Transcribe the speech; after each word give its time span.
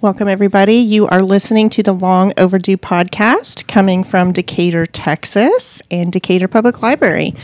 Welcome, 0.00 0.28
everybody. 0.28 0.74
You 0.76 1.08
are 1.08 1.22
listening 1.22 1.68
to 1.70 1.82
the 1.82 1.92
Long 1.92 2.32
Overdue 2.36 2.76
podcast 2.76 3.66
coming 3.66 4.04
from 4.04 4.30
Decatur, 4.30 4.86
Texas, 4.86 5.82
and 5.90 6.12
Decatur 6.12 6.46
Public 6.46 6.80
Library. 6.80 7.34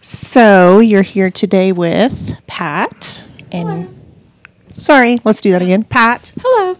So, 0.00 0.78
you're 0.78 1.02
here 1.02 1.30
today 1.30 1.72
with 1.72 2.40
Pat 2.46 3.26
and. 3.50 3.92
Sorry, 4.72 5.16
let's 5.24 5.40
do 5.40 5.50
that 5.50 5.62
again. 5.62 5.82
Pat, 5.82 6.32
Hello. 6.40 6.78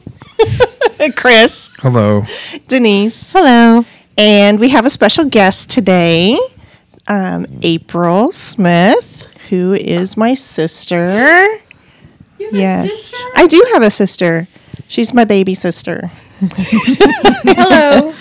Chris, 1.16 1.70
Hello. 1.78 2.22
Denise, 2.68 3.32
Hello. 3.32 3.84
And 4.21 4.61
we 4.61 4.68
have 4.68 4.84
a 4.84 4.91
special 4.91 5.25
guest 5.25 5.71
today, 5.71 6.39
um, 7.09 7.46
April 7.63 8.31
Smith, 8.32 9.32
who 9.49 9.72
is 9.72 10.14
my 10.14 10.35
sister. 10.35 11.46
yes, 12.39 13.25
I 13.35 13.46
do 13.46 13.64
have 13.72 13.82
a 13.82 13.91
sister. 13.91 14.46
She's 14.89 15.14
my 15.14 15.25
baby 15.25 15.54
sister. 15.54 16.13
Hello. 17.49 18.13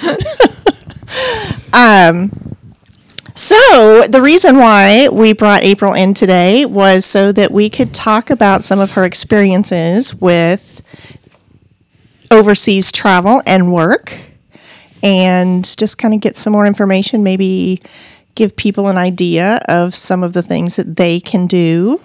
um, 1.74 2.32
So, 3.36 4.04
the 4.08 4.22
reason 4.22 4.56
why 4.56 5.10
we 5.10 5.34
brought 5.34 5.64
April 5.64 5.94
in 5.94 6.14
today 6.14 6.66
was 6.66 7.04
so 7.04 7.34
that 7.34 7.52
we 7.52 7.70
could 7.70 7.94
talk 7.94 8.30
about 8.30 8.64
some 8.64 8.80
of 8.80 8.92
her 8.92 9.04
experiences 9.04 10.16
with 10.16 10.82
overseas 12.32 12.90
travel 12.90 13.42
and 13.46 13.74
work 13.74 14.29
and 15.04 15.64
just 15.78 15.98
kind 15.98 16.14
of 16.14 16.22
get 16.22 16.36
some 16.36 16.54
more 16.54 16.66
information, 16.66 17.24
maybe 17.24 17.82
give 18.36 18.56
people 18.56 18.88
an 18.88 18.98
idea 18.98 19.60
of 19.68 19.96
some 19.96 20.24
of 20.24 20.34
the 20.34 20.42
things 20.42 20.76
that 20.76 20.96
they 20.96 21.20
can 21.20 21.48
do. 21.48 22.00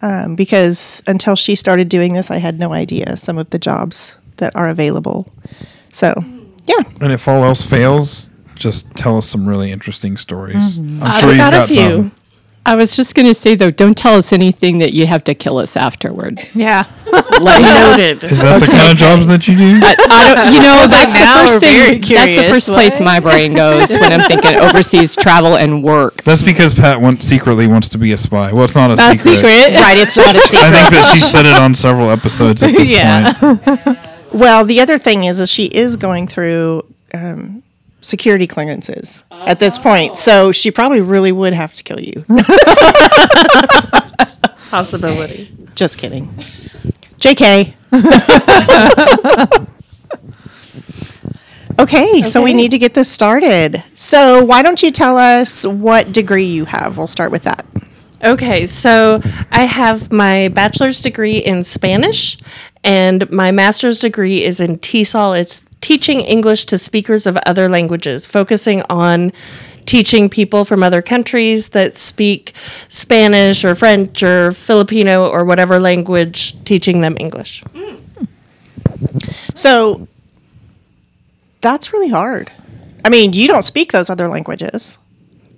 Um, 0.00 0.36
because 0.36 1.02
until 1.08 1.34
she 1.34 1.56
started 1.56 1.88
doing 1.88 2.14
this, 2.14 2.30
I 2.30 2.38
had 2.38 2.58
no 2.58 2.72
idea 2.72 3.16
some 3.16 3.36
of 3.36 3.50
the 3.50 3.58
jobs 3.58 4.18
that 4.36 4.54
are 4.54 4.68
available. 4.68 5.32
So, 5.92 6.14
yeah. 6.66 6.84
And 7.00 7.12
if 7.12 7.26
all 7.26 7.42
else 7.42 7.64
fails, 7.64 8.26
just 8.54 8.90
tell 8.96 9.16
us 9.16 9.28
some 9.28 9.48
really 9.48 9.72
interesting 9.72 10.16
stories. 10.16 10.78
I'm 10.78 11.02
I've 11.02 11.20
sure 11.20 11.28
you've 11.30 11.38
got, 11.38 11.52
got, 11.52 11.64
a 11.64 11.72
few. 11.72 11.76
some. 11.76 12.12
I 12.68 12.74
was 12.74 12.94
just 12.94 13.14
going 13.14 13.26
to 13.26 13.34
say 13.34 13.54
though, 13.54 13.70
don't 13.70 13.96
tell 13.96 14.14
us 14.14 14.32
anything 14.32 14.78
that 14.78 14.92
you 14.92 15.06
have 15.06 15.24
to 15.24 15.34
kill 15.34 15.56
us 15.58 15.76
afterward. 15.76 16.38
Yeah. 16.54 16.84
Like, 17.38 17.62
Noted. 17.62 18.24
Is 18.24 18.40
that 18.40 18.58
the 18.60 18.66
kind 18.66 18.90
of 18.90 18.96
jobs 18.98 19.28
that 19.28 19.46
you 19.46 19.54
do? 19.56 19.80
I 19.80 19.94
don't, 20.34 20.52
you 20.54 20.60
know, 20.60 20.86
that's 20.90 21.12
the 21.14 21.24
first 21.38 21.60
thing. 21.60 22.00
That's 22.00 22.08
the 22.08 22.34
curious. 22.34 22.50
first 22.50 22.68
place 22.68 22.98
my 23.00 23.20
brain 23.20 23.54
goes 23.54 23.92
when 23.96 24.12
I'm 24.12 24.26
thinking 24.28 24.56
overseas 24.60 25.14
travel 25.14 25.56
and 25.56 25.84
work. 25.84 26.22
That's 26.24 26.42
because 26.42 26.74
Pat 26.74 27.00
want, 27.00 27.22
secretly 27.22 27.68
wants 27.68 27.88
to 27.90 27.98
be 27.98 28.10
a 28.12 28.18
spy. 28.18 28.52
Well, 28.52 28.64
it's 28.64 28.74
not 28.74 28.90
a 28.90 28.96
Not 28.96 29.12
secret. 29.20 29.36
secret. 29.36 29.80
Right, 29.80 29.96
it's 29.98 30.16
not 30.16 30.34
a 30.34 30.40
secret. 30.40 30.66
I 30.66 30.72
think 30.72 30.90
that 30.90 31.14
she 31.14 31.20
said 31.20 31.46
it 31.46 31.56
on 31.56 31.76
several 31.76 32.10
episodes 32.10 32.60
at 32.62 32.72
this 32.74 32.90
Yeah. 32.90 33.32
point. 33.34 33.98
Well, 34.32 34.64
the 34.64 34.80
other 34.80 34.98
thing 34.98 35.24
is, 35.24 35.38
is 35.38 35.48
she 35.50 35.66
is 35.66 35.94
going 35.96 36.26
through 36.26 36.82
um, 37.14 37.62
security 38.00 38.46
clearances 38.46 39.24
at 39.30 39.58
this 39.58 39.78
oh. 39.78 39.82
point, 39.82 40.16
so 40.16 40.52
she 40.52 40.70
probably 40.70 41.00
really 41.00 41.32
would 41.32 41.52
have 41.52 41.74
to 41.74 41.82
kill 41.82 42.00
you. 42.00 42.24
Possibility. 44.70 45.50
Just 45.74 45.98
kidding. 45.98 46.28
Jk. 47.18 47.74
okay, 51.78 52.22
so 52.22 52.42
we 52.42 52.52
need 52.52 52.70
to 52.70 52.78
get 52.78 52.94
this 52.94 53.10
started. 53.10 53.82
So 53.94 54.44
why 54.44 54.62
don't 54.62 54.82
you 54.82 54.90
tell 54.90 55.16
us 55.16 55.66
what 55.66 56.12
degree 56.12 56.44
you 56.44 56.66
have? 56.66 56.96
We'll 56.96 57.06
start 57.06 57.32
with 57.32 57.44
that. 57.44 57.64
Okay, 58.22 58.66
so 58.66 59.20
I 59.52 59.64
have 59.64 60.10
my 60.10 60.48
bachelor's 60.48 61.00
degree 61.00 61.38
in 61.38 61.62
Spanish, 61.62 62.36
and 62.82 63.30
my 63.30 63.52
master's 63.52 64.00
degree 64.00 64.42
is 64.42 64.60
in 64.60 64.78
TESOL. 64.78 65.38
It's 65.38 65.64
teaching 65.80 66.20
English 66.20 66.66
to 66.66 66.78
speakers 66.78 67.26
of 67.26 67.36
other 67.38 67.68
languages, 67.68 68.26
focusing 68.26 68.82
on 68.90 69.32
teaching 69.86 70.28
people 70.28 70.64
from 70.64 70.82
other 70.82 71.00
countries 71.00 71.70
that 71.70 71.96
speak 71.96 72.52
Spanish 72.88 73.64
or 73.64 73.74
French 73.74 74.22
or 74.22 74.52
Filipino 74.52 75.28
or 75.28 75.44
whatever 75.44 75.80
language, 75.80 76.62
teaching 76.64 77.00
them 77.00 77.16
English. 77.18 77.64
So 79.54 80.06
that's 81.60 81.92
really 81.92 82.10
hard. 82.10 82.52
I 83.04 83.08
mean, 83.08 83.32
you 83.32 83.48
don't 83.48 83.62
speak 83.62 83.92
those 83.92 84.10
other 84.10 84.28
languages. 84.28 84.98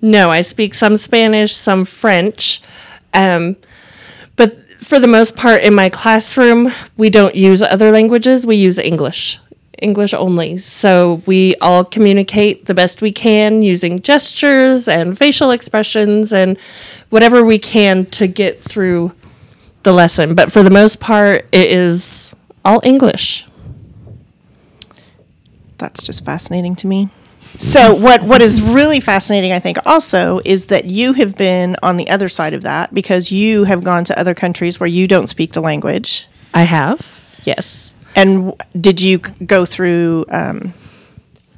No, 0.01 0.31
I 0.31 0.41
speak 0.43 0.75
some 0.75 0.97
Spanish, 0.97 1.55
some 1.55 1.85
French. 1.85 2.63
Um, 3.13 3.57
but 4.37 4.57
for 4.79 4.99
the 5.01 5.09
most 5.09 5.37
part, 5.37 5.63
in 5.63 5.75
my 5.75 5.89
classroom, 5.89 6.71
we 6.97 7.11
don't 7.11 7.35
use 7.35 7.63
other 7.63 7.91
languages, 7.91 8.47
we 8.47 8.57
use 8.57 8.79
English. 8.79 9.39
English 9.81 10.15
only. 10.15 10.59
So 10.59 11.23
we 11.27 11.55
all 11.57 11.85
communicate 11.85 12.67
the 12.67 12.75
best 12.75 13.03
we 13.03 13.13
can 13.13 13.63
using 13.63 14.01
gestures 14.01 14.89
and 14.89 15.17
facial 15.17 15.51
expressions 15.51 16.33
and 16.33 16.59
whatever 17.11 17.45
we 17.45 17.59
can 17.59 18.07
to 18.07 18.27
get 18.27 18.63
through 18.63 19.13
the 19.83 19.93
lesson. 19.93 20.35
But 20.35 20.53
for 20.53 20.63
the 20.63 20.71
most 20.71 21.01
part, 21.01 21.47
it 21.53 21.71
is 21.71 22.35
all 22.65 22.81
English. 22.85 23.47
That's 25.79 26.03
just 26.03 26.25
fascinating 26.25 26.77
to 26.77 26.87
me. 26.87 27.09
So 27.59 27.95
what 27.95 28.23
what 28.23 28.43
is 28.43 28.63
really 28.63 29.01
fascinating, 29.01 29.53
I 29.53 29.59
think, 29.59 29.79
also 29.87 30.41
is 30.45 30.67
that 30.67 30.85
you 30.85 31.15
have 31.15 31.37
been 31.37 31.77
on 31.83 31.97
the 31.97 32.09
other 32.09 32.29
side 32.29 32.55
of 32.55 32.63
that 32.63 32.95
because 32.95 33.33
you 33.33 33.65
have 33.65 33.83
gone 33.83 34.05
to 34.05 34.19
other 34.19 34.35
countries 34.35 34.79
where 34.79 34.87
you 34.87 35.09
don't 35.09 35.27
speak 35.27 35.53
the 35.53 35.61
language. 35.61 36.29
I 36.55 36.63
have, 36.63 37.25
yes. 37.43 37.95
And 38.15 38.55
did 38.79 39.01
you 39.01 39.19
go 39.19 39.65
through 39.65 40.27
um, 40.31 40.75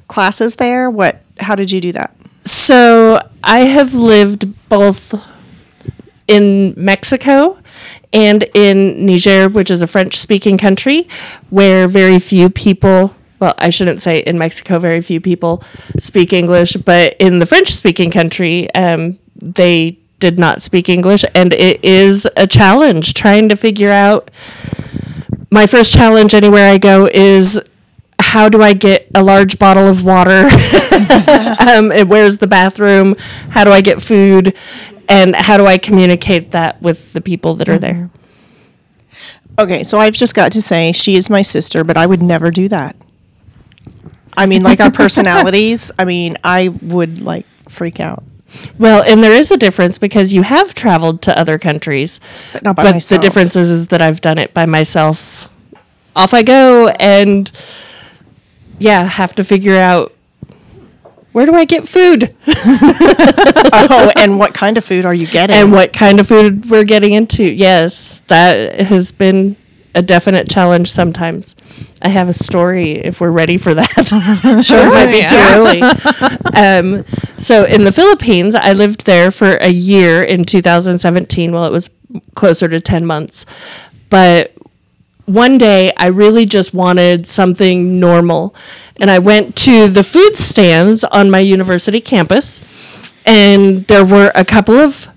classes 0.07 0.55
there? 0.55 0.89
What? 0.89 1.21
How 1.39 1.55
did 1.55 1.71
you 1.71 1.81
do 1.81 1.91
that? 1.93 2.15
So 2.41 3.19
I 3.43 3.59
have 3.59 3.93
lived 3.93 4.69
both 4.69 5.27
in 6.27 6.73
Mexico 6.77 7.59
and 8.11 8.43
in 8.53 9.05
Niger, 9.05 9.49
which 9.49 9.71
is 9.71 9.81
a 9.81 9.87
French 9.87 10.17
speaking 10.17 10.57
country, 10.57 11.07
where 11.49 11.87
very 11.87 12.19
few 12.19 12.49
people, 12.49 13.15
well, 13.39 13.55
I 13.57 13.69
shouldn't 13.69 14.01
say 14.01 14.19
in 14.19 14.37
Mexico, 14.37 14.77
very 14.77 15.01
few 15.01 15.19
people 15.19 15.63
speak 15.97 16.31
English, 16.31 16.73
but 16.77 17.15
in 17.19 17.39
the 17.39 17.45
French 17.45 17.73
speaking 17.73 18.11
country, 18.11 18.73
um, 18.75 19.17
they 19.35 19.97
did 20.19 20.37
not 20.37 20.61
speak 20.61 20.89
English. 20.89 21.25
And 21.33 21.53
it 21.53 21.83
is 21.83 22.27
a 22.37 22.45
challenge 22.45 23.13
trying 23.13 23.49
to 23.49 23.55
figure 23.55 23.91
out. 23.91 24.29
My 25.53 25.67
first 25.67 25.93
challenge 25.93 26.33
anywhere 26.33 26.67
I 26.67 26.79
go 26.79 27.05
is 27.05 27.61
how 28.19 28.49
do 28.49 28.63
I 28.63 28.73
get 28.73 29.07
a 29.13 29.21
large 29.21 29.59
bottle 29.59 29.87
of 29.87 30.03
water? 30.03 30.49
um, 31.59 31.91
and 31.91 32.09
where's 32.09 32.37
the 32.37 32.47
bathroom? 32.47 33.13
How 33.49 33.63
do 33.63 33.69
I 33.69 33.81
get 33.81 34.01
food? 34.01 34.57
And 35.07 35.35
how 35.35 35.57
do 35.57 35.67
I 35.67 35.77
communicate 35.77 36.49
that 36.51 36.81
with 36.81 37.13
the 37.13 37.21
people 37.21 37.53
that 37.57 37.69
are 37.69 37.77
there? 37.77 38.09
Okay, 39.59 39.83
so 39.83 39.99
I've 39.99 40.15
just 40.15 40.33
got 40.33 40.51
to 40.53 40.61
say 40.61 40.91
she 40.91 41.15
is 41.15 41.29
my 41.29 41.43
sister, 41.43 41.83
but 41.83 41.97
I 41.97 42.07
would 42.07 42.23
never 42.23 42.49
do 42.49 42.67
that. 42.69 42.95
I 44.35 44.47
mean, 44.47 44.63
like 44.63 44.79
our 44.79 44.89
personalities. 45.03 45.91
I 45.99 46.05
mean, 46.05 46.35
I 46.43 46.69
would 46.81 47.21
like 47.21 47.45
freak 47.69 47.99
out, 47.99 48.23
Well, 48.77 49.03
and 49.03 49.23
there 49.23 49.33
is 49.33 49.51
a 49.51 49.57
difference 49.57 49.97
because 49.97 50.33
you 50.33 50.41
have 50.41 50.73
traveled 50.73 51.21
to 51.23 51.37
other 51.37 51.59
countries, 51.59 52.19
but 52.51 52.63
not 52.63 52.75
by 52.75 52.83
but 52.83 52.93
myself. 52.93 53.21
the 53.21 53.25
difference 53.25 53.55
is, 53.55 53.69
is 53.69 53.87
that 53.87 54.01
I've 54.01 54.21
done 54.21 54.37
it 54.37 54.53
by 54.53 54.65
myself. 54.65 55.49
Off 56.15 56.33
I 56.33 56.43
go, 56.43 56.89
and 56.99 57.49
yeah, 58.79 59.03
have 59.03 59.35
to 59.35 59.43
figure 59.43 59.75
out 59.75 60.13
where 61.31 61.47
do 61.47 61.55
I 61.55 61.65
get 61.65 61.87
food 61.87 62.35
oh, 62.47 64.11
and 64.15 64.37
what 64.39 64.53
kind 64.53 64.77
of 64.77 64.85
food 64.85 65.03
are 65.03 65.13
you 65.13 65.27
getting? 65.27 65.55
and 65.55 65.71
what 65.71 65.91
kind 65.91 66.19
of 66.19 66.27
food 66.27 66.69
we're 66.69 66.83
getting 66.83 67.13
into. 67.13 67.43
Yes, 67.43 68.19
that 68.27 68.79
has 68.79 69.11
been 69.11 69.55
a 69.95 70.01
definite 70.01 70.49
challenge 70.49 70.91
sometimes. 70.91 71.55
I 72.01 72.09
have 72.09 72.29
a 72.29 72.33
story 72.33 72.93
if 72.93 73.21
we're 73.21 73.31
ready 73.31 73.57
for 73.57 73.73
that. 73.73 74.07
sure, 74.65 74.87
it 74.87 74.89
might 74.89 75.11
be 75.11 75.23
too 75.25 75.35
early. 75.53 75.81
Um, 76.55 77.05
so 77.37 77.65
in 77.65 77.83
the 77.83 77.91
Philippines, 77.91 78.55
I 78.55 78.73
lived 78.73 79.05
there 79.05 79.31
for 79.31 79.57
a 79.57 79.69
year 79.69 80.23
in 80.23 80.43
2017. 80.43 81.51
Well, 81.51 81.65
it 81.65 81.71
was 81.71 81.89
closer 82.35 82.67
to 82.67 82.79
10 82.79 83.05
months, 83.05 83.45
but 84.09 84.53
one 85.25 85.57
day 85.57 85.91
I 85.95 86.07
really 86.07 86.45
just 86.45 86.73
wanted 86.73 87.25
something 87.25 87.99
normal. 87.99 88.55
And 88.99 89.09
I 89.09 89.19
went 89.19 89.55
to 89.57 89.87
the 89.87 90.03
food 90.03 90.35
stands 90.35 91.03
on 91.03 91.29
my 91.29 91.39
university 91.39 92.01
campus, 92.01 92.61
and 93.25 93.85
there 93.87 94.05
were 94.05 94.31
a 94.35 94.43
couple 94.43 94.75
of 94.75 95.07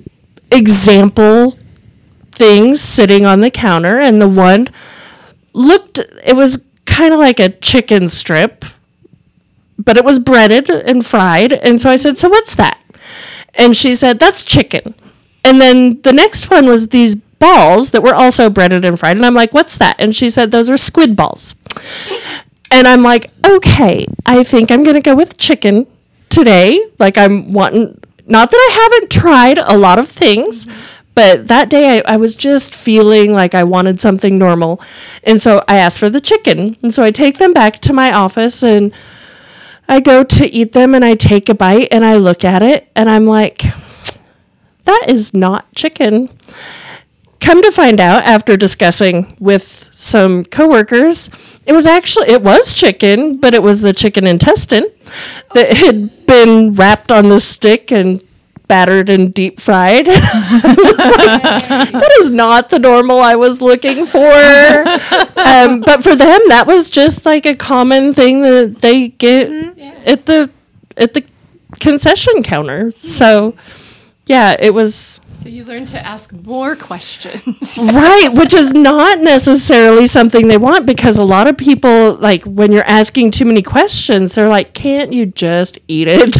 example 0.52 1.56
things 2.37 2.81
sitting 2.81 3.27
on 3.27 3.41
the 3.41 3.50
counter. 3.50 3.99
And 3.99 4.21
the 4.21 4.29
one 4.29 4.69
looked, 5.53 5.99
it 5.99 6.37
was 6.37 6.69
kind 6.85 7.12
of 7.12 7.19
like 7.21 7.41
a 7.41 7.49
chicken 7.49 8.09
strip, 8.09 8.65
but 9.79 9.97
it 9.97 10.05
was 10.05 10.19
breaded 10.19 10.71
and 10.71 11.05
fried. 11.05 11.53
And 11.53 11.81
so 11.81 11.91
I 11.91 11.97
said, 11.97 12.19
So 12.19 12.29
what's 12.29 12.55
that? 12.56 12.81
And 13.55 13.75
she 13.75 13.94
said, 13.94 14.19
That's 14.19 14.44
chicken. 14.44 14.94
And 15.44 15.61
then 15.61 16.00
the 16.03 16.12
next 16.12 16.50
one 16.50 16.67
was 16.67 16.88
these 16.88 17.15
balls 17.15 17.91
that 17.91 18.03
were 18.03 18.15
also 18.15 18.50
breaded 18.50 18.85
and 18.85 18.99
fried. 18.99 19.17
And 19.17 19.27
I'm 19.27 19.35
like, 19.35 19.53
What's 19.53 19.77
that? 19.79 19.97
And 19.99 20.15
she 20.15 20.31
said, 20.31 20.50
Those 20.50 20.71
are 20.71 20.79
squid 20.79 21.17
balls. 21.17 21.56
And 22.71 22.87
I'm 22.87 23.03
like, 23.03 23.31
Okay, 23.47 24.06
I 24.25 24.43
think 24.44 24.71
I'm 24.71 24.85
going 24.85 24.97
to 24.97 25.03
go 25.03 25.15
with 25.15 25.38
chicken 25.38 25.87
today. 26.29 26.85
Like, 26.99 27.17
I'm 27.17 27.53
wanting, 27.53 28.00
not 28.27 28.50
that 28.50 28.56
I 28.56 28.83
haven't 28.83 29.11
tried 29.11 29.59
a 29.59 29.77
lot 29.79 29.99
of 29.99 30.09
things. 30.09 30.67
But 31.17 31.49
that 31.49 31.71
day, 31.71 31.99
I, 31.99 32.15
I 32.15 32.17
was 32.19 32.37
just 32.37 32.75
feeling 32.75 33.33
like 33.33 33.55
I 33.55 33.65
wanted 33.65 33.99
something 33.99 34.39
normal. 34.39 34.83
And 35.25 35.41
so 35.41 35.65
I 35.67 35.79
asked 35.79 35.99
for 35.99 36.11
the 36.11 36.21
chicken. 36.21 36.77
And 36.83 36.93
so 36.93 37.03
I 37.03 37.11
take 37.11 37.39
them 37.39 37.55
back 37.55 37.79
to 37.81 37.95
my 37.95 38.13
office 38.13 38.63
and 38.63 38.93
I 39.89 40.01
go 40.01 40.23
to 40.23 40.47
eat 40.47 40.73
them 40.73 40.95
and 40.95 41.03
I 41.03 41.15
take 41.15 41.49
a 41.49 41.55
bite 41.55 41.89
and 41.91 42.05
I 42.05 42.17
look 42.17 42.45
at 42.45 42.63
it 42.63 42.91
and 42.95 43.09
I'm 43.09 43.25
like, 43.25 43.63
that 44.85 45.07
is 45.09 45.33
not 45.33 45.73
chicken. 45.75 46.29
Come 47.41 47.62
to 47.62 47.73
find 47.73 47.99
out 47.99 48.25
after 48.25 48.57
discussing 48.57 49.35
with 49.39 49.89
some 49.93 50.45
coworkers, 50.45 51.31
it 51.65 51.73
was 51.73 51.87
actually 51.87 52.29
it 52.29 52.43
was 52.43 52.75
chicken, 52.75 53.39
but 53.39 53.55
it 53.55 53.62
was 53.62 53.81
the 53.81 53.93
chicken 53.95 54.27
intestine 54.27 54.87
that 55.55 55.73
had 55.73 56.27
been 56.27 56.73
wrapped 56.73 57.11
on 57.11 57.31
the 57.31 57.41
stick 57.41 57.91
and 57.91 58.23
battered 58.69 59.09
and 59.09 59.33
deep 59.33 59.61
fried. 59.61 60.07
like, 60.09 60.23
that 60.23 62.17
is 62.21 62.31
not 62.31 62.69
the 62.69 62.79
normal 62.79 63.21
I 63.21 63.37
was 63.37 63.61
looking 63.63 64.07
for. 64.07 64.19
Um, 64.19 65.81
but 65.81 66.03
for 66.03 66.17
them, 66.17 66.41
that 66.49 66.65
was 66.67 66.91
just 66.91 67.25
like 67.25 67.47
a 67.47 67.55
common 67.55 68.15
thing 68.15 68.43
that 68.43 68.81
they 68.81 69.09
get 69.09 69.51
at 70.07 70.27
the 70.27 70.51
at 70.97 71.15
the 71.15 71.25
concession 71.81 72.43
counter. 72.43 72.91
So, 72.93 73.57
yeah, 74.27 74.57
it 74.59 74.75
was 74.75 75.21
So 75.47 75.51
you 75.53 75.63
learn 75.63 75.85
to 75.85 76.05
ask 76.05 76.33
more 76.33 76.75
questions. 76.75 77.79
right, 77.81 78.31
which 78.33 78.53
is 78.53 78.73
not 78.73 79.21
necessarily 79.21 80.09
something 80.09 80.49
they 80.49 80.57
want 80.57 80.87
because 80.87 81.19
a 81.19 81.25
lot 81.25 81.47
of 81.47 81.57
people 81.57 82.15
like 82.17 82.43
when 82.43 82.73
you're 82.73 82.83
asking 82.83 83.31
too 83.31 83.45
many 83.45 83.63
questions, 83.63 84.35
they're 84.35 84.49
like, 84.49 84.75
"Can't 84.75 85.13
you 85.13 85.25
just 85.25 85.79
eat 85.87 86.09
it?" 86.11 86.35
and 86.35 86.37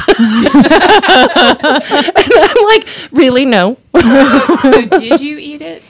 I'm 2.35 2.64
like, 2.67 2.88
"Really? 3.12 3.44
No." 3.44 3.76
so 3.94 4.87
did 4.99 5.20
you 5.20 5.38
eat 5.38 5.62
it? 5.62 5.85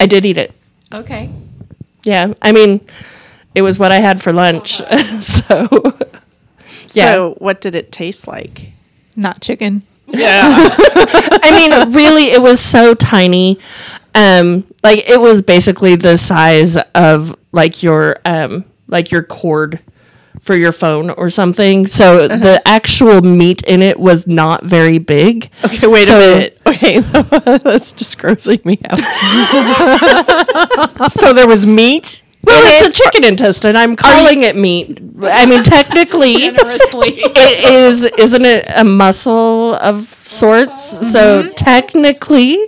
I 0.00 0.06
did 0.06 0.24
eat 0.24 0.38
it. 0.38 0.54
Okay. 0.90 1.28
Yeah, 2.04 2.32
I 2.40 2.52
mean, 2.52 2.80
it 3.54 3.60
was 3.60 3.78
what 3.78 3.92
I 3.92 3.98
had 3.98 4.22
for 4.22 4.32
lunch. 4.32 4.76
so, 5.20 5.68
Yeah. 6.94 7.12
So, 7.12 7.34
what 7.40 7.60
did 7.60 7.74
it 7.74 7.92
taste 7.92 8.26
like? 8.26 8.72
Not 9.16 9.42
chicken. 9.42 9.82
I 11.42 11.50
mean, 11.52 11.92
really, 11.92 12.24
it 12.32 12.42
was 12.42 12.60
so 12.60 12.94
tiny. 12.94 13.58
Um, 14.14 14.64
like 14.82 15.08
it 15.08 15.20
was 15.20 15.42
basically 15.42 15.96
the 15.96 16.16
size 16.16 16.76
of 16.94 17.34
like 17.52 17.82
your 17.82 18.18
um, 18.24 18.64
like 18.86 19.10
your 19.10 19.22
cord 19.24 19.80
for 20.40 20.54
your 20.54 20.72
phone 20.72 21.10
or 21.10 21.30
something. 21.30 21.86
So 21.86 22.28
the 22.28 22.60
actual 22.66 23.22
meat 23.22 23.62
in 23.64 23.80
it 23.82 23.98
was 23.98 24.26
not 24.26 24.62
very 24.64 24.98
big. 24.98 25.50
Okay, 25.64 25.86
wait 25.86 26.04
So- 26.06 26.16
a 26.16 26.34
minute. 26.34 26.60
Okay, 26.74 26.98
that's 27.00 27.92
just 27.92 28.18
grossing 28.18 28.64
me 28.64 28.78
out. 28.90 28.98
so 31.10 31.32
there 31.32 31.46
was 31.46 31.64
meat. 31.66 32.22
Well, 32.46 32.62
it's 32.64 32.98
a 32.98 33.02
chicken 33.02 33.24
intestine. 33.24 33.76
I'm 33.76 33.96
calling 33.96 34.42
it 34.42 34.56
meat. 34.56 34.98
I 35.22 35.46
mean, 35.46 35.62
technically, 35.62 36.32
it 36.34 37.64
is, 37.72 38.04
isn't 38.04 38.44
it 38.44 38.64
a 38.68 38.84
muscle 38.84 39.74
of 39.74 40.04
sorts? 40.06 40.94
Mm-hmm. 40.94 41.04
So 41.04 41.50
technically, 41.56 42.58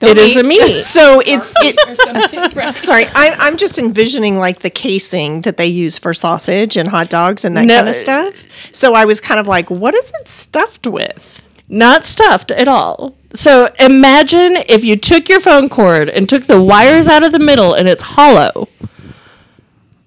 it 0.00 0.18
is 0.18 0.36
a 0.36 0.42
meat. 0.42 0.82
So 0.82 1.20
it's 1.24 1.52
it. 1.62 1.78
or 1.86 1.94
something. 1.94 2.40
Right. 2.40 2.58
Sorry, 2.58 3.04
I, 3.14 3.36
I'm 3.38 3.56
just 3.56 3.78
envisioning 3.78 4.36
like 4.36 4.60
the 4.60 4.70
casing 4.70 5.42
that 5.42 5.56
they 5.56 5.66
use 5.66 5.98
for 5.98 6.12
sausage 6.14 6.76
and 6.76 6.88
hot 6.88 7.08
dogs 7.10 7.44
and 7.44 7.56
that 7.56 7.66
No. 7.66 7.76
kind 7.76 7.88
of 7.88 7.94
stuff. 7.94 8.46
So 8.74 8.94
I 8.94 9.04
was 9.04 9.20
kind 9.20 9.38
of 9.38 9.46
like, 9.46 9.70
what 9.70 9.94
is 9.94 10.12
it 10.20 10.28
stuffed 10.28 10.86
with? 10.86 11.46
Not 11.68 12.04
stuffed 12.04 12.50
at 12.50 12.68
all. 12.68 13.14
So 13.34 13.68
imagine 13.78 14.56
if 14.68 14.84
you 14.84 14.96
took 14.96 15.28
your 15.28 15.40
phone 15.40 15.68
cord 15.68 16.08
and 16.08 16.28
took 16.28 16.44
the 16.44 16.62
wires 16.62 17.08
out 17.08 17.24
of 17.24 17.32
the 17.32 17.38
middle 17.38 17.72
and 17.74 17.88
it's 17.88 18.02
hollow. 18.02 18.68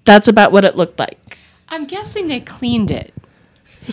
That's 0.04 0.28
about 0.28 0.52
what 0.52 0.64
it 0.64 0.76
looked 0.76 0.98
like. 0.98 1.38
I'm 1.68 1.86
guessing 1.86 2.28
they 2.28 2.40
cleaned 2.40 2.90
it. 2.92 3.12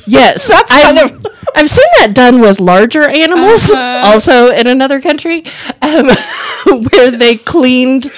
Yes, 0.05 0.47
That's 0.49 0.71
I've, 0.71 0.95
kind 0.95 1.09
of- 1.11 1.25
I've 1.55 1.69
seen 1.69 1.85
that 1.99 2.13
done 2.13 2.41
with 2.41 2.59
larger 2.59 3.03
animals, 3.09 3.71
Uh-huh. 3.71 4.01
also 4.11 4.51
in 4.51 4.67
another 4.67 5.01
country, 5.01 5.43
um, 5.81 6.09
where 6.91 7.11
they 7.11 7.35
cleaned 7.37 8.11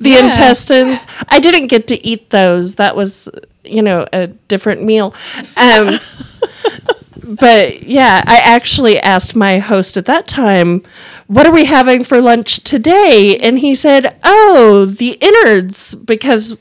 the 0.00 0.16
intestines. 0.16 1.06
I 1.28 1.38
didn't 1.38 1.68
get 1.68 1.86
to 1.88 2.06
eat 2.06 2.30
those. 2.30 2.74
That 2.76 2.96
was, 2.96 3.28
you 3.64 3.82
know, 3.82 4.06
a 4.12 4.26
different 4.26 4.82
meal. 4.82 5.14
Um, 5.56 5.98
but 7.16 7.82
yeah, 7.82 8.22
I 8.26 8.38
actually 8.38 8.98
asked 8.98 9.36
my 9.36 9.58
host 9.58 9.96
at 9.96 10.06
that 10.06 10.26
time, 10.26 10.82
"What 11.26 11.46
are 11.46 11.52
we 11.52 11.64
having 11.64 12.04
for 12.04 12.20
lunch 12.20 12.62
today?" 12.62 13.38
And 13.40 13.58
he 13.58 13.74
said, 13.74 14.16
"Oh, 14.24 14.84
the 14.86 15.18
innards," 15.20 15.94
because 15.94 16.60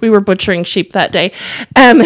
we 0.00 0.10
were 0.10 0.20
butchering 0.20 0.64
sheep 0.64 0.92
that 0.92 1.12
day. 1.12 1.32
Um, 1.76 2.02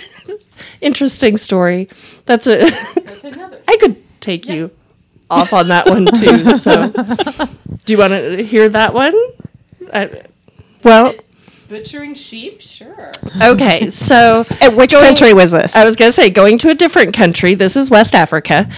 interesting 0.80 1.36
story. 1.36 1.88
That's 2.24 2.46
a. 2.46 2.62
I 3.68 3.76
could 3.80 3.96
take 4.20 4.48
you 4.48 4.70
off 5.30 5.52
on 5.52 5.68
that 5.68 5.86
one 5.86 6.06
too. 6.06 6.56
So, 6.56 6.88
do 7.84 7.92
you 7.92 7.98
want 7.98 8.12
to 8.12 8.42
hear 8.42 8.68
that 8.68 8.94
one? 8.94 9.14
I, 9.92 10.22
Well, 10.84 11.14
Butchering 11.68 12.14
sheep? 12.14 12.62
Sure. 12.62 13.12
okay, 13.42 13.90
so 13.90 14.46
at 14.62 14.74
which 14.74 14.92
country 14.92 15.34
was 15.34 15.50
this? 15.50 15.76
I 15.76 15.84
was 15.84 15.96
gonna 15.96 16.10
say 16.10 16.30
going 16.30 16.56
to 16.58 16.70
a 16.70 16.74
different 16.74 17.14
country. 17.14 17.54
This 17.54 17.76
is 17.76 17.90
West 17.90 18.14
Africa, 18.14 18.68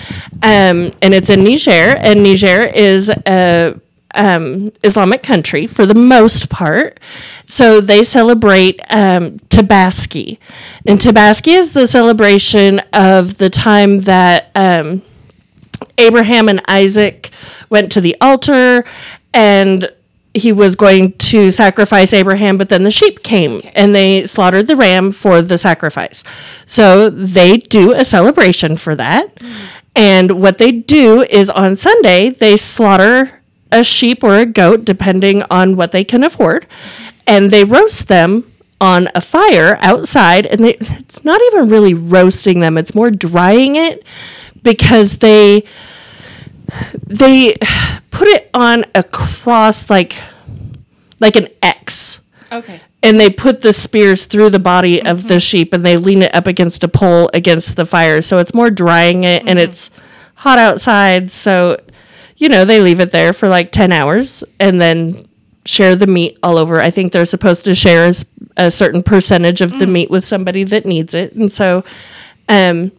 um, 0.43 0.93
and 1.01 1.15
it's 1.15 1.31
in 1.31 1.45
Niger. 1.45 1.97
And 1.97 2.25
Niger 2.25 2.63
is 2.63 3.09
a 3.09 3.81
um, 4.15 4.73
Islamic 4.83 5.23
country 5.23 5.69
for 5.69 5.87
the 5.87 5.95
most 5.95 6.51
part. 6.51 6.99
So 7.47 7.81
they 7.81 8.03
celebrate 8.03 8.81
um, 8.91 9.39
Tabaski, 9.51 10.39
and 10.85 10.99
Tabaski 10.99 11.55
is 11.55 11.73
the 11.73 11.87
celebration 11.87 12.81
of 12.93 13.39
the 13.39 13.51
time 13.51 14.01
that. 14.01 14.51
Um, 14.55 15.03
Abraham 15.97 16.49
and 16.49 16.63
Isaac 16.67 17.31
went 17.69 17.93
to 17.93 18.01
the 18.01 18.17
altar 18.21 18.85
and 19.35 19.91
he 20.33 20.53
was 20.53 20.77
going 20.77 21.13
to 21.15 21.51
sacrifice 21.51 22.13
Abraham, 22.13 22.57
but 22.57 22.69
then 22.69 22.85
the 22.85 22.91
sheep 22.91 23.23
came 23.23 23.63
and 23.75 23.95
they 23.95 24.27
slaughtered 24.27 24.69
the 24.69 24.77
ram 24.77 25.11
for 25.11 25.43
the 25.43 25.59
sacrifice. 25.59 26.23
So 26.67 27.11
they 27.11 27.57
do 27.57 27.93
a 27.93 28.05
celebration 28.05 28.77
for 28.77 28.95
that. 28.95 29.43
And 29.97 30.41
what 30.41 30.59
they 30.59 30.71
do 30.71 31.23
is 31.23 31.51
on 31.51 31.75
Sunday, 31.75 32.31
they 32.31 32.57
slaughter 32.57 33.43
a 33.73 33.83
sheep 33.83 34.23
or 34.23 34.37
a 34.37 34.47
goat, 34.47 34.85
depending 34.85 35.43
on 35.51 35.77
what 35.77 35.93
they 35.93 36.05
can 36.05 36.23
afford, 36.25 36.67
and 37.27 37.51
they 37.51 37.65
roast 37.65 38.09
them 38.09 38.51
on 38.81 39.09
a 39.15 39.21
fire 39.21 39.79
outside. 39.81 40.47
And 40.47 40.65
they, 40.65 40.77
it's 40.81 41.25
not 41.25 41.41
even 41.49 41.69
really 41.69 41.95
roasting 41.95 42.61
them, 42.61 42.79
it's 42.79 42.95
more 42.95 43.11
drying 43.11 43.77
it 43.77 44.05
because 44.63 45.19
they 45.19 45.65
they 47.07 47.55
put 48.11 48.29
it 48.29 48.51
on 48.55 48.85
a 48.95 49.03
cross 49.03 49.91
like 49.91 50.17
like 51.19 51.37
an 51.37 51.49
X. 51.63 52.23
Okay. 52.53 52.81
and 53.01 53.21
they 53.21 53.31
put 53.31 53.61
the 53.61 53.73
spears 53.73 54.25
through 54.25 54.51
the 54.51 54.59
body 54.59 55.01
of 55.01 55.29
the 55.29 55.35
mm-hmm. 55.35 55.39
sheep 55.39 55.73
and 55.73 55.87
they 55.87 55.97
lean 55.97 56.23
it 56.23 56.35
up 56.35 56.49
against 56.49 56.83
a 56.83 56.89
pole 56.89 57.31
against 57.33 57.77
the 57.77 57.87
fire. 57.87 58.21
So 58.21 58.39
it's 58.39 58.53
more 58.53 58.71
drying 58.71 59.23
it 59.23 59.43
and 59.43 59.51
mm-hmm. 59.51 59.71
it's 59.71 59.91
hot 60.35 60.59
outside. 60.59 61.31
So 61.31 61.81
you 62.37 62.49
know 62.49 62.65
they 62.65 62.81
leave 62.81 62.99
it 62.99 63.13
there 63.13 63.33
for 63.33 63.49
like 63.49 63.71
10 63.71 63.93
hours 63.93 64.43
and 64.59 64.81
then 64.81 65.25
share 65.65 65.95
the 65.95 66.07
meat 66.09 66.39
all 66.43 66.59
over. 66.59 66.81
I 66.81 66.91
think 66.91 67.13
they're 67.13 67.25
supposed 67.25 67.65
to 67.67 67.75
share 67.75 68.13
a 68.57 68.71
certain 68.71 69.03
percentage 69.03 69.61
of 69.61 69.79
the 69.79 69.85
mm. 69.85 69.93
meat 69.93 70.11
with 70.11 70.25
somebody 70.27 70.65
that 70.65 70.85
needs 70.87 71.15
it. 71.15 71.35
And 71.35 71.53
so 71.53 71.85
um 72.49 72.91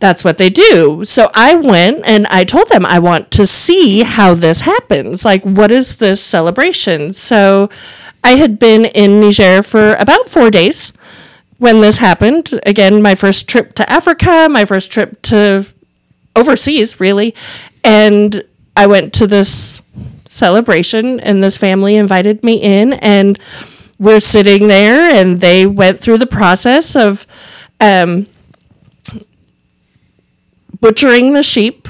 that's 0.00 0.24
what 0.24 0.38
they 0.38 0.50
do. 0.50 1.04
So 1.04 1.30
I 1.34 1.54
went 1.54 2.02
and 2.04 2.26
I 2.26 2.44
told 2.44 2.68
them 2.68 2.84
I 2.84 2.98
want 2.98 3.30
to 3.32 3.46
see 3.46 4.02
how 4.02 4.34
this 4.34 4.62
happens. 4.62 5.24
Like, 5.24 5.44
what 5.44 5.70
is 5.70 5.96
this 5.96 6.22
celebration? 6.22 7.12
So 7.12 7.70
I 8.24 8.32
had 8.32 8.58
been 8.58 8.86
in 8.86 9.20
Niger 9.20 9.62
for 9.62 9.94
about 9.94 10.26
four 10.26 10.50
days 10.50 10.92
when 11.58 11.80
this 11.82 11.98
happened. 11.98 12.58
Again, 12.64 13.02
my 13.02 13.14
first 13.14 13.46
trip 13.46 13.74
to 13.74 13.88
Africa, 13.90 14.48
my 14.50 14.64
first 14.64 14.90
trip 14.90 15.20
to 15.22 15.66
overseas, 16.34 16.98
really. 16.98 17.34
And 17.84 18.42
I 18.76 18.86
went 18.86 19.12
to 19.14 19.26
this 19.26 19.82
celebration, 20.24 21.20
and 21.20 21.44
this 21.44 21.58
family 21.58 21.96
invited 21.96 22.42
me 22.42 22.54
in, 22.54 22.94
and 22.94 23.38
we're 23.98 24.20
sitting 24.20 24.68
there, 24.68 25.14
and 25.14 25.40
they 25.40 25.66
went 25.66 25.98
through 25.98 26.18
the 26.18 26.26
process 26.26 26.96
of, 26.96 27.26
um, 27.80 28.26
butchering 30.80 31.32
the 31.34 31.42
sheep, 31.42 31.88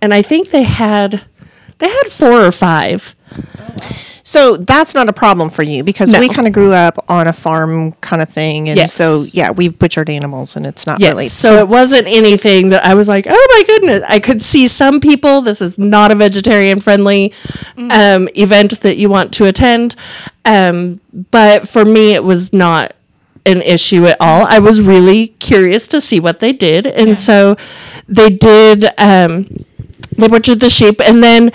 and 0.00 0.12
I 0.14 0.22
think 0.22 0.50
they 0.50 0.62
had 0.64 1.24
they 1.78 1.88
had 1.88 2.08
four 2.08 2.44
or 2.44 2.52
five. 2.52 3.14
So 4.22 4.56
that's 4.56 4.92
not 4.92 5.08
a 5.08 5.12
problem 5.12 5.50
for 5.50 5.62
you 5.62 5.84
because 5.84 6.10
No. 6.10 6.18
we 6.18 6.28
kind 6.28 6.48
of 6.48 6.52
grew 6.52 6.72
up 6.72 6.98
on 7.08 7.28
a 7.28 7.32
farm 7.32 7.92
kind 8.00 8.20
of 8.20 8.28
thing, 8.28 8.68
and 8.68 8.76
Yes. 8.76 8.92
so 8.92 9.22
yeah, 9.32 9.52
we've 9.52 9.78
butchered 9.78 10.10
animals, 10.10 10.56
and 10.56 10.66
it's 10.66 10.84
not 10.84 10.98
Yes. 10.98 11.10
really 11.10 11.24
so 11.26 11.58
it 11.60 11.68
wasn't 11.68 12.08
anything 12.08 12.70
that 12.70 12.84
I 12.84 12.94
was 12.94 13.06
like, 13.06 13.26
oh 13.30 13.46
my 13.56 13.62
goodness. 13.64 14.02
I 14.08 14.18
could 14.18 14.42
see 14.42 14.66
some 14.66 14.98
people, 14.98 15.42
this 15.42 15.62
is 15.62 15.78
not 15.78 16.10
a 16.10 16.16
vegetarian 16.16 16.80
friendly 16.80 17.32
um, 17.76 18.28
event 18.34 18.80
that 18.80 18.96
you 18.96 19.08
want 19.08 19.32
to 19.34 19.44
attend. 19.44 19.94
Um, 20.44 21.00
but 21.30 21.68
for 21.68 21.84
me, 21.84 22.14
it 22.14 22.24
was 22.24 22.52
not 22.52 22.95
an 23.46 23.62
issue 23.62 24.04
at 24.06 24.16
all. 24.20 24.46
I 24.46 24.58
was 24.58 24.82
really 24.82 25.28
curious 25.28 25.88
to 25.88 26.00
see 26.00 26.20
what 26.20 26.40
they 26.40 26.52
did. 26.52 26.86
And 26.86 27.16
so 27.16 27.56
they 28.06 28.28
did, 28.28 28.86
um, 28.98 29.64
they 30.16 30.28
butchered 30.28 30.60
the 30.60 30.70
sheep 30.70 31.00
and 31.00 31.22
then 31.22 31.52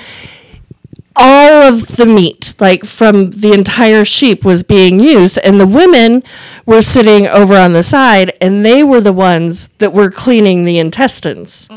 all 1.15 1.61
of 1.61 1.97
the 1.97 2.05
meat, 2.05 2.53
like 2.59 2.85
from 2.85 3.31
the 3.31 3.53
entire 3.53 4.05
sheep, 4.05 4.45
was 4.45 4.63
being 4.63 4.99
used, 4.99 5.37
and 5.39 5.59
the 5.59 5.67
women 5.67 6.23
were 6.65 6.81
sitting 6.81 7.27
over 7.27 7.55
on 7.55 7.73
the 7.73 7.83
side, 7.83 8.33
and 8.39 8.65
they 8.65 8.83
were 8.83 9.01
the 9.01 9.13
ones 9.13 9.67
that 9.79 9.93
were 9.93 10.09
cleaning 10.09 10.63
the 10.63 10.79
intestines. 10.79 11.67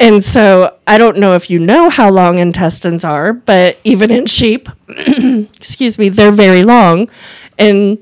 And 0.00 0.22
so 0.22 0.76
I 0.86 0.96
don't 0.98 1.16
know 1.16 1.34
if 1.34 1.50
you 1.50 1.58
know 1.58 1.90
how 1.90 2.10
long 2.10 2.38
intestines 2.38 3.04
are, 3.04 3.32
but 3.32 3.80
even 3.82 4.10
in 4.12 4.26
sheep, 4.26 4.68
excuse 4.88 5.98
me, 5.98 6.08
they're 6.08 6.30
very 6.30 6.62
long, 6.62 7.10
and 7.58 7.98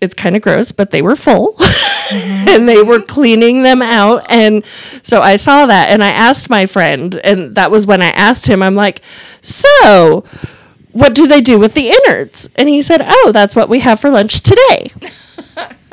it's 0.00 0.14
kind 0.14 0.36
of 0.36 0.42
gross, 0.42 0.72
but 0.72 0.90
they 0.90 1.02
were 1.02 1.16
full. 1.16 1.56
and 2.12 2.68
they 2.68 2.82
were 2.82 3.00
cleaning 3.00 3.62
them 3.62 3.82
out. 3.82 4.26
And 4.28 4.64
so 5.02 5.20
I 5.22 5.36
saw 5.36 5.66
that 5.66 5.90
and 5.90 6.04
I 6.04 6.10
asked 6.10 6.50
my 6.50 6.66
friend, 6.66 7.18
and 7.24 7.54
that 7.54 7.70
was 7.70 7.86
when 7.86 8.02
I 8.02 8.08
asked 8.10 8.46
him, 8.46 8.62
I'm 8.62 8.74
like, 8.74 9.02
so 9.40 10.24
what 10.92 11.14
do 11.14 11.26
they 11.26 11.40
do 11.40 11.58
with 11.58 11.74
the 11.74 11.90
innards? 11.90 12.50
And 12.56 12.68
he 12.68 12.80
said, 12.80 13.02
oh, 13.04 13.30
that's 13.32 13.56
what 13.56 13.68
we 13.68 13.80
have 13.80 14.00
for 14.00 14.10
lunch 14.10 14.40
today. 14.40 14.92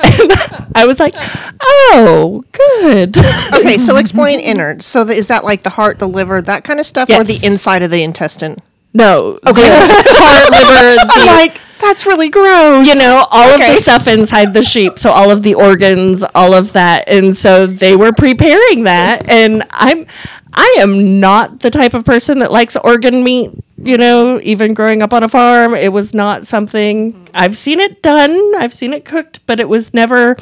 I 0.74 0.84
was 0.86 1.00
like, 1.00 1.14
oh, 1.60 2.42
good. 2.52 3.16
okay. 3.54 3.78
So 3.78 3.96
explain 3.96 4.40
innards. 4.40 4.86
So 4.86 5.04
the, 5.04 5.14
is 5.14 5.28
that 5.28 5.44
like 5.44 5.62
the 5.62 5.70
heart, 5.70 5.98
the 5.98 6.08
liver, 6.08 6.40
that 6.42 6.64
kind 6.64 6.80
of 6.80 6.86
stuff, 6.86 7.08
or 7.10 7.24
the 7.24 7.40
inside 7.46 7.82
of 7.82 7.90
the 7.90 8.02
intestine? 8.02 8.56
no. 8.92 9.38
Okay. 9.46 9.62
heart, 9.66 10.50
liver, 10.50 11.00
I'm 11.00 11.20
the- 11.20 11.26
like, 11.26 11.60
that's 11.84 12.06
really 12.06 12.28
gross. 12.28 12.86
you 12.86 12.94
know 12.94 13.26
all 13.30 13.50
of 13.50 13.60
the 13.60 13.76
stuff 13.76 14.06
inside 14.06 14.52
the 14.54 14.62
sheep 14.62 14.98
so 14.98 15.10
all 15.10 15.30
of 15.30 15.42
the 15.42 15.54
organs 15.54 16.24
all 16.34 16.54
of 16.54 16.72
that 16.72 17.08
and 17.08 17.34
so 17.34 17.66
they 17.66 17.96
were 17.96 18.12
preparing 18.12 18.84
that 18.84 19.28
and 19.28 19.62
i'm 19.70 20.06
i 20.52 20.76
am 20.78 21.20
not 21.20 21.60
the 21.60 21.70
type 21.70 21.94
of 21.94 22.04
person 22.04 22.38
that 22.38 22.50
likes 22.50 22.76
organ 22.76 23.22
meat 23.22 23.50
you 23.76 23.96
know 23.96 24.40
even 24.42 24.74
growing 24.74 25.02
up 25.02 25.12
on 25.12 25.22
a 25.22 25.28
farm 25.28 25.74
it 25.74 25.92
was 25.92 26.14
not 26.14 26.46
something 26.46 27.28
i've 27.34 27.56
seen 27.56 27.80
it 27.80 28.02
done 28.02 28.54
i've 28.56 28.72
seen 28.74 28.92
it 28.92 29.04
cooked 29.04 29.40
but 29.46 29.60
it 29.60 29.68
was 29.68 29.92
never 29.92 30.36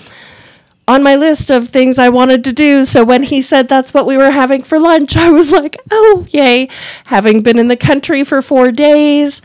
on 0.88 1.02
my 1.02 1.14
list 1.14 1.50
of 1.50 1.68
things 1.68 1.98
I 1.98 2.08
wanted 2.08 2.44
to 2.44 2.52
do. 2.52 2.84
So 2.84 3.04
when 3.04 3.22
he 3.22 3.40
said 3.40 3.68
that's 3.68 3.94
what 3.94 4.06
we 4.06 4.16
were 4.16 4.30
having 4.30 4.62
for 4.62 4.78
lunch, 4.78 5.16
I 5.16 5.30
was 5.30 5.52
like, 5.52 5.76
oh, 5.90 6.26
yay. 6.30 6.68
Having 7.04 7.42
been 7.42 7.58
in 7.58 7.68
the 7.68 7.76
country 7.76 8.24
for 8.24 8.42
four 8.42 8.70
days, 8.70 9.40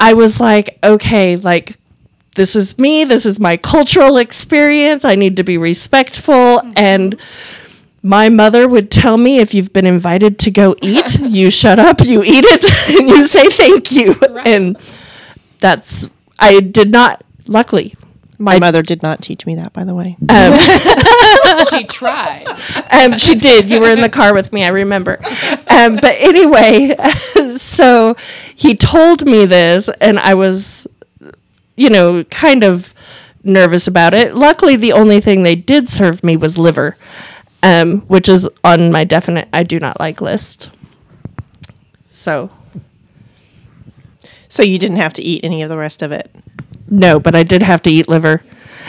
I 0.00 0.14
was 0.14 0.40
like, 0.40 0.78
okay, 0.82 1.36
like 1.36 1.76
this 2.34 2.54
is 2.54 2.78
me, 2.78 3.04
this 3.04 3.26
is 3.26 3.40
my 3.40 3.56
cultural 3.56 4.16
experience. 4.16 5.04
I 5.04 5.14
need 5.14 5.36
to 5.36 5.42
be 5.42 5.58
respectful 5.58 6.34
mm-hmm. 6.34 6.72
and 6.76 7.20
my 8.02 8.28
mother 8.28 8.68
would 8.68 8.90
tell 8.90 9.18
me 9.18 9.38
if 9.38 9.52
you've 9.54 9.72
been 9.72 9.86
invited 9.86 10.38
to 10.40 10.50
go 10.50 10.76
eat, 10.80 11.18
you 11.20 11.50
shut 11.50 11.78
up, 11.78 12.00
you 12.04 12.22
eat 12.22 12.44
it, 12.46 12.64
and 13.00 13.08
you 13.08 13.24
say 13.24 13.48
thank 13.50 13.90
you. 13.90 14.14
And 14.44 14.78
that's 15.58 16.08
I 16.38 16.60
did 16.60 16.90
not 16.90 17.24
luckily 17.46 17.94
My 18.40 18.58
mother 18.58 18.82
did 18.82 19.02
not 19.02 19.20
teach 19.20 19.46
me 19.46 19.56
that, 19.56 19.72
by 19.72 19.84
the 19.84 19.94
way. 19.94 20.16
she 21.70 21.84
tried. 21.84 22.44
um, 22.92 23.18
she 23.18 23.34
did. 23.34 23.68
You 23.68 23.80
were 23.80 23.90
in 23.90 24.00
the 24.00 24.08
car 24.08 24.32
with 24.32 24.52
me, 24.52 24.64
I 24.64 24.68
remember. 24.68 25.18
Um, 25.68 25.96
but 25.96 26.14
anyway, 26.18 26.94
so 27.56 28.14
he 28.54 28.76
told 28.76 29.26
me 29.26 29.44
this, 29.44 29.88
and 30.00 30.18
I 30.20 30.34
was, 30.34 30.86
you 31.76 31.90
know, 31.90 32.22
kind 32.24 32.62
of 32.62 32.94
nervous 33.42 33.88
about 33.88 34.14
it. 34.14 34.34
Luckily, 34.34 34.76
the 34.76 34.92
only 34.92 35.20
thing 35.20 35.42
they 35.42 35.56
did 35.56 35.88
serve 35.88 36.22
me 36.22 36.36
was 36.36 36.56
liver, 36.56 36.96
um, 37.64 38.02
which 38.02 38.28
is 38.28 38.48
on 38.62 38.92
my 38.92 39.02
definite 39.02 39.48
I 39.52 39.64
do 39.64 39.80
not 39.80 39.98
like 39.98 40.20
list. 40.20 40.70
So, 42.06 42.50
So 44.48 44.62
you 44.62 44.78
didn't 44.78 44.96
have 44.98 45.12
to 45.14 45.22
eat 45.22 45.44
any 45.44 45.62
of 45.62 45.68
the 45.70 45.78
rest 45.78 46.02
of 46.02 46.12
it. 46.12 46.30
No, 46.90 47.20
but 47.20 47.34
I 47.34 47.42
did 47.42 47.62
have 47.62 47.82
to 47.82 47.90
eat 47.90 48.08
liver. 48.08 48.42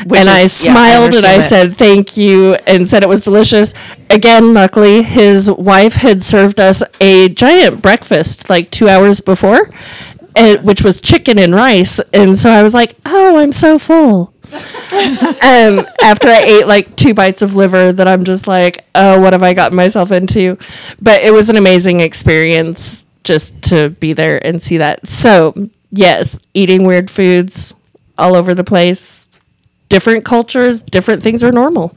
Which 0.06 0.22
and 0.22 0.30
I 0.30 0.42
is- 0.42 0.66
yeah, 0.66 0.72
I 0.72 0.76
smiled 0.76 1.14
and 1.14 1.26
I 1.26 1.36
understand 1.36 1.44
said 1.44 1.78
thank 1.78 2.16
you 2.16 2.56
and 2.66 2.88
said 2.88 3.04
it 3.04 3.10
was 3.10 3.22
delicious. 3.22 3.74
Again, 4.10 4.54
luckily, 4.54 5.04
his 5.04 5.52
wife 5.52 5.96
had 5.96 6.24
served 6.24 6.60
us 6.60 6.82
a 7.02 7.30
giant 7.30 7.82
breakfast 7.82 8.50
like 8.50 8.72
two 8.72 8.88
hours 8.88 9.20
before, 9.20 9.70
and, 10.36 10.66
which 10.66 10.84
was 10.84 11.02
chicken 11.02 11.38
and 11.38 11.54
rice. 11.54 12.00
And 12.14 12.38
so 12.38 12.50
I 12.50 12.64
was 12.64 12.74
like, 12.74 12.96
oh, 13.06 13.38
I'm 13.40 13.52
so 13.52 13.78
full. 13.78 14.34
um, 14.52 15.86
after 16.02 16.28
I 16.28 16.44
ate 16.48 16.68
like 16.68 16.96
two 16.96 17.14
bites 17.14 17.42
of 17.42 17.56
liver, 17.56 17.92
that 17.92 18.08
I'm 18.08 18.24
just 18.24 18.48
like, 18.48 18.86
oh, 18.96 19.20
what 19.22 19.34
have 19.34 19.44
I 19.44 19.54
gotten 19.54 19.76
myself 19.76 20.12
into? 20.12 20.58
But 21.02 21.22
it 21.22 21.32
was 21.32 21.50
an 21.50 21.58
amazing 21.58 22.00
experience 22.00 23.06
just 23.24 23.62
to 23.64 23.90
be 23.90 24.14
there 24.14 24.44
and 24.46 24.64
see 24.64 24.78
that. 24.78 25.08
So, 25.08 25.70
yes, 25.92 26.40
eating 26.54 26.86
weird 26.86 27.12
foods 27.12 27.76
all 28.20 28.36
over 28.36 28.54
the 28.54 28.64
place, 28.64 29.28
different 29.90 30.26
cultures, 30.26 30.84
different 30.84 31.24
things 31.24 31.44
are 31.44 31.52
normal. 31.52 31.96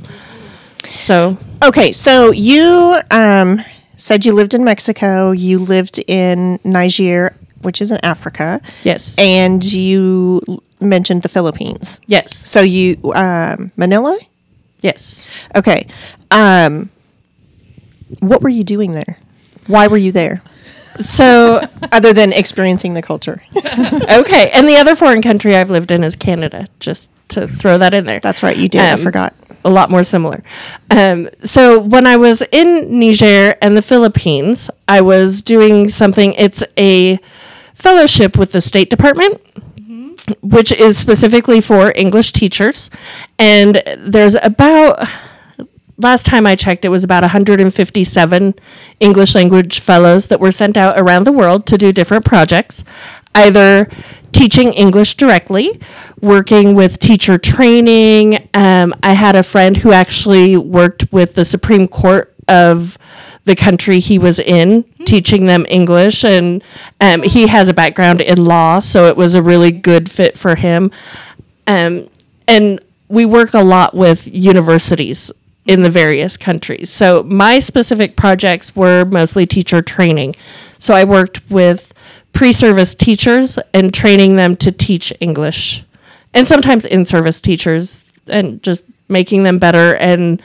So, 0.85 1.37
Okay, 1.62 1.93
so 1.93 2.33
you 2.33 2.99
um, 3.12 3.61
said 3.97 4.25
you 4.26 4.33
lived 4.33 4.55
in 4.55 4.64
Mexico. 4.64 5.31
You 5.31 5.61
lived 5.61 6.00
in 6.09 6.59
Niger, 6.64 7.37
which 7.61 7.81
is 7.81 7.93
in 7.93 7.99
Africa, 8.05 8.61
yes. 8.83 9.17
and 9.19 9.62
you 9.73 10.41
l- 10.49 10.62
mentioned 10.81 11.23
the 11.23 11.29
Philippines. 11.29 12.00
yes. 12.07 12.35
So 12.35 12.62
you 12.62 12.97
um, 13.14 13.71
Manila. 13.76 14.19
yes. 14.81 15.29
Okay, 15.55 15.87
um, 16.33 16.91
what 18.19 18.43
were 18.43 18.49
you 18.49 18.64
doing 18.64 18.91
there? 18.93 19.19
Why 19.69 19.87
were 19.87 19.97
you 19.97 20.11
there? 20.11 20.43
So, 20.99 21.61
Other 21.91 22.13
than 22.13 22.33
experiencing 22.33 22.95
the 22.95 23.03
culture. 23.03 23.43
okay. 23.57 24.51
And 24.53 24.69
the 24.69 24.77
other 24.79 24.95
foreign 24.95 25.23
country 25.23 25.57
I've 25.57 25.71
lived 25.71 25.91
in 25.91 26.05
is 26.05 26.17
Canada, 26.17 26.69
just 26.81 27.11
to 27.29 27.49
throw 27.49 27.79
that 27.79 27.95
in 27.95 28.05
there. 28.07 28.21
That's 28.21 28.43
right, 28.43 28.57
you 28.57 28.69
did. 28.69 28.81
I 28.81 28.91
Um, 28.93 29.01
forgot. 29.01 29.35
a 29.65 29.71
lot 29.71 29.91
more 29.91 30.05
similar. 30.05 30.43
Um, 30.91 31.29
so 31.43 31.81
when 31.81 32.07
I 32.07 32.17
was 32.17 32.43
in 32.53 32.99
Niger 33.01 33.55
and 33.63 33.77
the 33.77 33.83
Philippines, 33.83 34.71
I 34.89 35.01
was 35.01 35.41
doing 35.43 35.89
something. 35.89 36.35
It's 36.35 36.63
a 36.79 37.19
fellowship 37.75 38.37
with 38.37 38.53
the 38.53 38.61
State 38.61 38.91
Department, 38.91 39.41
which 40.43 40.73
is 40.73 40.99
specifically 40.99 41.61
for 41.61 41.93
English 41.97 42.33
teachers, 42.33 42.91
and 43.39 43.83
there's 43.99 44.35
about. 44.37 45.09
Last 46.02 46.26
time 46.26 46.49
I 46.49 46.56
checked, 46.56 46.85
it 46.85 46.88
was 46.88 47.04
about 47.04 47.23
157 47.23 48.54
English 48.99 49.35
language 49.37 49.78
fellows 49.78 50.26
that 50.26 50.40
were 50.40 50.50
sent 50.50 50.76
out 50.76 50.99
around 50.99 51.25
the 51.25 51.30
world 51.30 51.64
to 51.66 51.78
do 51.78 51.92
different 51.92 52.25
projects, 52.25 52.82
either 53.37 53.88
teaching 54.32 54.73
English 54.73 55.14
directly, 55.14 55.80
working 56.21 56.75
with 56.75 56.99
teacher 56.99 57.38
training. 57.38 58.49
Um, 58.52 58.92
I 59.04 59.12
had 59.12 59.37
a 59.37 59.44
friend 59.44 59.76
who 59.76 59.92
actually 59.92 60.56
worked 60.56 61.12
with 61.12 61.35
the 61.35 61.44
Supreme 61.44 61.87
Court 61.87 62.35
of 62.49 62.99
the 63.44 63.54
country 63.54 64.00
he 64.00 64.18
was 64.18 64.40
in, 64.40 64.82
teaching 65.04 65.47
them 65.47 65.64
English, 65.68 66.25
and 66.25 66.64
um, 67.00 67.23
he 67.23 67.47
has 67.47 67.68
a 67.68 67.75
background 67.75 68.21
in 68.21 68.44
law, 68.44 68.80
so 68.80 69.06
it 69.06 69.16
was 69.16 69.37
a 69.37 69.42
really 69.42 69.71
good 69.71 70.11
fit 70.11 70.37
for 70.37 70.56
him. 70.56 70.90
Um, 71.68 72.09
and 72.49 72.80
we 73.06 73.25
work 73.25 73.54
a 73.54 73.62
lot 73.62 73.94
with 73.94 74.26
universities 74.35 75.30
in 75.66 75.83
the 75.83 75.90
various 75.90 76.37
countries. 76.37 76.90
So 76.90 77.23
my 77.23 77.59
specific 77.59 78.16
projects 78.16 78.75
were 78.75 79.04
mostly 79.04 79.47
teacher 79.47 79.83
training. 79.83 80.35
So 80.78 80.95
I 80.95 81.04
worked 81.04 81.49
with 81.50 81.95
pre-service 82.33 82.95
teachers 82.95 83.59
and 83.73 83.95
training 83.95 84.37
them 84.37 84.57
to 84.57 84.73
teach 84.73 85.12
English. 85.21 85.85
And 86.35 86.49
sometimes 86.49 86.85
in-service 86.85 87.40
teachers 87.40 88.11
and 88.26 88.62
just 88.62 88.85
making 89.09 89.42
them 89.45 89.59
better 89.59 89.95
and 89.97 90.42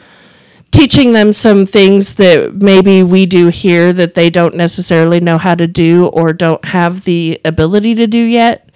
teaching 0.71 1.13
them 1.13 1.31
some 1.33 1.65
things 1.65 2.15
that 2.15 2.55
maybe 2.55 3.01
we 3.01 3.25
do 3.25 3.47
here 3.47 3.93
that 3.93 4.13
they 4.13 4.29
don't 4.29 4.55
necessarily 4.55 5.19
know 5.19 5.38
how 5.38 5.55
to 5.55 5.65
do 5.65 6.07
or 6.07 6.33
don't 6.33 6.63
have 6.65 7.05
the 7.05 7.39
ability 7.45 7.95
to 7.95 8.05
do 8.05 8.19
yet 8.19 8.67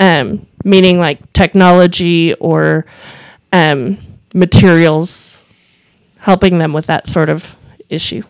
um, 0.00 0.46
meaning 0.64 0.98
like 0.98 1.32
technology 1.32 2.34
or 2.34 2.86
um, 3.52 3.98
materials, 4.34 5.42
helping 6.26 6.58
them 6.58 6.72
with 6.72 6.86
that 6.86 7.06
sort 7.06 7.28
of 7.28 7.54
issue. 7.88 8.20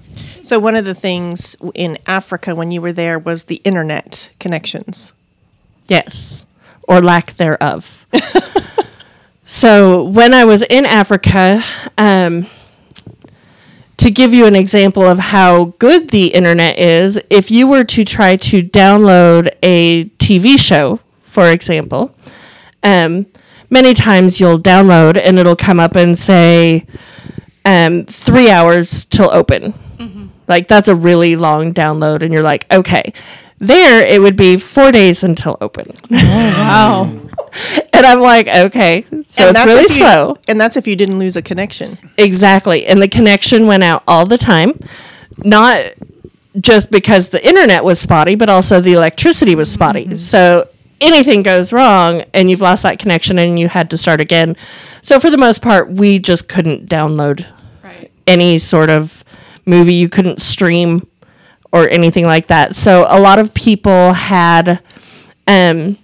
So 0.43 0.59
one 0.59 0.77
of 0.77 0.85
the 0.85 0.93
things 0.93 1.57
in 1.73 1.97
Africa 2.07 2.55
when 2.55 2.71
you 2.71 2.83
were 2.83 2.93
there 2.93 3.19
was 3.19 3.45
the 3.45 3.57
internet 3.65 4.33
connections. 4.39 5.15
Yes, 5.87 6.45
or 6.87 7.01
lack 7.01 7.33
thereof. 7.39 8.07
so 9.47 10.03
when 10.05 10.35
I 10.35 10.45
was 10.45 10.63
in 10.63 10.85
Africa, 10.85 11.63
um, 11.97 12.47
to 13.97 14.11
give 14.11 14.35
you 14.35 14.45
an 14.45 14.55
example 14.55 15.03
of 15.03 15.19
how 15.19 15.73
good 15.79 16.11
the 16.11 16.35
internet 16.35 16.79
is, 16.79 17.19
if 17.31 17.51
you 17.51 17.67
were 17.67 17.85
to 17.85 18.05
try 18.05 18.37
to 18.37 18.63
download 18.63 19.57
a 19.63 20.05
TV 20.19 20.59
show, 20.59 21.01
for 21.23 21.51
example, 21.51 22.15
um, 22.83 23.25
many 23.71 23.95
times 23.95 24.39
you'll 24.39 24.59
download 24.59 25.17
and 25.17 25.39
it'll 25.39 25.57
come 25.57 25.81
up 25.81 25.97
and 25.97 26.19
say 26.19 26.87
um, 27.67 28.07
three 28.07 28.49
hours 28.51 29.05
till 29.05 29.31
open. 29.31 29.75
Like 30.49 30.69
that's 30.69 30.87
a 30.89 30.95
really 30.95 31.35
long 31.35 31.75
download, 31.75 32.23
and 32.23 32.33
you're 32.33 32.43
like, 32.45 32.67
okay. 32.73 33.13
There, 33.59 34.07
it 34.07 34.21
would 34.21 34.37
be 34.37 34.59
four 34.59 34.93
days 34.93 35.25
until 35.25 35.57
open. 35.61 35.93
Wow. 36.11 37.11
And 37.95 38.05
I'm 38.05 38.21
like, 38.21 38.47
okay, 38.49 39.01
so 39.01 39.15
And 39.15 39.23
it's 39.23 39.53
that's 39.53 39.67
really 39.67 39.81
you- 39.83 39.89
slow. 39.89 40.37
and 40.47 40.61
that's 40.61 40.77
if 40.77 40.87
you 40.87 40.95
didn't 40.95 41.19
lose 41.19 41.37
a 41.37 41.41
connection. 41.43 41.97
Exactly. 42.19 42.87
And 42.87 43.01
the 43.01 43.09
connection 43.09 43.67
went 43.67 43.83
out 43.83 44.03
all 44.07 44.27
the 44.27 44.37
time. 44.37 44.79
Not 45.39 45.95
just 46.61 46.91
because 46.91 47.31
the 47.31 47.43
internet 47.47 47.83
was 47.83 47.99
spotty, 47.99 48.35
but 48.35 48.51
also 48.51 48.83
the 48.83 48.93
electricity 48.93 49.55
was 49.55 49.73
spotty. 49.73 50.17
So 50.17 50.69
anything 51.01 51.43
goes 51.43 51.73
wrong 51.73 52.23
and 52.35 52.51
you've 52.51 52.61
lost 52.61 52.83
that 52.83 52.99
connection 52.99 53.39
and 53.39 53.59
you 53.59 53.69
had 53.69 53.89
to 53.91 53.97
start 53.97 54.21
again. 54.21 54.55
So 55.01 55.19
for 55.19 55.31
the 55.31 55.39
most 55.39 55.63
part, 55.63 55.91
we 55.91 56.19
just 56.19 56.47
couldn't 56.51 56.91
download 56.91 57.47
Right. 57.47 57.56
Any 58.27 58.59
sort 58.59 58.91
of 58.91 59.25
movie. 59.65 59.95
You 59.95 60.09
couldn't 60.09 60.41
stream 60.41 61.07
or 61.73 61.89
anything 61.89 62.25
like 62.27 62.47
that. 62.47 62.75
So 62.75 63.07
a 63.09 63.21
lot 63.21 63.39
of 63.39 63.53
people 63.55 64.13
had 64.13 64.83
um, 65.47 65.99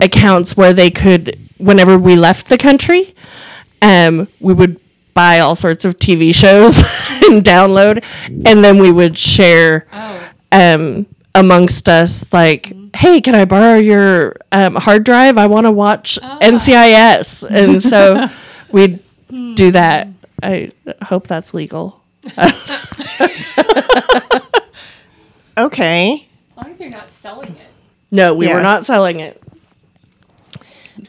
accounts 0.00 0.56
where 0.56 0.72
they 0.72 0.90
could, 0.90 1.38
whenever 1.58 1.98
we 1.98 2.16
left 2.16 2.48
the 2.48 2.58
country, 2.58 3.14
um, 3.82 4.28
we 4.40 4.54
would 4.54 4.80
buy 5.12 5.38
all 5.40 5.54
sorts 5.54 5.84
of 5.84 5.98
TV 5.98 6.34
shows 6.34 6.78
and 7.28 7.44
download, 7.44 8.04
and 8.46 8.64
then 8.64 8.78
we 8.78 8.90
would 8.90 9.16
share 9.16 9.86
um, 10.52 11.06
amongst 11.34 11.88
us, 11.88 12.32
like, 12.32 12.72
"Hey, 12.96 13.20
can 13.20 13.34
I 13.34 13.44
borrow 13.44 13.76
your 13.76 14.36
um, 14.52 14.74
hard 14.76 15.04
drive? 15.04 15.36
I 15.38 15.46
want 15.46 15.66
to 15.66 15.70
watch 15.70 16.18
NCIS," 16.40 17.48
and 17.50 17.82
so 17.82 18.26
we'd 18.72 18.98
do 19.54 19.70
that. 19.72 20.08
I 20.44 20.70
hope 21.04 21.26
that's 21.26 21.54
legal. 21.54 22.00
Okay. 25.56 26.26
As 26.50 26.56
long 26.56 26.70
as 26.72 26.80
you're 26.80 26.90
not 26.90 27.10
selling 27.10 27.50
it. 27.56 27.66
No, 28.10 28.34
we 28.34 28.46
Yeah. 28.46 28.54
were 28.54 28.62
not 28.62 28.84
selling 28.84 29.20
it. 29.20 29.40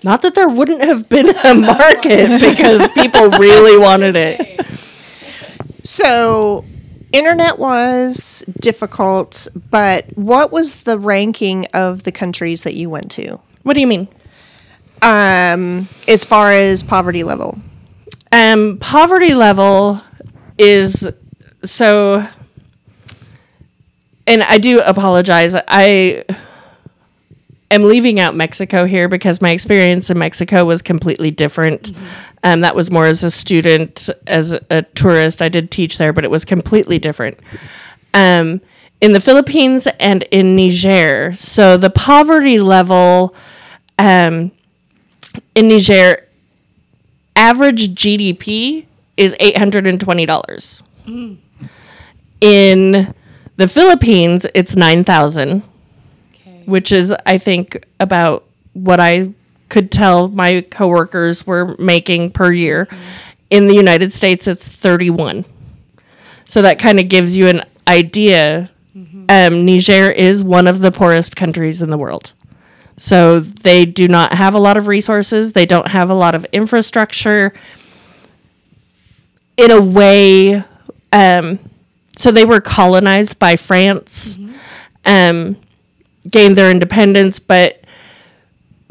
Not 0.04 0.22
that 0.22 0.36
there 0.36 0.48
wouldn't 0.50 0.82
have 0.84 1.10
been 1.10 1.30
a 1.30 1.54
market 1.56 2.39
because 2.39 2.88
people 2.89 3.30
really 3.32 3.77
wanted 3.77 4.15
it. 4.15 4.62
So 5.88 6.65
internet 7.12 7.60
was 7.60 8.44
difficult, 8.60 9.48
but 9.70 10.06
what 10.15 10.51
was 10.51 10.82
the 10.82 10.98
ranking 10.98 11.68
of 11.75 12.01
the 12.04 12.12
countries 12.12 12.63
that 12.63 12.74
you 12.74 12.89
went 12.89 13.12
to? 13.12 13.39
What 13.62 13.75
do 13.75 13.82
you 13.82 13.86
mean? 13.88 14.08
Um, 15.04 15.88
as 16.08 16.25
far 16.25 16.51
as 16.51 16.82
poverty 16.82 17.22
level. 17.22 17.60
Um, 18.32 18.77
poverty 18.79 19.34
level 19.34 20.01
is 20.58 21.12
so, 21.63 22.27
and 24.27 24.44
I 24.44 24.57
do 24.57 24.81
apologize. 24.81 25.55
I 25.68 26.24
am 27.72 27.83
leaving 27.83 28.20
out 28.20 28.35
Mexico 28.35 28.85
here 28.85 29.07
because 29.07 29.42
my 29.42 29.51
experience 29.51 30.09
in 30.09 30.18
Mexico 30.18 30.66
was 30.66 30.81
completely 30.81 31.31
different. 31.31 31.92
Um, 32.44 32.61
that 32.61 32.75
was 32.75 32.92
more 32.92 33.07
as 33.07 33.24
a 33.24 33.31
student, 33.31 34.09
as 34.27 34.53
a 34.70 34.83
tourist. 34.83 35.42
I 35.42 35.50
did 35.50 35.72
teach 35.72 35.98
there, 35.98 36.14
but 36.14 36.24
it 36.24 36.31
was 36.31 36.46
completely 36.46 37.00
different. 37.00 37.40
Um, 38.14 38.61
in 39.01 39.14
the 39.14 39.20
Philippines 39.20 39.88
and 40.00 40.24
in 40.31 40.55
Niger, 40.55 41.33
so 41.33 41.77
the 41.77 41.90
poverty 41.90 42.59
level 42.59 43.35
um, 44.00 44.51
in 45.53 45.68
Niger 45.68 46.25
average 47.35 47.89
GDP 47.95 48.85
is 49.17 49.35
eight 49.39 49.57
hundred 49.57 49.87
and 49.87 50.00
twenty 50.00 50.25
dollars. 50.25 50.83
In 52.41 53.13
the 53.57 53.67
Philippines, 53.67 54.45
it's 54.53 54.75
nine 54.75 55.03
thousand, 55.03 55.63
Okay. 56.33 56.63
which 56.65 56.91
is 56.91 57.13
I 57.25 57.37
think 57.37 57.85
about 58.00 58.43
what 58.74 59.00
I 59.00 59.33
could 59.69 59.91
tell 59.91 60.27
my 60.27 60.61
coworkers 60.69 61.48
were 61.48 61.75
making 61.79 62.31
per 62.31 62.51
year. 62.51 62.87
In 63.50 63.67
the 63.67 63.75
United 63.75 64.11
States, 64.11 64.48
it's 64.48 64.67
thirty 64.67 65.09
one. 65.09 65.45
So 66.45 66.61
that 66.61 66.77
kind 66.79 67.00
of 67.00 67.07
gives 67.09 67.35
you 67.37 67.48
an 67.48 67.63
idea. 67.87 68.69
Um, 69.27 69.65
Niger 69.65 70.11
is 70.11 70.43
one 70.43 70.67
of 70.67 70.79
the 70.81 70.91
poorest 70.91 71.35
countries 71.35 71.81
in 71.81 71.89
the 71.89 71.98
world. 71.98 72.33
So 72.98 73.40
they 73.40 73.86
do 73.86 74.08
not 74.08 74.34
have 74.34 74.53
a 74.53 74.60
lot 74.60 74.77
of 74.77 74.88
resources. 74.88 75.53
They 75.53 75.66
don't 75.66 75.88
have 75.88 76.10
a 76.10 76.14
lot 76.14 76.36
of 76.36 76.46
infrastructure. 76.53 77.53
In 79.58 79.72
a 79.72 79.81
way, 79.81 80.64
um, 81.12 81.60
so 82.16 82.31
they 82.31 82.46
were 82.46 82.62
colonized 82.62 83.40
by 83.40 83.55
France, 83.55 84.38
um, 85.05 85.58
gained 86.29 86.58
their 86.58 86.72
independence, 86.72 87.40
but 87.40 87.81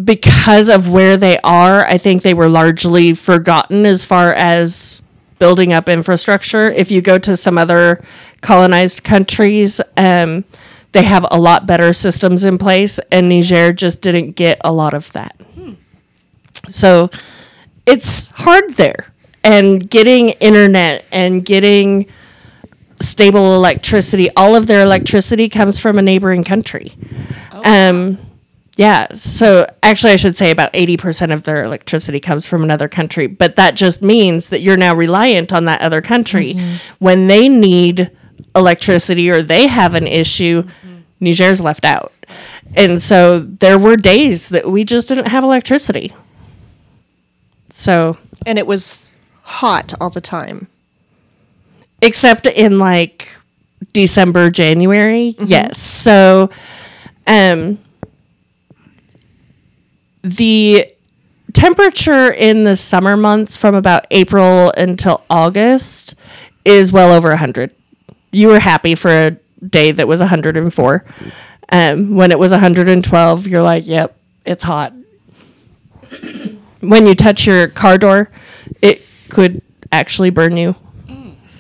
because 0.03 0.69
of 0.69 0.91
where 0.91 1.17
they 1.17 1.39
are, 1.39 1.87
I 1.87 1.99
think 1.99 2.23
they 2.23 2.35
were 2.35 2.49
largely 2.49 3.15
forgotten 3.15 3.87
as 3.87 4.05
far 4.05 4.33
as 4.33 5.03
building 5.39 5.73
up 5.73 5.89
infrastructure. 5.89 6.71
If 6.71 6.91
you 6.91 7.01
go 7.01 7.19
to 7.19 7.37
some 7.37 7.59
other 7.59 8.03
colonized 8.41 9.05
countries, 9.05 9.81
um, 9.97 10.45
they 10.95 11.03
have 11.03 11.27
a 11.31 11.39
lot 11.39 11.67
better 11.67 11.93
systems 11.93 12.45
in 12.45 12.57
place, 12.57 12.99
and 13.13 13.29
Niger 13.29 13.73
just 13.73 14.01
didn't 14.01 14.33
get 14.33 14.59
a 14.65 14.73
lot 14.73 14.95
of 14.95 15.13
that. 15.13 15.39
So 16.71 17.11
it's 17.85 18.31
hard 18.31 18.75
there. 18.75 19.13
And 19.43 19.91
getting 19.91 20.31
internet 20.31 21.05
and 21.13 21.45
getting 21.45 22.07
stable 23.01 23.55
electricity, 23.57 24.31
all 24.37 24.55
of 24.55 24.67
their 24.69 24.83
electricity 24.83 25.49
comes 25.49 25.79
from 25.79 25.99
a 25.99 26.03
neighboring 26.03 26.45
country. 26.45 26.93
Um, 27.65 28.19
yeah, 28.77 29.09
so 29.15 29.67
actually, 29.83 30.13
I 30.13 30.17
should 30.17 30.37
say 30.37 30.51
about 30.51 30.73
80% 30.73 31.33
of 31.33 31.43
their 31.43 31.63
electricity 31.65 32.21
comes 32.21 32.47
from 32.47 32.63
another 32.63 32.89
country, 32.89 33.27
but 33.27 33.57
that 33.57 33.75
just 33.75 34.01
means 34.01 34.49
that 34.49 34.63
you're 34.63 34.77
now 34.77 34.95
reliant 34.95 35.53
on 35.53 35.65
that 35.67 35.81
other 35.81 36.01
country. 36.01 36.55
When 36.99 37.27
they 37.27 37.49
need 37.49 38.11
electricity 38.57 39.31
or 39.31 39.43
they 39.43 39.67
have 39.67 39.95
an 39.95 40.07
issue, 40.07 40.65
Niger's 41.25 41.61
left 41.61 41.85
out. 41.85 42.13
And 42.77 43.01
so 43.03 43.41
there 43.41 43.79
were 43.79 43.97
days 43.97 44.49
that 44.51 44.69
we 44.71 44.85
just 44.85 45.09
didn't 45.09 45.27
have 45.29 45.43
electricity. 45.45 46.13
So, 47.71 48.17
And 48.47 48.59
it 48.59 48.67
was 48.67 49.13
hot 49.43 49.93
all 50.01 50.11
the 50.11 50.21
time. 50.21 50.69
except 52.03 52.47
in 52.47 52.79
like 52.79 53.35
December, 53.93 54.51
January. 54.51 55.35
Yes. 55.45 55.79
So 55.81 56.51
um 57.27 57.79
the 60.23 60.91
temperature 61.53 62.33
in 62.33 62.65
the 62.65 62.77
summer 62.77 63.17
months 63.17 63.57
from 63.57 63.75
about 63.75 64.07
April 64.11 64.73
until 64.77 65.23
August 65.31 66.15
is 66.65 66.93
well 66.93 67.13
over 67.13 67.29
100. 67.31 67.71
You 68.33 68.49
were 68.49 68.59
happy 68.61 68.95
for 68.95 69.11
a 69.11 69.37
day 69.69 69.93
that 69.93 70.09
was 70.09 70.21
104. 70.21 71.05
Um, 71.71 72.15
when 72.15 72.31
it 72.31 72.39
was 72.39 72.53
112, 72.53 73.47
you're 73.49 73.63
like, 73.63 73.87
yep, 73.87 74.17
it's 74.45 74.65
hot. 74.65 74.93
when 76.81 77.07
you 77.07 77.15
touch 77.15 77.47
your 77.47 77.69
car 77.69 77.99
door, 77.99 78.31
it 78.83 79.03
could 79.29 79.63
actually 79.91 80.31
burn 80.31 80.57
you. 80.57 80.77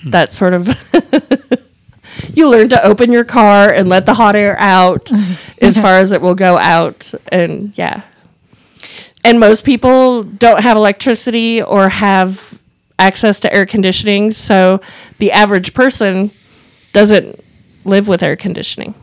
That 0.05 0.31
sort 0.33 0.53
of. 0.53 0.69
you 2.35 2.51
learn 2.51 2.69
to 2.69 2.85
open 2.85 3.11
your 3.11 3.25
car 3.25 3.73
and 3.73 3.89
let 3.89 4.07
the 4.07 4.15
hot 4.15 4.37
air 4.37 4.57
out 4.59 5.11
as 5.63 5.79
far 5.79 5.99
as 5.99 6.13
it 6.13 6.21
will 6.21 6.35
go 6.35 6.59
out. 6.59 7.15
And 7.29 7.77
yeah. 7.77 8.03
And 9.25 9.41
most 9.41 9.65
people 9.65 10.23
don't 10.23 10.63
have 10.63 10.77
electricity 10.77 11.63
or 11.63 11.89
have 11.89 12.61
access 12.99 13.41
to 13.41 13.53
air 13.53 13.67
conditioning. 13.67 14.31
So 14.33 14.81
the 15.19 15.33
average 15.33 15.75
person 15.75 16.31
doesn't 16.93 17.44
live 17.85 18.09
with 18.09 18.23
air 18.23 18.37
conditioning. 18.37 18.95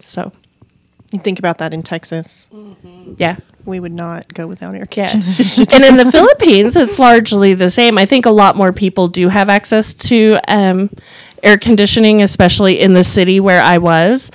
So 0.00 0.32
You 1.12 1.18
think 1.20 1.38
about 1.38 1.58
that 1.58 1.72
in 1.72 1.82
Texas. 1.82 2.50
Yeah. 3.16 3.36
We 3.64 3.80
would 3.80 3.92
not 3.92 4.32
go 4.34 4.46
without 4.46 4.74
air 4.74 4.86
Yeah. 4.92 5.06
conditioning. 5.08 5.68
and 5.72 5.84
in 5.84 5.96
the 5.96 6.10
Philippines, 6.12 6.76
it's 6.76 6.98
largely 6.98 7.54
the 7.54 7.70
same. 7.70 7.96
I 7.96 8.04
think 8.04 8.26
a 8.26 8.30
lot 8.30 8.56
more 8.56 8.72
people 8.72 9.08
do 9.08 9.28
have 9.28 9.48
access 9.48 9.94
to 9.94 10.38
um, 10.48 10.90
air 11.42 11.56
conditioning, 11.56 12.22
especially 12.22 12.80
in 12.80 12.94
the 12.94 13.04
city 13.04 13.40
where 13.40 13.62
I 13.62 13.78
was. 13.78 14.30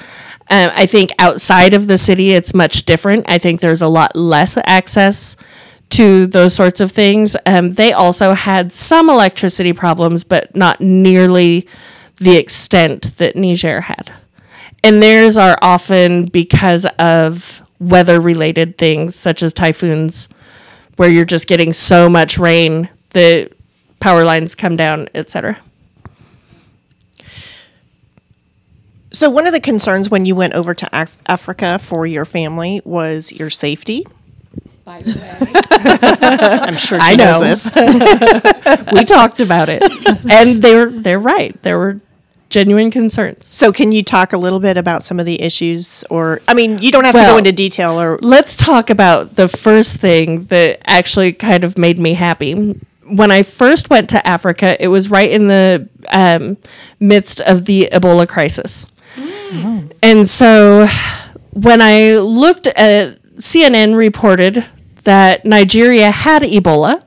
Um, 0.51 0.71
I 0.73 0.87
think 0.87 1.11
outside 1.19 1.75
of 1.75 1.85
the 1.85 1.97
city, 1.97 2.31
it's 2.31 2.55
much 2.55 2.83
different. 2.85 3.25
I 3.29 3.37
think 3.37 3.61
there's 3.61 3.83
a 3.83 3.87
lot 3.87 4.15
less 4.15 4.57
access 4.65 5.35
to 5.89 6.25
those 6.25 6.55
sorts 6.55 6.79
of 6.81 6.91
things. 6.91 7.35
Um, 7.45 7.71
they 7.71 7.91
also 7.93 8.33
had 8.33 8.73
some 8.73 9.09
electricity 9.11 9.73
problems, 9.73 10.23
but 10.23 10.55
not 10.55 10.81
nearly 10.81 11.67
the 12.19 12.35
extent 12.37 13.17
that 13.17 13.35
Niger 13.35 13.81
had. 13.81 14.11
And 14.83 15.01
theirs 15.01 15.37
are 15.37 15.57
often 15.61 16.25
because 16.25 16.85
of 16.97 17.61
weather 17.79 18.19
related 18.19 18.77
things 18.77 19.15
such 19.15 19.41
as 19.43 19.53
typhoons, 19.53 20.29
where 20.97 21.09
you're 21.09 21.25
just 21.25 21.47
getting 21.47 21.73
so 21.73 22.09
much 22.09 22.37
rain 22.37 22.89
that 23.11 23.51
power 23.99 24.23
lines 24.23 24.55
come 24.55 24.75
down, 24.75 25.07
etc. 25.15 25.57
So, 29.11 29.29
one 29.29 29.47
of 29.47 29.53
the 29.53 29.59
concerns 29.59 30.09
when 30.09 30.25
you 30.25 30.35
went 30.35 30.53
over 30.53 30.73
to 30.73 30.89
Af- 30.93 31.17
Africa 31.27 31.79
for 31.79 32.05
your 32.05 32.25
family 32.25 32.81
was 32.85 33.31
your 33.31 33.49
safety. 33.49 34.05
I'm 34.89 36.75
sure 36.77 36.99
she 36.99 37.13
I 37.13 37.15
knows 37.15 37.41
know. 37.41 37.47
this. 37.47 37.71
We 38.93 39.05
talked 39.05 39.39
about 39.39 39.69
it, 39.69 39.83
and 40.29 40.61
they're 40.63 40.89
they're 40.89 41.19
right. 41.19 41.61
There 41.61 41.77
were 41.77 41.99
genuine 42.49 42.91
concerns. 42.91 43.47
So, 43.47 43.71
can 43.71 43.91
you 43.91 44.03
talk 44.03 44.33
a 44.33 44.37
little 44.37 44.59
bit 44.59 44.77
about 44.77 45.03
some 45.03 45.19
of 45.19 45.25
the 45.25 45.41
issues, 45.41 46.03
or 46.09 46.41
I 46.47 46.53
mean, 46.53 46.79
you 46.79 46.91
don't 46.91 47.05
have 47.05 47.15
to 47.15 47.21
go 47.21 47.37
into 47.37 47.51
detail, 47.51 47.99
or 47.99 48.17
Let's 48.21 48.55
talk 48.55 48.89
about 48.89 49.35
the 49.35 49.47
first 49.47 49.97
thing 49.97 50.45
that 50.45 50.81
actually 50.85 51.33
kind 51.33 51.63
of 51.63 51.77
made 51.77 51.99
me 51.99 52.13
happy. 52.13 52.75
When 53.03 53.31
I 53.31 53.43
first 53.43 53.89
went 53.89 54.09
to 54.09 54.27
Africa, 54.27 54.81
it 54.81 54.87
was 54.87 55.09
right 55.09 55.29
in 55.31 55.47
the 55.47 55.89
um, 56.09 56.57
midst 56.99 57.41
of 57.41 57.65
the 57.65 57.89
Ebola 57.91 58.27
crisis. 58.27 58.85
And 60.03 60.27
so 60.27 60.87
when 61.53 61.81
I 61.81 62.17
looked 62.17 62.67
at 62.67 63.19
CNN 63.37 63.95
reported 63.95 64.63
that 65.03 65.45
Nigeria 65.45 66.11
had 66.11 66.43
Ebola, 66.43 67.03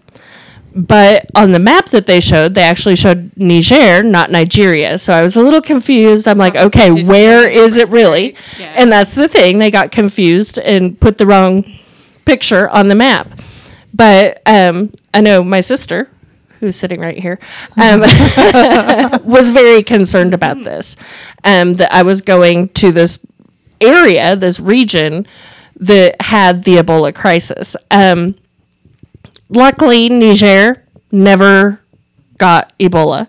but 0.75 1.27
on 1.35 1.53
the 1.53 1.59
map 1.59 1.91
that 1.91 2.07
they 2.07 2.21
showed, 2.21 2.55
they 2.55 2.63
actually 2.63 2.97
showed 2.97 3.33
Niger, 3.37 4.03
not 4.03 4.31
Nigeria. 4.31 4.99
So 4.99 5.13
I 5.13 5.23
was 5.23 5.37
a 5.37 5.43
little 5.43 5.61
confused. 5.61 6.27
I'm 6.27 6.39
like, 6.39 6.57
okay, 6.57 7.05
where 7.05 7.49
is 7.49 7.77
it 7.77 7.91
really? 7.91 8.37
And 8.77 8.91
that's 8.91 9.15
the 9.15 9.29
thing. 9.29 9.59
They 9.59 9.71
got 9.71 9.93
confused 9.93 10.59
and 10.59 10.99
put 10.99 11.19
the 11.19 11.27
wrong 11.27 11.65
picture 12.25 12.71
on 12.71 12.89
the 12.89 12.95
map. 12.95 13.29
But 13.93 14.41
um, 14.47 14.93
I 15.13 15.21
know 15.21 15.43
my 15.43 15.61
sister, 15.61 16.09
who's 16.61 16.77
sitting 16.77 17.01
right 17.01 17.19
here, 17.19 17.39
um, 17.77 18.01
was 19.25 19.51
very 19.51 19.83
concerned 19.83 20.33
about 20.33 20.63
this. 20.63 20.97
Um, 21.45 21.75
that 21.75 21.93
I 21.93 22.03
was 22.03 22.23
going 22.23 22.71
to 22.71 22.93
this 22.93 23.25
area, 23.81 24.37
this 24.37 24.59
region 24.59 25.27
that 25.77 26.23
had 26.23 26.65
the 26.65 26.77
Ebola 26.77 27.15
crisis. 27.15 27.77
Um, 27.91 28.37
luckily, 29.55 30.09
Niger 30.09 30.85
never 31.11 31.81
got 32.39 32.73
Ebola. 32.79 33.29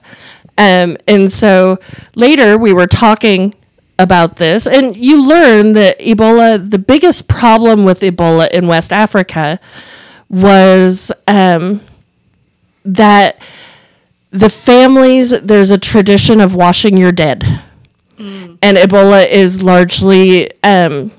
Um, 0.57 0.97
and 1.07 1.31
so 1.31 1.79
later 2.15 2.57
we 2.57 2.73
were 2.73 2.88
talking 2.88 3.53
about 3.99 4.38
this, 4.38 4.65
and 4.67 4.95
you 4.95 5.27
learn 5.27 5.73
that 5.73 5.99
Ebola, 5.99 6.69
the 6.69 6.79
biggest 6.79 7.27
problem 7.27 7.86
with 7.86 8.01
Ebola 8.01 8.49
in 8.51 8.67
West 8.67 8.91
Africa 8.91 9.59
was 10.29 11.12
um, 11.27 11.81
that 12.86 13.41
the 14.31 14.49
families, 14.49 15.29
there's 15.41 15.69
a 15.71 15.77
tradition 15.77 16.41
of 16.41 16.55
washing 16.55 16.97
your 16.97 17.12
dead. 17.12 17.62
And 18.62 18.77
Ebola 18.77 19.27
is 19.27 19.62
largely 19.62 20.49
um, 20.63 21.12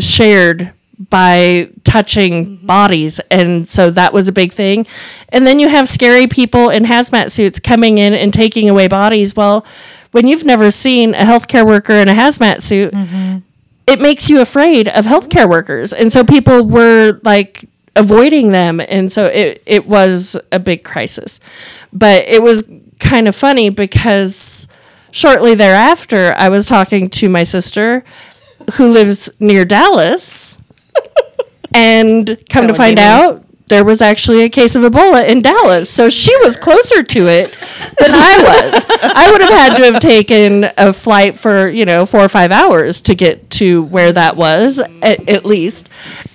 shared 0.00 0.72
by 1.10 1.70
touching 1.94 2.56
bodies 2.56 3.20
and 3.30 3.68
so 3.68 3.90
that 3.90 4.12
was 4.12 4.26
a 4.26 4.32
big 4.32 4.52
thing. 4.52 4.86
And 5.28 5.46
then 5.46 5.58
you 5.58 5.68
have 5.68 5.88
scary 5.88 6.26
people 6.26 6.70
in 6.70 6.84
hazmat 6.84 7.30
suits 7.30 7.60
coming 7.60 7.98
in 7.98 8.14
and 8.14 8.32
taking 8.32 8.68
away 8.68 8.88
bodies. 8.88 9.36
Well 9.36 9.64
when 10.10 10.26
you've 10.26 10.44
never 10.44 10.70
seen 10.70 11.14
a 11.14 11.24
healthcare 11.30 11.66
worker 11.66 11.94
in 11.94 12.08
a 12.08 12.14
hazmat 12.14 12.62
suit 12.62 12.92
mm-hmm. 12.92 13.38
it 13.86 14.00
makes 14.00 14.30
you 14.30 14.40
afraid 14.40 14.88
of 14.88 15.04
healthcare 15.04 15.48
workers. 15.48 15.92
And 15.92 16.10
so 16.10 16.24
people 16.24 16.66
were 16.66 17.20
like 17.22 17.68
avoiding 17.96 18.50
them. 18.50 18.80
And 18.80 19.10
so 19.10 19.26
it, 19.26 19.62
it 19.66 19.86
was 19.86 20.36
a 20.50 20.58
big 20.58 20.82
crisis. 20.82 21.38
But 21.92 22.24
it 22.26 22.42
was 22.42 22.70
kind 22.98 23.28
of 23.28 23.36
funny 23.36 23.70
because 23.70 24.66
shortly 25.10 25.54
thereafter 25.54 26.34
i 26.36 26.48
was 26.48 26.66
talking 26.66 27.08
to 27.08 27.28
my 27.28 27.44
sister 27.44 28.02
who 28.74 28.90
lives 28.90 29.30
near 29.40 29.64
dallas 29.64 30.60
and 31.74 32.38
come 32.48 32.66
to 32.66 32.72
would 32.72 32.76
find 32.76 32.96
me. 32.96 33.02
out 33.02 33.44
there 33.68 33.84
was 33.84 34.02
actually 34.02 34.42
a 34.42 34.48
case 34.48 34.76
of 34.76 34.82
Ebola 34.82 35.26
in 35.26 35.40
Dallas. 35.40 35.88
So 35.88 36.10
she 36.10 36.36
was 36.42 36.58
closer 36.58 37.02
to 37.02 37.28
it 37.28 37.50
than 37.98 38.10
I 38.12 38.70
was. 38.72 38.86
I 39.02 39.30
would 39.32 39.40
have 39.40 39.50
had 39.50 39.74
to 39.76 39.84
have 39.92 40.00
taken 40.00 40.70
a 40.76 40.92
flight 40.92 41.34
for, 41.34 41.68
you 41.68 41.86
know, 41.86 42.04
four 42.04 42.20
or 42.20 42.28
five 42.28 42.52
hours 42.52 43.00
to 43.02 43.14
get 43.14 43.48
to 43.50 43.84
where 43.84 44.12
that 44.12 44.36
was, 44.36 44.80
at, 45.00 45.26
at 45.28 45.46
least. 45.46 45.88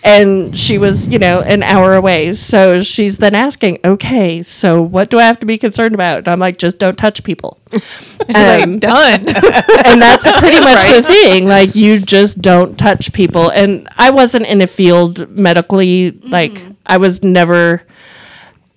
And 0.03 0.57
she 0.57 0.79
was, 0.79 1.07
you 1.07 1.19
know, 1.19 1.41
an 1.41 1.61
hour 1.61 1.93
away. 1.93 2.33
So 2.33 2.81
she's 2.81 3.19
then 3.19 3.35
asking, 3.35 3.79
okay, 3.85 4.41
so 4.41 4.81
what 4.81 5.11
do 5.11 5.19
I 5.19 5.23
have 5.23 5.39
to 5.41 5.45
be 5.45 5.57
concerned 5.59 5.93
about? 5.93 6.19
And 6.19 6.27
I'm 6.29 6.39
like, 6.39 6.57
just 6.57 6.79
don't 6.79 6.97
touch 6.97 7.23
people. 7.23 7.59
Um, 8.35 8.77
Done. 8.77 9.27
and 9.27 9.99
that's 9.99 10.31
pretty 10.39 10.59
much 10.59 10.87
the 10.91 11.01
thing. 11.01 11.47
Like 11.47 11.73
you 11.73 11.99
just 11.99 12.39
don't 12.39 12.77
touch 12.77 13.11
people. 13.11 13.49
And 13.49 13.89
I 13.97 14.11
wasn't 14.11 14.45
in 14.45 14.61
a 14.61 14.67
field 14.67 15.27
medically. 15.31 16.11
Like 16.11 16.61
I 16.89 16.97
was 16.97 17.23
never, 17.23 17.83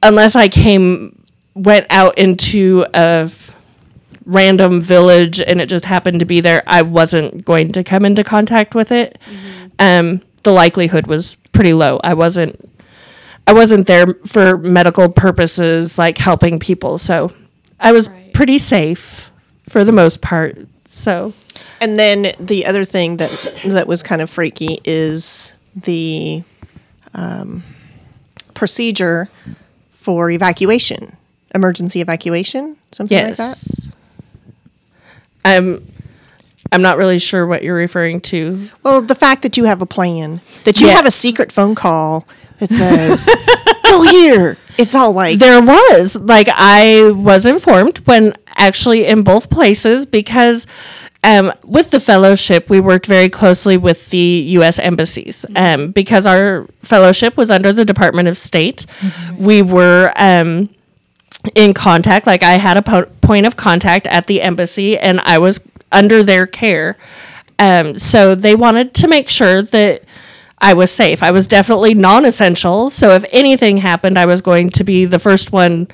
unless 0.03 0.37
I 0.37 0.49
came 0.49 1.19
went 1.55 1.87
out 1.91 2.17
into 2.19 2.87
a 2.95 3.31
random 4.25 4.81
village 4.81 5.41
and 5.41 5.61
it 5.61 5.69
just 5.69 5.85
happened 5.85 6.21
to 6.21 6.25
be 6.25 6.41
there. 6.41 6.63
I 6.67 6.83
wasn't 6.83 7.45
going 7.45 7.73
to 7.73 7.83
come 7.83 8.05
into 8.05 8.23
contact 8.23 8.75
with 8.75 8.93
it. 8.93 9.19
Um, 9.79 10.23
the 10.45 10.53
likelihood 10.53 11.07
was 11.07 11.37
pretty 11.53 11.73
low. 11.73 12.01
I 12.05 12.15
wasn't. 12.15 12.69
I 13.45 13.53
wasn't 13.55 13.89
there 13.89 14.07
for 14.25 14.57
medical 14.57 15.09
purposes, 15.09 15.99
like 15.99 16.17
helping 16.17 16.61
people. 16.61 16.97
So 16.97 17.31
I 17.81 17.91
was 17.91 18.09
pretty 18.33 18.59
safe 18.59 19.33
for 19.69 19.85
the 19.85 19.91
most 19.91 20.23
part. 20.23 20.59
So 20.87 21.33
And 21.81 21.99
then 21.99 22.33
the 22.39 22.67
other 22.67 22.85
thing 22.85 23.17
that 23.17 23.31
that 23.65 23.89
was 23.89 24.03
kind 24.03 24.23
of 24.23 24.31
freaky 24.31 24.79
is 24.85 25.55
the 25.75 26.45
um, 27.15 27.65
procedure 28.55 29.29
for 29.89 30.31
evacuation, 30.31 31.17
emergency 31.55 32.01
evacuation, 32.01 32.77
something 32.91 33.17
like 33.17 33.37
that. 33.37 33.39
yes, 33.39 33.93
I'm. 35.45 35.87
I'm 36.75 36.81
not 36.81 36.97
really 36.97 37.19
sure 37.19 37.47
what 37.47 37.63
you're 37.63 37.77
referring 37.77 38.23
to. 38.23 38.71
Well, 38.83 39.03
the 39.03 39.15
fact 39.15 39.43
that 39.43 39.59
you 39.59 39.65
have 39.65 39.83
a 39.83 39.87
plan, 39.87 40.41
that 40.65 40.81
you 40.81 40.89
have 40.89 41.05
a 41.05 41.11
secret 41.11 41.53
phone 41.53 41.75
call 41.75 42.27
that 42.61 42.71
says, 42.71 43.29
"Go 43.85 44.03
here." 44.03 44.57
It's 44.79 44.95
all 44.95 45.13
like 45.13 45.39
There 45.39 45.61
was 45.61 46.17
like 46.17 46.49
I 46.51 47.11
was 47.11 47.45
informed 47.45 47.99
when 48.07 48.33
actually 48.57 49.05
in 49.05 49.23
both 49.23 49.51
places 49.51 50.07
because 50.07 50.67
um, 51.25 51.53
with 51.65 51.91
the 51.91 52.01
fellowship 52.01 52.69
we 52.69 52.81
worked 52.81 53.07
very 53.07 53.29
closely 53.29 53.77
with 53.77 54.11
the 54.11 54.45
U.S. 54.59 54.79
embassies 54.79 55.47
um, 55.57 55.91
because 55.93 56.27
our 56.27 56.67
fellowship 56.81 57.37
was 57.37 57.51
under 57.51 57.73
the 57.73 57.85
Department 57.85 58.29
of 58.29 58.37
State. 58.39 58.87
We 59.37 59.63
were. 59.63 60.13
Um, 60.17 60.69
in 61.57 61.75
contact 61.75 62.25
like 62.25 62.45
i 62.45 62.53
had 62.53 62.77
a 62.77 62.83
po- 62.83 63.07
point 63.21 63.47
of 63.47 63.57
contact 63.57 64.07
at 64.07 64.29
the 64.29 64.41
embassy 64.41 64.97
and 64.97 65.21
i 65.23 65.39
was 65.39 65.69
under 65.91 66.23
their 66.23 66.47
care 66.47 66.97
um, 67.59 67.97
so 67.97 68.35
they 68.37 68.55
wanted 68.55 68.95
to 68.95 69.09
make 69.09 69.29
sure 69.29 69.61
that 69.61 70.05
i 70.59 70.73
was 70.73 70.93
safe 70.93 71.21
i 71.21 71.33
was 71.33 71.49
definitely 71.49 71.95
non-essential 71.95 72.91
so 72.91 73.11
if 73.17 73.25
anything 73.33 73.79
happened 73.79 74.17
i 74.17 74.25
was 74.25 74.41
going 74.41 74.71
to 74.71 74.85
be 74.85 75.05
the 75.05 75.19
first 75.19 75.51
one 75.51 75.89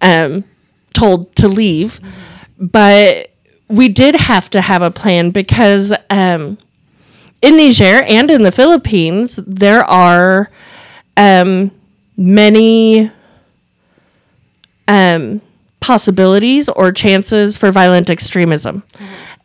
um, 0.00 0.44
told 0.92 1.34
to 1.34 1.48
leave 1.48 1.98
but 2.60 3.33
we 3.68 3.88
did 3.88 4.14
have 4.14 4.50
to 4.50 4.60
have 4.60 4.82
a 4.82 4.90
plan 4.90 5.30
because 5.30 5.92
um, 6.10 6.58
in 7.42 7.56
niger 7.56 8.02
and 8.02 8.30
in 8.30 8.42
the 8.42 8.52
philippines 8.52 9.36
there 9.46 9.84
are 9.84 10.50
um, 11.16 11.70
many 12.16 13.10
um, 14.88 15.40
possibilities 15.80 16.68
or 16.68 16.92
chances 16.92 17.56
for 17.56 17.70
violent 17.70 18.10
extremism. 18.10 18.82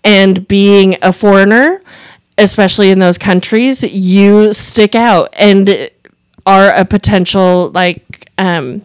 And 0.04 0.48
being 0.48 0.96
a 1.02 1.12
foreigner 1.12 1.82
especially 2.40 2.90
in 2.90 3.00
those 3.00 3.18
countries, 3.18 3.84
you 3.84 4.54
stick 4.54 4.96
out 4.96 5.28
and 5.38 5.90
are 6.46 6.74
a 6.74 6.86
potential 6.86 7.70
like 7.72 8.32
um, 8.38 8.82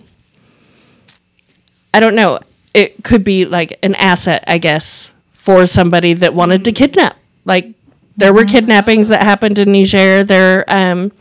I 1.94 2.00
don't 2.00 2.16
know. 2.16 2.40
It 2.74 3.04
could 3.04 3.22
be 3.22 3.44
like 3.44 3.78
an 3.84 3.94
asset, 3.94 4.42
I 4.48 4.58
guess, 4.58 5.13
for 5.44 5.66
somebody 5.66 6.14
that 6.14 6.32
wanted 6.32 6.64
to 6.64 6.72
kidnap. 6.72 7.18
Like 7.44 7.74
there 8.16 8.32
were 8.32 8.46
kidnappings 8.46 9.08
that 9.08 9.22
happened 9.22 9.58
in 9.58 9.72
Niger. 9.72 10.24
There, 10.24 10.64
um, 10.68 11.12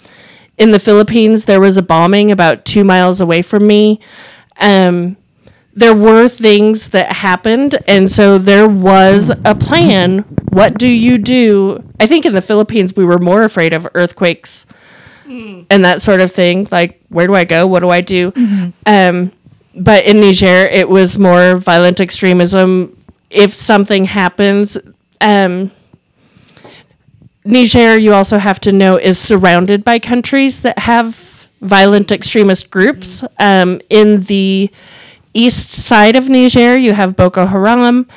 in 0.57 0.71
the 0.71 0.79
Philippines, 0.79 1.43
there 1.43 1.59
was 1.59 1.77
a 1.77 1.81
bombing 1.81 2.31
about 2.31 2.63
two 2.63 2.86
miles 2.86 3.19
away 3.19 3.41
from 3.41 3.67
me. 3.67 3.99
Um, 4.62 5.17
there 5.73 5.93
were 5.93 6.29
things 6.29 6.89
that 6.89 7.12
happened, 7.12 7.75
and 7.86 8.09
so 8.09 8.38
there 8.38 8.69
was 8.69 9.29
a 9.43 9.55
plan. 9.55 10.19
What 10.51 10.77
do 10.77 10.88
you 10.88 11.17
do? 11.17 11.83
I 11.99 12.05
think 12.07 12.25
in 12.25 12.31
the 12.31 12.41
Philippines, 12.41 12.95
we 12.95 13.03
were 13.03 13.19
more 13.19 13.43
afraid 13.43 13.73
of 13.73 13.86
earthquakes 13.93 14.65
and 15.69 15.83
that 15.83 16.01
sort 16.01 16.21
of 16.21 16.31
thing. 16.31 16.67
Like, 16.71 17.01
where 17.09 17.27
do 17.27 17.36
I 17.36 17.43
go? 17.43 17.67
What 17.67 17.79
do 17.81 17.89
I 17.89 17.99
do? 18.01 18.31
Um, 18.86 19.31
but 19.75 20.05
in 20.05 20.21
Niger, 20.21 20.45
it 20.71 20.88
was 20.88 21.17
more 21.17 21.57
violent 21.57 21.99
extremism. 21.99 22.95
If 23.33 23.53
something 23.53 24.05
happens, 24.05 24.77
um, 25.21 25.71
Niger, 27.45 27.97
you 27.97 28.13
also 28.13 28.37
have 28.37 28.59
to 28.61 28.71
know, 28.71 28.97
is 28.97 29.17
surrounded 29.17 29.83
by 29.83 29.99
countries 29.99 30.61
that 30.61 30.79
have 30.79 31.49
violent 31.61 32.11
extremist 32.11 32.69
groups. 32.69 33.23
Um, 33.39 33.81
in 33.89 34.21
the 34.21 34.69
east 35.33 35.71
side 35.71 36.15
of 36.15 36.29
Niger, 36.29 36.77
you 36.77 36.93
have 36.93 37.15
Boko 37.15 37.45
Haram. 37.45 38.07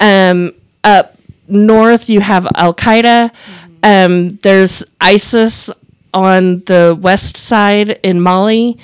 Um, 0.00 0.52
up 0.84 1.16
north, 1.48 2.08
you 2.08 2.20
have 2.20 2.46
Al 2.54 2.74
Qaeda. 2.74 3.30
Um, 3.82 4.36
there's 4.42 4.84
ISIS 5.00 5.70
on 6.14 6.60
the 6.66 6.96
west 7.00 7.36
side 7.36 8.00
in 8.02 8.20
Mali. 8.20 8.78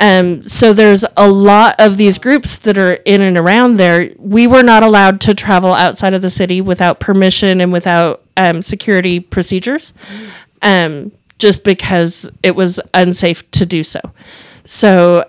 Um, 0.00 0.44
so 0.44 0.72
there's 0.72 1.04
a 1.16 1.28
lot 1.28 1.74
of 1.78 1.96
these 1.96 2.18
groups 2.18 2.56
that 2.58 2.78
are 2.78 2.94
in 3.04 3.20
and 3.20 3.36
around 3.36 3.76
there. 3.78 4.10
We 4.16 4.46
were 4.46 4.62
not 4.62 4.82
allowed 4.82 5.20
to 5.22 5.34
travel 5.34 5.72
outside 5.72 6.14
of 6.14 6.22
the 6.22 6.30
city 6.30 6.60
without 6.60 7.00
permission 7.00 7.60
and 7.60 7.72
without 7.72 8.22
um, 8.36 8.62
security 8.62 9.18
procedures, 9.18 9.92
um, 10.62 11.10
just 11.38 11.64
because 11.64 12.30
it 12.42 12.54
was 12.54 12.78
unsafe 12.94 13.50
to 13.52 13.66
do 13.66 13.82
so. 13.82 14.00
So 14.64 15.28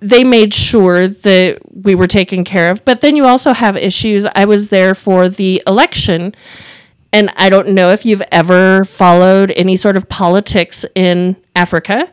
they 0.00 0.24
made 0.24 0.54
sure 0.54 1.08
that 1.08 1.58
we 1.74 1.94
were 1.94 2.06
taken 2.06 2.44
care 2.44 2.70
of. 2.70 2.84
But 2.84 3.00
then 3.00 3.16
you 3.16 3.26
also 3.26 3.52
have 3.52 3.76
issues. 3.76 4.26
I 4.34 4.44
was 4.46 4.70
there 4.70 4.94
for 4.94 5.28
the 5.28 5.62
election, 5.66 6.34
and 7.12 7.30
I 7.36 7.48
don't 7.48 7.68
know 7.68 7.90
if 7.90 8.06
you've 8.06 8.22
ever 8.30 8.84
followed 8.84 9.52
any 9.56 9.76
sort 9.76 9.96
of 9.96 10.08
politics 10.08 10.84
in 10.94 11.36
Africa, 11.56 12.10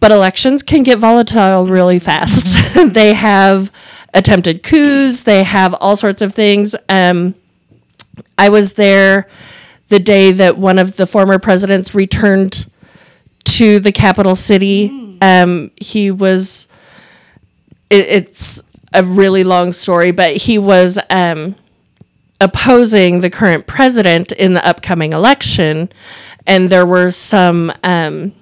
but 0.00 0.10
elections 0.10 0.62
can 0.62 0.82
get 0.82 0.98
volatile 0.98 1.66
really 1.66 1.98
fast. 1.98 2.74
they 2.92 3.14
have 3.14 3.72
attempted 4.12 4.62
coups, 4.62 5.22
they 5.22 5.42
have 5.44 5.74
all 5.74 5.96
sorts 5.96 6.22
of 6.22 6.34
things. 6.34 6.74
Um, 6.88 7.34
I 8.36 8.48
was 8.50 8.74
there 8.74 9.28
the 9.88 9.98
day 9.98 10.32
that 10.32 10.58
one 10.58 10.78
of 10.78 10.96
the 10.96 11.06
former 11.06 11.38
presidents 11.38 11.94
returned 11.94 12.70
to 13.44 13.80
the 13.80 13.92
capital 13.92 14.36
city. 14.36 15.16
Um, 15.22 15.70
he 15.80 16.10
was, 16.10 16.68
it, 17.88 18.06
it's 18.06 18.62
a 18.92 19.02
really 19.02 19.44
long 19.44 19.72
story, 19.72 20.10
but 20.10 20.36
he 20.36 20.58
was 20.58 20.98
um, 21.10 21.54
opposing 22.40 23.20
the 23.20 23.30
current 23.30 23.66
president 23.66 24.32
in 24.32 24.54
the 24.54 24.66
upcoming 24.66 25.12
election. 25.12 25.90
And 26.46 26.70
there 26.70 26.86
were 26.86 27.10
some 27.10 27.72
um, 27.84 28.32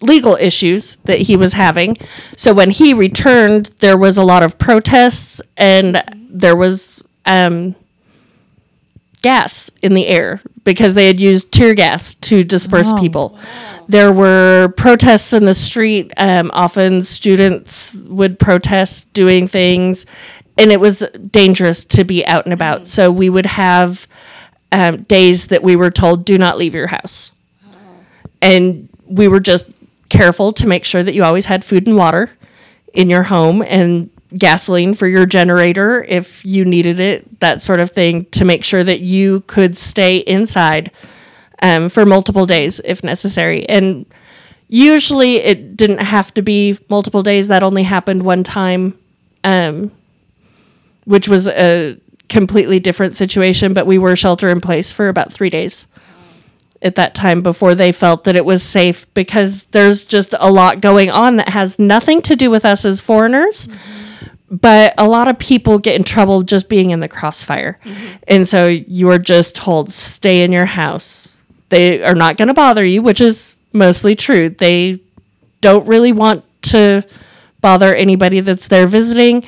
legal 0.00 0.34
issues 0.36 0.96
that 1.04 1.20
he 1.20 1.36
was 1.36 1.54
having. 1.54 1.96
So 2.36 2.52
when 2.52 2.70
he 2.70 2.94
returned, 2.94 3.66
there 3.78 3.96
was 3.96 4.18
a 4.18 4.24
lot 4.24 4.42
of 4.42 4.58
protests 4.58 5.40
and 5.56 6.02
there 6.30 6.56
was 6.56 7.02
um, 7.26 7.74
gas 9.22 9.70
in 9.82 9.94
the 9.94 10.06
air 10.06 10.42
because 10.64 10.94
they 10.94 11.06
had 11.06 11.18
used 11.18 11.52
tear 11.52 11.74
gas 11.74 12.14
to 12.14 12.44
disperse 12.44 12.92
people. 13.00 13.38
There 13.88 14.12
were 14.12 14.72
protests 14.76 15.32
in 15.32 15.44
the 15.44 15.54
street. 15.54 16.12
Um, 16.16 16.50
often 16.54 17.02
students 17.02 17.94
would 17.94 18.38
protest 18.38 19.12
doing 19.12 19.48
things, 19.48 20.06
and 20.58 20.70
it 20.70 20.80
was 20.80 21.00
dangerous 21.30 21.84
to 21.84 22.04
be 22.04 22.24
out 22.26 22.44
and 22.44 22.52
about. 22.52 22.86
So 22.86 23.10
we 23.10 23.30
would 23.30 23.46
have 23.46 24.06
um, 24.70 25.02
days 25.02 25.46
that 25.46 25.62
we 25.62 25.76
were 25.76 25.90
told, 25.90 26.24
do 26.24 26.38
not 26.38 26.58
leave 26.58 26.74
your 26.74 26.88
house. 26.88 27.32
And 28.40 28.88
we 29.06 29.28
were 29.28 29.40
just 29.40 29.66
careful 30.08 30.52
to 30.52 30.66
make 30.66 30.84
sure 30.84 31.02
that 31.02 31.14
you 31.14 31.24
always 31.24 31.46
had 31.46 31.64
food 31.64 31.86
and 31.86 31.96
water 31.96 32.30
in 32.92 33.08
your 33.08 33.22
home 33.24 33.62
and 33.62 34.10
gasoline 34.38 34.94
for 34.94 35.06
your 35.06 35.26
generator 35.26 36.02
if 36.04 36.44
you 36.44 36.64
needed 36.64 36.98
it, 36.98 37.40
that 37.40 37.60
sort 37.60 37.80
of 37.80 37.90
thing, 37.90 38.24
to 38.26 38.44
make 38.44 38.64
sure 38.64 38.82
that 38.82 39.00
you 39.00 39.40
could 39.46 39.76
stay 39.76 40.18
inside 40.18 40.90
um, 41.62 41.88
for 41.88 42.04
multiple 42.04 42.46
days 42.46 42.80
if 42.84 43.04
necessary. 43.04 43.68
And 43.68 44.06
usually 44.68 45.36
it 45.36 45.76
didn't 45.76 46.00
have 46.00 46.32
to 46.34 46.42
be 46.42 46.78
multiple 46.88 47.22
days, 47.22 47.48
that 47.48 47.62
only 47.62 47.82
happened 47.82 48.24
one 48.24 48.42
time, 48.42 48.98
um, 49.44 49.92
which 51.04 51.28
was 51.28 51.48
a 51.48 51.98
completely 52.28 52.80
different 52.80 53.14
situation, 53.14 53.74
but 53.74 53.86
we 53.86 53.98
were 53.98 54.16
shelter 54.16 54.48
in 54.48 54.60
place 54.60 54.90
for 54.90 55.08
about 55.08 55.32
three 55.32 55.50
days 55.50 55.86
at 56.80 56.96
that 56.96 57.14
time 57.14 57.42
before 57.42 57.74
they 57.74 57.92
felt 57.92 58.24
that 58.24 58.36
it 58.36 58.44
was 58.44 58.62
safe 58.62 59.12
because 59.14 59.64
there's 59.66 60.04
just 60.04 60.34
a 60.40 60.50
lot 60.50 60.80
going 60.80 61.10
on 61.10 61.36
that 61.36 61.50
has 61.50 61.78
nothing 61.78 62.20
to 62.22 62.34
do 62.34 62.50
with 62.50 62.64
us 62.64 62.84
as 62.84 63.00
foreigners. 63.00 63.68
But 64.50 64.94
a 64.98 65.08
lot 65.08 65.28
of 65.28 65.38
people 65.38 65.78
get 65.78 65.96
in 65.96 66.04
trouble 66.04 66.42
just 66.42 66.68
being 66.68 66.90
in 66.90 67.00
the 67.00 67.08
crossfire. 67.08 67.78
And 68.28 68.46
so 68.46 68.66
you 68.66 69.08
are 69.10 69.18
just 69.18 69.56
told, 69.56 69.90
stay 69.92 70.42
in 70.42 70.52
your 70.52 70.66
house. 70.66 71.42
They 71.70 72.02
are 72.02 72.14
not 72.14 72.36
going 72.36 72.48
to 72.48 72.54
bother 72.54 72.84
you, 72.84 73.00
which 73.00 73.20
is 73.20 73.56
mostly 73.72 74.14
true. 74.14 74.50
They 74.50 75.00
don't 75.62 75.86
really 75.86 76.12
want 76.12 76.44
to 76.64 77.02
bother 77.62 77.94
anybody 77.94 78.40
that's 78.40 78.68
there 78.68 78.86
visiting. 78.86 79.44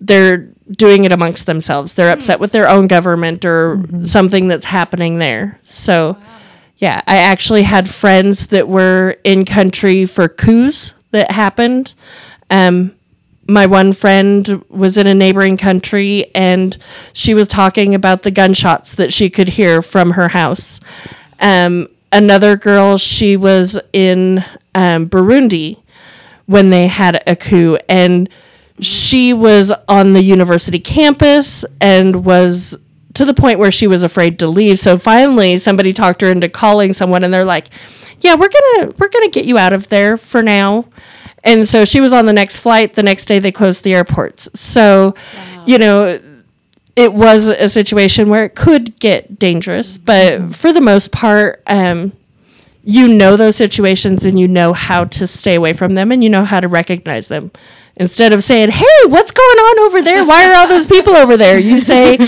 They're 0.00 0.48
doing 0.70 1.04
it 1.04 1.12
amongst 1.12 1.46
themselves. 1.46 1.94
They're 1.94 2.12
upset 2.12 2.40
with 2.40 2.52
their 2.52 2.68
own 2.68 2.86
government 2.86 3.44
or 3.44 3.82
something 4.02 4.48
that's 4.48 4.66
happening 4.66 5.18
there. 5.18 5.58
So, 5.62 6.16
yeah, 6.76 7.02
I 7.06 7.18
actually 7.18 7.64
had 7.64 7.88
friends 7.88 8.48
that 8.48 8.68
were 8.68 9.16
in 9.24 9.44
country 9.44 10.06
for 10.06 10.28
coups 10.28 10.94
that 11.10 11.30
happened. 11.30 11.94
Um, 12.50 12.94
my 13.48 13.64
one 13.64 13.94
friend 13.94 14.62
was 14.68 14.98
in 14.98 15.06
a 15.06 15.14
neighboring 15.14 15.56
country 15.56 16.26
and 16.34 16.76
she 17.14 17.32
was 17.32 17.48
talking 17.48 17.94
about 17.94 18.22
the 18.22 18.30
gunshots 18.30 18.94
that 18.96 19.12
she 19.12 19.30
could 19.30 19.48
hear 19.48 19.80
from 19.80 20.12
her 20.12 20.28
house. 20.28 20.80
Um, 21.40 21.88
another 22.12 22.56
girl, 22.56 22.98
she 22.98 23.36
was 23.38 23.80
in 23.92 24.44
um, 24.74 25.08
Burundi 25.08 25.80
when 26.44 26.68
they 26.70 26.88
had 26.88 27.22
a 27.26 27.34
coup 27.34 27.78
and 27.88 28.28
she 28.80 29.32
was 29.32 29.72
on 29.88 30.12
the 30.12 30.22
university 30.22 30.78
campus 30.78 31.64
and 31.80 32.24
was 32.24 32.78
to 33.14 33.24
the 33.24 33.34
point 33.34 33.58
where 33.58 33.70
she 33.70 33.86
was 33.86 34.02
afraid 34.02 34.38
to 34.38 34.48
leave. 34.48 34.78
So 34.78 34.96
finally 34.96 35.56
somebody 35.56 35.92
talked 35.92 36.20
her 36.20 36.28
into 36.28 36.48
calling 36.48 36.92
someone 36.92 37.24
and 37.24 37.32
they're 37.32 37.44
like, 37.44 37.68
"Yeah, 38.20 38.34
we're 38.34 38.48
going 38.48 38.90
to 38.90 38.96
we're 38.98 39.08
going 39.08 39.28
to 39.28 39.32
get 39.32 39.44
you 39.46 39.58
out 39.58 39.72
of 39.72 39.88
there 39.88 40.16
for 40.16 40.42
now." 40.42 40.86
And 41.44 41.66
so 41.66 41.84
she 41.84 42.00
was 42.00 42.12
on 42.12 42.26
the 42.26 42.32
next 42.32 42.58
flight. 42.58 42.94
The 42.94 43.02
next 43.02 43.26
day 43.26 43.38
they 43.38 43.52
closed 43.52 43.84
the 43.84 43.94
airports. 43.94 44.48
So, 44.58 45.14
you 45.66 45.78
know, 45.78 46.20
it 46.96 47.12
was 47.12 47.46
a 47.46 47.68
situation 47.68 48.28
where 48.28 48.44
it 48.44 48.56
could 48.56 48.98
get 48.98 49.38
dangerous, 49.38 49.96
but 49.98 50.54
for 50.54 50.72
the 50.72 50.80
most 50.80 51.12
part, 51.12 51.62
um, 51.68 52.12
you 52.82 53.06
know 53.06 53.36
those 53.36 53.54
situations 53.54 54.24
and 54.24 54.40
you 54.40 54.48
know 54.48 54.72
how 54.72 55.04
to 55.04 55.26
stay 55.26 55.54
away 55.54 55.72
from 55.72 55.94
them 55.94 56.10
and 56.10 56.24
you 56.24 56.30
know 56.30 56.44
how 56.44 56.58
to 56.58 56.66
recognize 56.68 57.28
them. 57.28 57.52
Instead 57.98 58.32
of 58.32 58.42
saying, 58.44 58.70
"Hey, 58.70 59.00
what's 59.06 59.30
going 59.30 59.58
on 59.58 59.78
over 59.86 60.02
there? 60.02 60.24
Why 60.24 60.48
are 60.50 60.54
all 60.54 60.68
those 60.68 60.86
people 60.86 61.14
over 61.16 61.36
there?" 61.36 61.58
You 61.58 61.80
say, 61.80 62.12
"I'm 62.16 62.18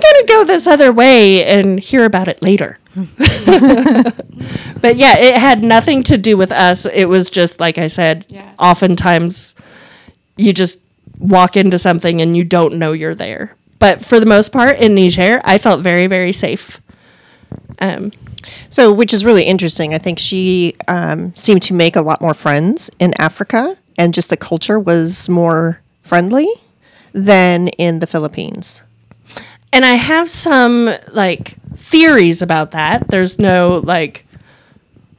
going 0.00 0.18
to 0.20 0.24
go 0.28 0.44
this 0.44 0.66
other 0.66 0.92
way 0.92 1.44
and 1.44 1.80
hear 1.80 2.04
about 2.04 2.28
it 2.28 2.42
later." 2.42 2.78
but 4.80 4.96
yeah, 4.96 5.18
it 5.18 5.36
had 5.38 5.62
nothing 5.62 6.02
to 6.04 6.16
do 6.16 6.36
with 6.36 6.52
us. 6.52 6.86
It 6.86 7.06
was 7.06 7.30
just 7.30 7.60
like 7.60 7.76
I 7.78 7.88
said, 7.88 8.24
oftentimes 8.58 9.54
you 10.36 10.52
just 10.52 10.80
walk 11.18 11.56
into 11.56 11.78
something 11.78 12.20
and 12.20 12.36
you 12.36 12.44
don't 12.44 12.74
know 12.78 12.92
you're 12.92 13.14
there. 13.14 13.54
But 13.78 14.02
for 14.04 14.18
the 14.20 14.26
most 14.26 14.52
part 14.52 14.78
in 14.78 14.94
Niger, 14.94 15.40
I 15.44 15.58
felt 15.58 15.80
very 15.82 16.06
very 16.06 16.32
safe. 16.32 16.80
Um, 17.80 18.12
So, 18.70 18.92
which 18.92 19.12
is 19.12 19.24
really 19.24 19.42
interesting. 19.44 19.92
I 19.92 19.98
think 19.98 20.18
she 20.20 20.76
um, 20.88 21.34
seemed 21.34 21.62
to 21.62 21.74
make 21.74 21.96
a 21.96 22.00
lot 22.00 22.20
more 22.20 22.32
friends 22.34 22.90
in 23.00 23.12
Africa, 23.18 23.76
and 23.98 24.14
just 24.14 24.30
the 24.30 24.36
culture 24.36 24.78
was 24.78 25.28
more 25.28 25.80
friendly 26.02 26.48
than 27.12 27.68
in 27.68 27.98
the 28.00 28.06
Philippines. 28.06 28.82
and 29.72 29.84
I 29.84 29.94
have 29.94 30.30
some 30.30 30.90
like 31.12 31.54
theories 31.74 32.40
about 32.42 32.70
that. 32.70 33.08
There's 33.08 33.38
no 33.38 33.82
like 33.84 34.26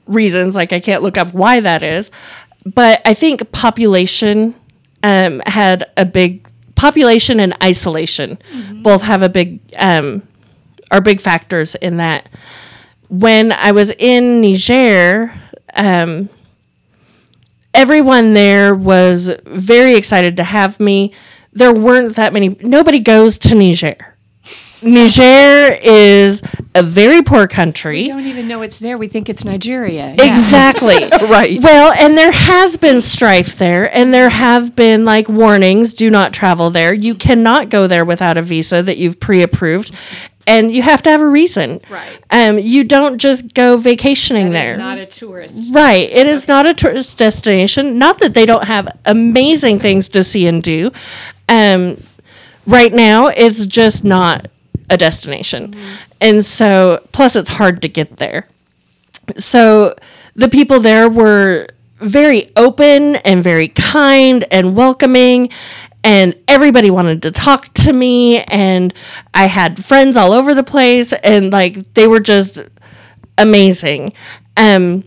reasons, 0.07 0.55
like 0.55 0.73
I 0.73 0.79
can't 0.79 1.03
look 1.03 1.17
up 1.17 1.33
why 1.33 1.59
that 1.59 1.83
is, 1.83 2.11
but 2.65 3.01
I 3.05 3.13
think 3.13 3.51
population 3.51 4.55
um, 5.03 5.41
had 5.45 5.89
a 5.97 6.05
big 6.05 6.47
population 6.75 7.39
and 7.39 7.53
isolation 7.63 8.37
both 8.83 9.01
have 9.03 9.21
a 9.23 9.29
big 9.29 9.59
um, 9.77 10.23
are 10.91 11.01
big 11.01 11.19
factors 11.21 11.75
in 11.75 11.97
that. 11.97 12.29
When 13.09 13.51
I 13.51 13.71
was 13.71 13.91
in 13.91 14.41
Niger, 14.41 15.33
um, 15.75 16.29
everyone 17.77 18.33
there 18.33 18.75
was 18.75 19.31
very 19.45 19.95
excited 19.95 20.35
to 20.37 20.43
have 20.43 20.79
me. 20.79 21.13
There 21.53 21.73
weren't 21.73 22.15
that 22.15 22.33
many. 22.33 22.49
Nobody 22.61 22.99
goes 22.99 23.37
to 23.39 23.55
Niger. 23.55 24.15
Niger 24.83 25.73
is 25.81 26.43
a 26.75 26.83
very 26.83 27.23
poor 27.23 27.47
country. 27.47 28.03
We 28.03 28.07
don't 28.09 28.27
even 28.27 28.47
know 28.47 28.61
it's 28.61 28.77
there. 28.77 28.97
We 28.97 29.07
think 29.07 29.27
it's 29.27 29.43
Nigeria. 29.43 30.15
Yeah. 30.17 30.31
Exactly. 30.31 30.97
Right. 31.27 31.59
Well, 31.61 31.93
and 31.93 32.17
there 32.17 32.31
has 32.31 32.77
been 32.77 33.01
strife 33.01 33.57
there, 33.57 33.93
and 33.93 34.13
there 34.13 34.29
have 34.29 34.75
been 34.75 35.03
like 35.03 35.27
warnings 35.27 35.93
do 35.93 36.09
not 36.09 36.31
travel 36.33 36.69
there. 36.69 36.93
You 36.93 37.15
cannot 37.15 37.69
go 37.69 37.87
there 37.87 38.05
without 38.05 38.37
a 38.37 38.41
visa 38.41 38.81
that 38.83 38.97
you've 38.97 39.19
pre 39.19 39.41
approved, 39.41 39.93
and 40.47 40.73
you 40.73 40.81
have 40.81 41.03
to 41.03 41.10
have 41.12 41.21
a 41.21 41.27
reason. 41.27 41.81
Right. 41.89 42.19
Um, 42.31 42.57
you 42.57 42.86
don't 42.86 43.19
just 43.19 43.53
go 43.53 43.77
vacationing 43.77 44.51
there. 44.51 44.71
It's 44.71 44.79
not 44.79 44.97
a 44.97 45.05
tourist. 45.05 45.75
Right. 45.75 46.10
It 46.10 46.25
is 46.25 46.47
not 46.47 46.65
a 46.65 46.73
tourist 46.73 47.17
destination. 47.17 47.99
Not 47.99 48.19
that 48.19 48.33
they 48.33 48.45
don't 48.45 48.63
have 48.63 48.97
amazing 49.05 49.79
things 49.79 50.10
to 50.10 50.23
see 50.23 50.47
and 50.47 50.63
do. 50.63 50.91
Um, 51.49 52.01
right 52.65 52.93
now, 52.93 53.27
it's 53.27 53.65
just 53.65 54.03
not 54.03 54.47
a 54.89 54.97
destination. 54.97 55.75
And 56.21 56.43
so, 56.43 57.05
plus, 57.12 57.36
it's 57.36 57.49
hard 57.49 57.81
to 57.81 57.89
get 57.89 58.17
there. 58.17 58.47
So, 59.36 59.95
the 60.36 60.47
people 60.47 60.79
there 60.79 61.10
were 61.10 61.67
very 61.99 62.51
open 62.55 63.17
and 63.17 63.43
very 63.43 63.69
kind 63.69 64.45
and 64.51 64.75
welcoming. 64.75 65.49
And 66.03 66.36
everybody 66.47 66.89
wanted 66.89 67.21
to 67.23 67.31
talk 67.31 67.73
to 67.75 67.91
me. 67.91 68.41
And 68.43 68.93
I 69.33 69.47
had 69.47 69.83
friends 69.83 70.15
all 70.15 70.31
over 70.31 70.53
the 70.53 70.63
place. 70.63 71.12
And 71.13 71.51
like, 71.51 71.93
they 71.93 72.07
were 72.07 72.19
just 72.19 72.62
amazing. 73.38 74.13
Um, 74.55 75.03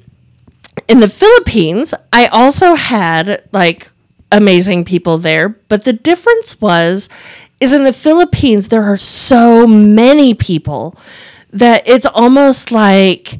in 0.89 1.01
the 1.01 1.09
Philippines, 1.09 1.95
I 2.13 2.27
also 2.27 2.75
had 2.75 3.43
like 3.53 3.91
amazing 4.33 4.85
people 4.85 5.19
there, 5.19 5.49
but 5.49 5.85
the 5.85 5.93
difference 5.93 6.61
was 6.61 7.09
is 7.59 7.73
in 7.73 7.85
the 7.85 7.93
Philippines 7.93 8.69
there 8.69 8.85
are 8.85 8.97
so 8.97 9.67
many 9.67 10.35
people 10.35 10.97
that 11.53 11.87
it's 11.87 12.07
almost 12.07 12.73
like 12.73 13.39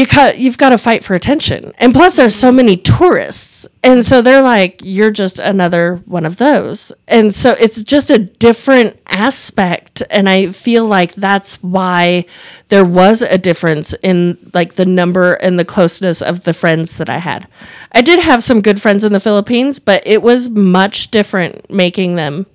you 0.00 0.06
cut 0.06 0.38
you've 0.38 0.56
got 0.56 0.70
to 0.70 0.78
fight 0.78 1.04
for 1.04 1.14
attention. 1.14 1.72
And 1.76 1.92
plus 1.94 2.16
there's 2.16 2.34
so 2.34 2.50
many 2.50 2.76
tourists. 2.78 3.68
And 3.84 4.04
so 4.04 4.22
they're 4.22 4.42
like 4.42 4.80
you're 4.82 5.10
just 5.10 5.38
another 5.38 5.96
one 6.06 6.24
of 6.24 6.38
those. 6.38 6.90
And 7.06 7.34
so 7.34 7.52
it's 7.52 7.82
just 7.82 8.10
a 8.10 8.18
different 8.18 8.98
aspect 9.06 10.02
and 10.10 10.28
I 10.28 10.50
feel 10.52 10.86
like 10.86 11.14
that's 11.14 11.62
why 11.62 12.24
there 12.68 12.84
was 12.84 13.20
a 13.20 13.36
difference 13.36 13.94
in 14.02 14.38
like 14.54 14.74
the 14.74 14.86
number 14.86 15.34
and 15.34 15.58
the 15.58 15.64
closeness 15.66 16.22
of 16.22 16.44
the 16.44 16.54
friends 16.54 16.96
that 16.96 17.10
I 17.10 17.18
had. 17.18 17.46
I 17.92 18.00
did 18.00 18.20
have 18.20 18.42
some 18.42 18.62
good 18.62 18.80
friends 18.80 19.04
in 19.04 19.12
the 19.12 19.20
Philippines, 19.20 19.78
but 19.78 20.02
it 20.06 20.22
was 20.22 20.48
much 20.48 21.10
different 21.10 21.70
making 21.70 22.14
them 22.14 22.46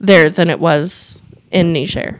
there 0.00 0.28
than 0.28 0.50
it 0.50 0.58
was 0.58 1.22
in 1.52 1.72
Niger. 1.72 2.18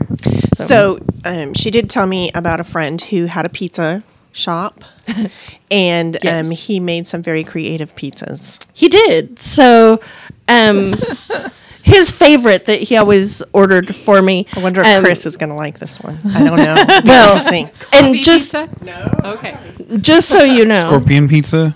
So 0.54 1.00
um, 1.24 1.54
she 1.54 1.72
did 1.72 1.90
tell 1.90 2.06
me 2.06 2.30
about 2.34 2.60
a 2.60 2.64
friend 2.64 3.00
who 3.00 3.26
had 3.26 3.46
a 3.46 3.48
pizza 3.48 4.04
shop, 4.32 4.84
and 5.70 6.24
um, 6.26 6.50
he 6.50 6.80
made 6.80 7.06
some 7.06 7.22
very 7.22 7.44
creative 7.44 7.94
pizzas. 7.96 8.64
He 8.74 8.88
did. 8.88 9.38
So, 9.38 10.00
um, 10.48 10.94
his 11.82 12.10
favorite 12.10 12.66
that 12.66 12.80
he 12.82 12.96
always 12.96 13.42
ordered 13.52 13.94
for 13.94 14.20
me. 14.22 14.46
I 14.56 14.62
wonder 14.62 14.80
if 14.82 14.86
um, 14.86 15.04
Chris 15.04 15.26
is 15.26 15.36
going 15.36 15.50
to 15.50 15.56
like 15.56 15.78
this 15.78 15.98
one. 16.00 16.18
I 16.26 16.44
don't 16.44 16.56
know. 16.58 16.74
Well, 17.04 17.32
Interesting. 17.32 17.70
and 17.92 18.12
Beef 18.12 18.24
just 18.24 18.52
pizza? 18.52 18.68
No. 18.84 19.32
Okay. 19.32 19.56
just 20.00 20.28
so 20.28 20.42
you 20.42 20.64
know, 20.64 20.88
Scorpion 20.88 21.28
pizza. 21.28 21.74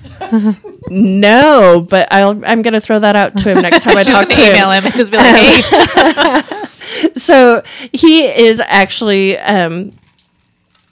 no, 0.88 1.86
but 1.88 2.06
I'll, 2.12 2.40
I'm 2.46 2.62
going 2.62 2.74
to 2.74 2.80
throw 2.80 2.98
that 2.98 3.16
out 3.16 3.36
to 3.38 3.50
him 3.50 3.62
next 3.62 3.82
time 3.84 3.96
I 3.96 4.02
talk 4.02 4.28
to 4.28 4.34
him. 4.36 4.50
email 4.50 4.70
him 4.70 4.84
and 4.84 4.94
just 4.94 5.10
be 5.10 5.16
like, 5.16 5.34
hey, 5.34 7.10
So 7.14 7.62
he 7.92 8.26
is 8.26 8.60
actually 8.60 9.38
um, 9.38 9.92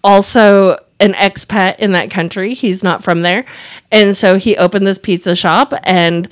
also 0.02 0.76
an 1.02 1.12
expat 1.12 1.78
in 1.78 1.92
that 1.92 2.10
country. 2.10 2.54
He's 2.54 2.82
not 2.82 3.04
from 3.04 3.20
there, 3.22 3.44
and 3.90 4.16
so 4.16 4.38
he 4.38 4.56
opened 4.56 4.86
this 4.86 4.98
pizza 4.98 5.34
shop 5.36 5.74
and. 5.84 6.28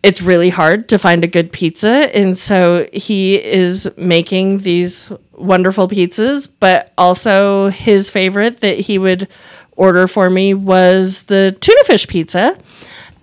It's 0.00 0.22
really 0.22 0.50
hard 0.50 0.88
to 0.90 0.96
find 0.96 1.24
a 1.24 1.26
good 1.26 1.50
pizza, 1.50 2.08
and 2.16 2.38
so 2.38 2.88
he 2.92 3.34
is 3.34 3.90
making 3.96 4.60
these 4.60 5.10
wonderful 5.32 5.88
pizzas. 5.88 6.48
But 6.60 6.92
also, 6.96 7.68
his 7.70 8.08
favorite 8.08 8.60
that 8.60 8.78
he 8.78 8.96
would 8.96 9.26
order 9.72 10.06
for 10.06 10.30
me 10.30 10.54
was 10.54 11.22
the 11.22 11.56
tuna 11.60 11.82
fish 11.84 12.06
pizza. 12.06 12.56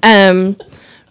Um, 0.04 0.58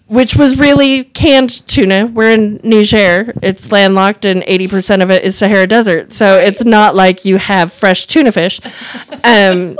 which 0.06 0.36
was 0.36 0.58
really 0.58 1.04
canned 1.04 1.66
tuna. 1.66 2.06
We're 2.06 2.32
in 2.32 2.60
Niger. 2.62 3.32
It's 3.42 3.72
landlocked, 3.72 4.24
and 4.24 4.42
80% 4.42 5.02
of 5.02 5.10
it 5.10 5.24
is 5.24 5.36
Sahara 5.36 5.66
Desert. 5.66 6.12
So 6.12 6.38
it's 6.38 6.64
not 6.64 6.94
like 6.94 7.24
you 7.24 7.38
have 7.38 7.72
fresh 7.72 8.06
tuna 8.06 8.32
fish, 8.32 8.60
um, 9.24 9.76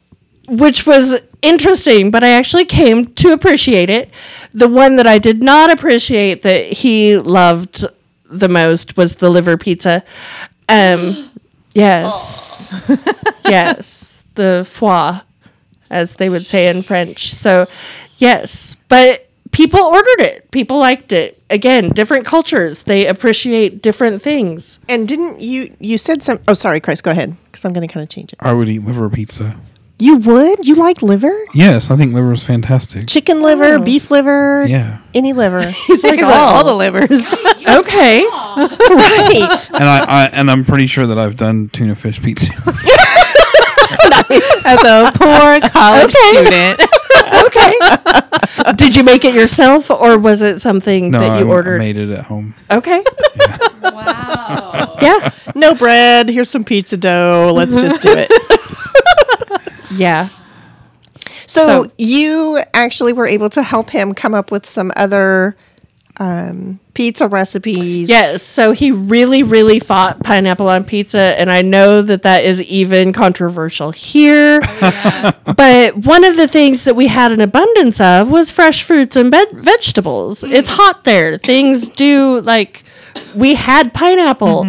which 0.48 0.86
was 0.86 1.20
interesting, 1.42 2.10
but 2.10 2.24
I 2.24 2.30
actually 2.30 2.64
came 2.64 3.04
to 3.04 3.32
appreciate 3.32 3.90
it. 3.90 4.10
The 4.52 4.68
one 4.68 4.96
that 4.96 5.06
I 5.06 5.18
did 5.18 5.42
not 5.42 5.70
appreciate 5.70 6.42
that 6.42 6.72
he 6.72 7.16
loved 7.16 7.86
the 8.30 8.48
most 8.48 8.96
was 8.96 9.16
the 9.16 9.30
liver 9.30 9.56
pizza. 9.56 10.02
Um, 10.68 11.30
yes. 11.74 12.74
yes. 13.44 14.26
The 14.34 14.66
foie 14.68 15.20
as 15.90 16.14
they 16.14 16.28
would 16.28 16.46
say 16.46 16.68
in 16.68 16.82
French. 16.82 17.32
So, 17.34 17.66
yes, 18.18 18.76
but 18.88 19.27
people 19.52 19.80
ordered 19.80 20.20
it. 20.20 20.50
People 20.50 20.78
liked 20.78 21.12
it. 21.12 21.42
Again, 21.50 21.90
different 21.90 22.26
cultures, 22.26 22.82
they 22.84 23.06
appreciate 23.06 23.82
different 23.82 24.22
things. 24.22 24.80
And 24.88 25.08
didn't 25.08 25.40
you? 25.40 25.74
You 25.78 25.98
said 25.98 26.22
some. 26.22 26.40
Oh, 26.48 26.54
sorry, 26.54 26.80
Chris. 26.80 27.00
Go 27.00 27.10
ahead, 27.10 27.36
because 27.46 27.64
I'm 27.64 27.72
going 27.72 27.86
to 27.86 27.92
kind 27.92 28.02
of 28.02 28.10
change 28.10 28.32
it. 28.32 28.38
I 28.40 28.52
would 28.52 28.68
eat 28.68 28.80
liver 28.82 29.08
pizza. 29.08 29.60
You 30.00 30.18
would? 30.18 30.64
You 30.64 30.76
like 30.76 31.02
liver? 31.02 31.36
Yes, 31.54 31.90
I 31.90 31.96
think 31.96 32.14
liver 32.14 32.32
is 32.32 32.44
fantastic. 32.44 33.08
Chicken 33.08 33.42
liver, 33.42 33.74
oh. 33.74 33.78
beef 33.80 34.12
liver, 34.12 34.64
Yeah, 34.66 35.00
any 35.12 35.32
liver. 35.32 35.62
He's 35.86 36.04
like, 36.04 36.14
he's 36.14 36.22
like, 36.22 36.32
oh. 36.32 36.38
all 36.38 36.64
the 36.64 36.72
oh, 36.72 36.76
livers. 36.76 37.26
okay. 37.68 38.24
right. 38.26 39.68
and 39.74 39.84
I, 39.84 40.04
I 40.06 40.26
and 40.32 40.50
I'm 40.50 40.64
pretty 40.64 40.86
sure 40.86 41.06
that 41.06 41.18
I've 41.18 41.36
done 41.36 41.68
tuna 41.70 41.96
fish 41.96 42.22
pizza. 42.22 42.52
As 44.30 44.84
a 44.84 45.10
poor 45.14 45.60
college 45.70 46.14
Okay. 46.14 46.44
student. 46.44 46.80
Okay. 47.46 47.74
Did 48.76 48.96
you 48.96 49.02
make 49.02 49.24
it 49.24 49.34
yourself 49.34 49.90
or 49.90 50.18
was 50.18 50.42
it 50.42 50.60
something 50.60 51.10
no, 51.10 51.20
that 51.20 51.38
you 51.40 51.48
I 51.48 51.52
ordered? 51.52 51.78
made 51.78 51.96
it 51.96 52.10
at 52.10 52.24
home. 52.24 52.54
okay. 52.70 53.02
Wow. 53.82 54.96
Yeah. 55.00 55.30
No 55.54 55.74
bread. 55.74 56.28
Here's 56.28 56.50
some 56.50 56.64
pizza 56.64 56.96
dough. 56.96 57.52
Let's 57.54 57.76
mm-hmm. 57.76 57.88
just 57.88 58.02
do 58.02 58.14
it. 58.16 58.30
Yeah. 59.90 60.28
So, 61.46 61.84
So- 61.84 61.92
you 61.98 62.60
actually 62.74 63.12
were 63.12 63.26
able 63.26 63.48
to 63.50 63.62
help 63.62 63.90
him 63.90 64.14
come 64.14 64.34
up 64.34 64.50
with 64.50 64.66
some 64.66 64.92
other 64.96 65.56
um, 66.18 66.80
pizza 66.94 67.28
recipes. 67.28 68.08
Yes, 68.08 68.42
so 68.42 68.72
he 68.72 68.90
really, 68.90 69.42
really 69.42 69.78
fought 69.78 70.22
pineapple 70.22 70.68
on 70.68 70.84
pizza, 70.84 71.18
and 71.38 71.50
I 71.50 71.62
know 71.62 72.02
that 72.02 72.22
that 72.22 72.44
is 72.44 72.62
even 72.64 73.12
controversial 73.12 73.92
here. 73.92 74.60
but 75.56 75.96
one 75.96 76.24
of 76.24 76.36
the 76.36 76.48
things 76.48 76.84
that 76.84 76.96
we 76.96 77.06
had 77.06 77.30
an 77.30 77.40
abundance 77.40 78.00
of 78.00 78.30
was 78.30 78.50
fresh 78.50 78.82
fruits 78.82 79.16
and 79.16 79.30
ve- 79.30 79.46
vegetables. 79.52 80.42
It's 80.42 80.70
hot 80.70 81.04
there. 81.04 81.38
Things 81.38 81.88
do 81.88 82.40
like 82.40 82.82
we 83.34 83.54
had 83.54 83.94
pineapple, 83.94 84.64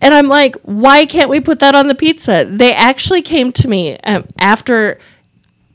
and 0.00 0.14
I'm 0.14 0.28
like, 0.28 0.56
why 0.62 1.06
can't 1.06 1.28
we 1.28 1.40
put 1.40 1.58
that 1.60 1.74
on 1.74 1.88
the 1.88 1.94
pizza? 1.94 2.46
They 2.48 2.72
actually 2.72 3.22
came 3.22 3.52
to 3.52 3.68
me 3.68 3.98
um, 3.98 4.24
after. 4.38 4.98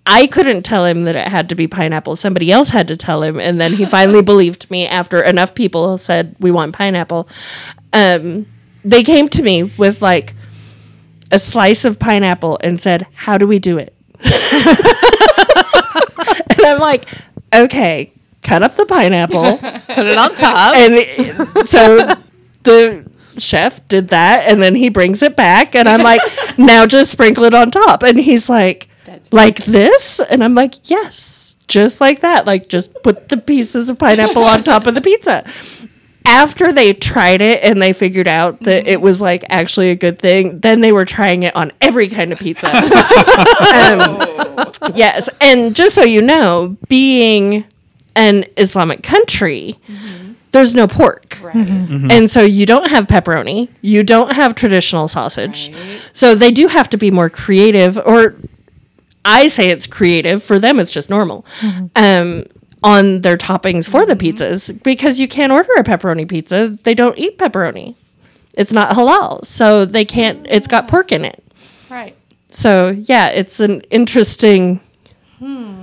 I 0.08 0.26
couldn't 0.28 0.64
tell 0.64 0.86
him 0.86 1.03
that 1.03 1.16
it 1.18 1.28
had 1.28 1.49
to 1.49 1.55
be 1.55 1.68
pineapple. 1.68 2.16
Somebody 2.16 2.49
else 2.51 2.70
had 2.70 2.88
to 2.88 2.95
tell 2.95 3.22
him, 3.22 3.39
and 3.39 3.60
then 3.60 3.74
he 3.74 3.86
finally 3.86 4.22
believed 4.32 4.72
me 4.72 4.88
after 4.88 5.22
enough 5.22 5.53
people 5.53 5.97
said 5.97 6.36
we 6.39 6.49
want 6.49 6.74
pineapple. 6.74 7.28
Um, 7.91 8.45
they 8.86 9.03
came 9.03 9.28
to 9.30 9.43
me 9.43 9.64
with 9.64 10.01
like 10.01 10.34
a 11.30 11.38
slice 11.38 11.84
of 11.84 11.99
pineapple 11.99 12.58
and 12.64 12.80
said, 12.80 13.05
"How 13.14 13.38
do 13.38 13.45
we 13.45 13.60
do 13.60 13.78
it?" 13.78 13.93
and 14.24 14.32
I'm 16.66 16.80
like, 16.80 17.05
"Okay, 17.53 18.14
cut 18.41 18.64
up 18.64 18.76
the 18.76 18.86
pineapple." 18.86 19.58
Put 19.58 20.05
it 20.05 20.18
on 20.18 20.34
top. 20.36 20.74
and 20.76 21.68
so 21.68 22.16
the 22.64 23.05
chef 23.39 23.86
did 23.88 24.08
that 24.08 24.47
and 24.47 24.64
then 24.64 24.74
he 24.76 24.89
brings 24.89 25.22
it 25.22 25.36
back 25.36 25.76
and 25.76 25.88
I'm 25.88 26.01
like, 26.01 26.22
now 26.58 26.88
just 26.88 27.12
sprinkle 27.12 27.43
it 27.43 27.53
on 27.53 27.70
top. 27.70 28.01
And 28.03 28.18
he's 28.18 28.49
like, 28.49 28.89
like 29.32 29.64
this? 29.66 30.20
And 30.20 30.43
I'm 30.43 30.55
like, 30.55 30.89
yes, 30.89 31.55
just 31.68 32.01
like 32.01 32.22
that. 32.22 32.45
Like 32.45 32.70
just 32.70 32.93
put 33.03 33.30
the 33.30 33.38
pieces 33.38 33.89
of 33.89 33.99
pineapple 33.99 34.43
on 34.43 34.64
top 34.64 34.88
of 34.88 34.95
the 34.95 35.01
pizza. 35.01 35.45
After 36.26 36.74
they 36.74 36.93
tried 36.93 37.41
it 37.41 37.64
and 37.64 37.82
they 37.82 37.93
figured 37.93 38.28
out 38.28 38.60
that 38.62 38.86
it 38.86 38.99
was 38.99 39.22
like 39.22 39.45
actually 39.49 39.91
a 39.91 39.95
good 39.95 40.20
thing, 40.20 40.60
then 40.60 40.82
they 40.82 40.91
were 40.91 41.05
trying 41.05 41.43
it 41.43 41.55
on 41.55 41.72
every 41.80 42.10
kind 42.10 42.32
of 42.32 42.39
pizza. 42.39 42.68
Um, 43.78 44.20
yes. 44.95 45.30
And 45.39 45.76
just 45.76 45.93
so 45.93 46.03
you 46.03 46.22
know, 46.22 46.78
being 46.89 47.66
an 48.16 48.45
Islamic 48.58 49.03
country, 49.03 49.80
mm-hmm. 49.88 50.34
there's 50.51 50.74
no 50.74 50.88
pork. 50.88 51.30
Mm-hmm. 51.30 51.60
Mm-hmm. 51.60 52.12
And 52.12 52.30
so 52.30 52.41
you 52.41 52.66
don't 52.66 52.89
have 52.89 53.08
pepperoni, 53.08 53.70
you 53.82 54.03
don't 54.03 54.34
have 54.34 54.55
traditional 54.55 55.08
sausage. 55.08 55.72
So 56.14 56.36
they 56.36 56.51
do 56.51 56.68
have 56.68 56.89
to 56.89 56.97
be 56.97 57.12
more 57.12 57.30
creative 57.30 57.97
or 57.97 58.36
I 59.28 59.47
say 59.47 59.69
it's 59.69 59.86
creative, 59.86 60.41
for 60.41 60.57
them 60.57 60.80
it's 60.80 60.91
just 60.91 61.09
normal. 61.09 61.45
Mm-hmm. 61.59 61.86
Um 61.95 62.45
on 62.84 63.21
their 63.21 63.38
toppings 63.38 63.89
for 63.89 64.05
the 64.05 64.15
mm-hmm. 64.15 64.38
pizzas 64.38 64.84
because 64.84 65.19
you 65.19 65.28
can't 65.28 65.51
order 65.51 65.69
a 65.78 65.84
pepperoni 65.84 66.28
pizza. 66.28 66.69
They 66.69 66.93
don't 66.93 67.17
eat 67.17 67.38
pepperoni. 67.38 67.95
It's 68.53 68.71
not 68.71 68.91
halal. 68.95 69.43
So 69.45 69.86
they 69.86 70.05
can't 70.05 70.45
it's 70.49 70.67
got 70.67 70.88
pork 70.88 71.11
in 71.11 71.25
it. 71.25 71.43
Right. 71.89 72.15
So 72.49 72.89
yeah, 73.03 73.30
it's 73.30 73.59
an 73.59 73.82
interesting 73.89 74.80
hmm. 75.39 75.73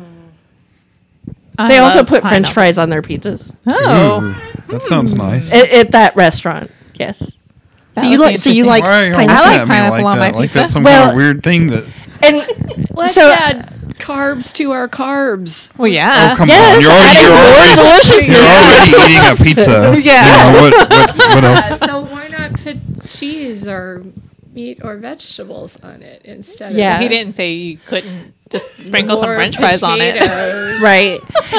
I 1.59 1.68
they 1.68 1.78
also 1.78 1.99
love 1.99 2.09
put 2.09 2.22
french 2.22 2.51
fries 2.51 2.78
on 2.78 2.90
their 2.90 3.03
pizzas 3.03 3.59
Oh, 3.66 4.20
Ooh, 4.22 4.72
that 4.72 4.82
sounds 4.82 5.14
nice. 5.14 5.53
at, 5.53 5.70
at 5.70 5.90
that 5.92 6.16
restaurant. 6.16 6.70
Yes. 6.95 7.38
So 7.92 8.03
you 8.03 8.18
like 8.18 8.36
so 8.38 8.51
you 8.51 8.66
like 8.66 8.82
Why 8.82 9.03
are 9.03 9.07
you 9.07 9.14
pineapple? 9.14 9.36
I 9.36 9.40
like 9.51 9.61
at 9.61 9.68
me 9.68 9.74
pineapple 9.74 10.07
on 10.07 10.18
that? 10.18 10.32
my 10.32 10.38
Like 10.38 10.53
that's 10.53 10.68
pizza. 10.68 10.72
some 10.72 10.82
Well- 10.84 11.03
kind 11.03 11.11
of 11.11 11.16
weird 11.16 11.42
thing 11.42 11.68
that. 11.68 11.84
And 12.25 12.91
Let's 12.97 13.14
so 13.14 13.31
add 13.33 13.68
carbs 13.99 14.53
to 14.55 14.72
our 14.72 14.89
carbs. 14.89 15.77
well, 15.79 15.89
yeah. 15.89 16.31
Oh 16.33 16.37
come 16.39 16.49
yes, 16.49 16.87
on! 16.87 16.93
adding 16.93 17.22
You're 17.22 17.37
already, 17.37 17.68
you're 17.68 17.85
deliciousness. 17.85 18.39
already, 18.39 18.91
you're 18.91 19.01
already 19.01 19.14
eating 19.14 19.33
a 19.33 19.95
pizza. 19.95 20.09
Yeah. 20.09 20.25
You 20.35 20.53
know, 20.53 20.62
what, 20.62 20.91
what, 20.91 21.35
what 21.35 21.45
Uh, 21.45 21.47
else? 21.49 21.79
so 21.81 22.01
why 22.03 22.29
not 22.29 22.53
put 22.61 23.09
cheese 23.09 23.66
or 23.66 24.05
meat 24.53 24.79
or 24.85 24.97
vegetables 24.97 25.79
on 25.83 26.03
it 26.03 26.22
instead 26.25 26.75
Yeah. 26.75 26.97
of 26.97 27.03
He 27.03 27.09
didn't 27.09 27.33
say 27.35 27.53
you 27.53 27.79
couldn't 27.87 28.35
just 28.51 28.85
sprinkle 28.85 29.16
some 29.16 29.35
French 29.35 29.57
fries 29.57 29.83
on 29.83 29.99
it. 30.01 30.14
right. 30.81 31.18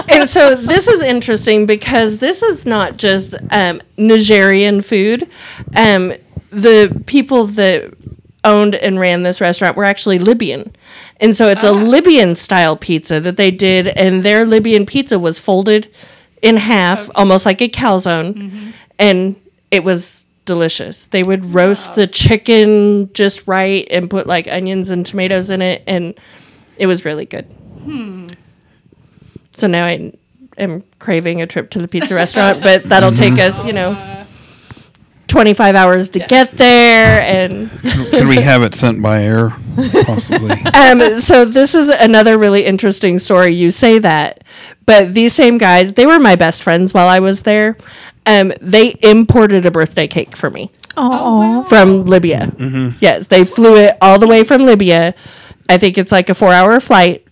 And 0.09 0.29
so 0.29 0.55
this 0.55 0.87
is 0.87 1.01
interesting 1.01 1.65
because 1.65 2.19
this 2.19 2.41
is 2.41 2.65
not 2.65 2.95
just 2.97 3.35
um, 3.51 3.81
Nigerian 3.97 4.81
food. 4.81 5.27
Um, 5.75 6.13
the 6.51 7.01
people 7.05 7.47
that 7.47 7.93
owned 8.45 8.75
and 8.75 8.99
ran 8.99 9.23
this 9.23 9.41
restaurant 9.41 9.75
were 9.75 9.83
actually 9.83 10.19
Libyan. 10.19 10.73
And 11.19 11.35
so 11.35 11.49
it's 11.49 11.63
a 11.63 11.69
ah. 11.69 11.71
Libyan 11.71 12.35
style 12.35 12.77
pizza 12.77 13.19
that 13.19 13.35
they 13.35 13.51
did, 13.51 13.87
and 13.89 14.23
their 14.23 14.45
Libyan 14.45 14.85
pizza 14.85 15.19
was 15.19 15.39
folded 15.39 15.91
in 16.41 16.57
half, 16.57 17.09
almost 17.15 17.45
like 17.45 17.61
a 17.61 17.67
calzone, 17.67 18.33
mm-hmm. 18.33 18.69
and 18.99 19.35
it 19.71 19.83
was 19.83 20.25
delicious. 20.45 21.05
They 21.05 21.23
would 21.23 21.43
roast 21.43 21.95
the 21.95 22.07
chicken 22.07 23.11
just 23.13 23.47
right 23.47 23.87
and 23.89 24.09
put 24.09 24.27
like 24.27 24.47
onions 24.47 24.89
and 24.89 25.05
tomatoes 25.05 25.49
in 25.49 25.61
it, 25.61 25.83
and 25.87 26.13
it 26.77 26.87
was 26.87 27.03
really 27.03 27.25
good. 27.25 27.45
Hmm. 27.83 28.29
So 29.53 29.67
now 29.67 29.85
I 29.85 30.13
am 30.57 30.83
craving 30.99 31.41
a 31.41 31.47
trip 31.47 31.71
to 31.71 31.79
the 31.79 31.87
pizza 31.87 32.13
restaurant, 32.13 32.61
but 32.61 32.83
that'll 32.83 33.11
take 33.11 33.33
us, 33.39 33.65
you 33.65 33.73
know, 33.73 33.91
uh, 33.91 34.24
25 35.35 35.75
hours 35.75 36.07
to 36.11 36.19
get 36.19 36.53
there. 36.53 37.21
And 37.21 37.69
Could 37.81 38.27
we 38.27 38.37
have 38.37 38.63
it 38.63 38.73
sent 38.73 39.03
by 39.03 39.21
air, 39.23 39.49
possibly? 40.05 40.51
um, 40.73 41.17
so 41.17 41.43
this 41.43 41.75
is 41.75 41.89
another 41.89 42.37
really 42.37 42.63
interesting 42.65 43.19
story. 43.19 43.53
You 43.53 43.69
say 43.69 43.99
that, 43.99 44.45
but 44.85 45.13
these 45.13 45.33
same 45.33 45.57
guys, 45.57 45.91
they 45.91 46.05
were 46.05 46.19
my 46.19 46.37
best 46.37 46.63
friends 46.63 46.93
while 46.93 47.09
I 47.09 47.19
was 47.19 47.41
there. 47.41 47.75
Um, 48.25 48.53
they 48.61 48.95
imported 49.03 49.65
a 49.65 49.71
birthday 49.71 50.07
cake 50.07 50.37
for 50.37 50.49
me 50.49 50.71
Oh, 50.95 51.63
from 51.63 52.05
Libya. 52.05 52.53
Yes, 53.01 53.27
they 53.27 53.43
flew 53.43 53.75
it 53.75 53.97
all 54.01 54.17
the 54.17 54.27
way 54.27 54.45
from 54.45 54.65
Libya. 54.65 55.15
I 55.67 55.77
think 55.77 55.97
it's 55.97 56.13
like 56.13 56.29
a 56.29 56.33
four 56.33 56.53
hour 56.53 56.79
flight 56.79 57.27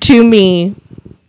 to 0.00 0.22
me. 0.22 0.76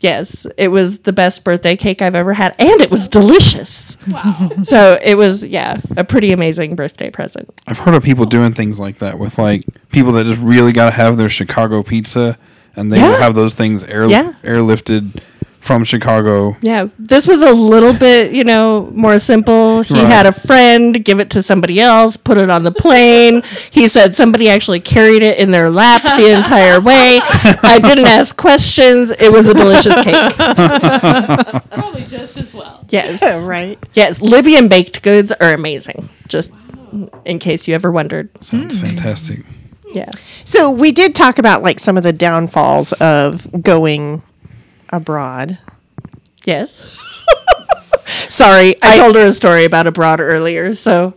Yes, 0.01 0.45
it 0.57 0.67
was 0.69 0.99
the 0.99 1.13
best 1.13 1.43
birthday 1.43 1.75
cake 1.77 2.01
I've 2.01 2.15
ever 2.15 2.33
had, 2.33 2.55
and 2.59 2.81
it 2.81 2.89
was 2.91 3.07
delicious. 3.07 3.97
Wow. 4.11 4.49
so 4.63 4.99
it 5.01 5.15
was, 5.15 5.45
yeah, 5.45 5.79
a 5.95 6.03
pretty 6.03 6.31
amazing 6.31 6.75
birthday 6.75 7.09
present. 7.11 7.49
I've 7.67 7.77
heard 7.79 7.93
of 7.93 8.03
people 8.03 8.25
doing 8.25 8.53
things 8.53 8.79
like 8.79 8.97
that 8.97 9.19
with 9.19 9.37
like 9.37 9.63
people 9.89 10.11
that 10.13 10.25
just 10.25 10.41
really 10.41 10.73
got 10.73 10.85
to 10.85 10.91
have 10.91 11.17
their 11.17 11.29
Chicago 11.29 11.83
pizza, 11.83 12.37
and 12.75 12.91
they 12.91 12.97
will 13.01 13.09
Yeah. 13.11 13.19
have 13.19 13.35
those 13.35 13.53
things 13.53 13.83
air 13.83 14.05
Yeah. 14.09 14.33
airlifted 14.43 15.21
from 15.61 15.83
Chicago. 15.85 16.57
Yeah, 16.61 16.87
this 16.99 17.27
was 17.27 17.41
a 17.43 17.53
little 17.53 17.93
bit, 17.93 18.33
you 18.33 18.43
know, 18.43 18.89
more 18.93 19.17
simple. 19.19 19.83
He 19.83 19.93
Right. 19.93 20.05
had 20.05 20.25
a 20.25 20.31
friend 20.31 21.05
give 21.05 21.19
it 21.19 21.29
to 21.29 21.41
somebody 21.41 21.79
else, 21.79 22.17
put 22.17 22.37
it 22.37 22.49
on 22.49 22.63
the 22.63 22.71
plane. 22.71 23.43
he 23.69 23.87
said 23.87 24.13
somebody 24.15 24.49
actually 24.49 24.79
carried 24.81 25.21
it 25.23 25.37
in 25.37 25.51
their 25.51 25.69
lap 25.69 26.01
the 26.01 26.31
entire 26.35 26.81
way. 26.81 27.21
I 27.63 27.79
didn't 27.81 28.07
ask 28.07 28.35
questions. 28.35 29.11
It 29.19 29.31
was 29.31 29.47
a 29.47 29.53
delicious 29.53 29.95
cake. 30.03 30.35
Probably 31.71 32.01
just 32.03 32.37
as 32.37 32.53
well. 32.53 32.83
Yes. 32.89 33.45
right. 33.47 33.77
Yes, 33.93 34.21
Libyan 34.21 34.67
baked 34.67 35.01
goods 35.03 35.31
are 35.31 35.53
amazing. 35.53 36.09
Just 36.27 36.51
in 37.23 37.39
case 37.39 37.67
you 37.67 37.75
ever 37.75 37.91
wondered. 37.91 38.29
Sounds 38.43 38.77
Hmm. 38.79 38.85
fantastic. 38.87 39.39
Yeah. 39.93 40.09
So 40.43 40.71
we 40.71 40.91
did 40.91 41.15
talk 41.15 41.37
about 41.39 41.63
like 41.63 41.79
some 41.79 41.97
of 41.97 42.03
the 42.03 42.13
downfalls 42.13 42.93
of 42.93 43.47
going 43.61 44.21
abroad. 44.91 45.59
Yes. 46.45 46.97
Sorry, 48.05 48.75
I, 48.81 48.97
told 48.97 49.15
her 49.15 49.25
a 49.25 49.31
story 49.31 49.65
about 49.65 49.87
abroad 49.87 50.19
earlier, 50.19 50.73
so 50.73 51.13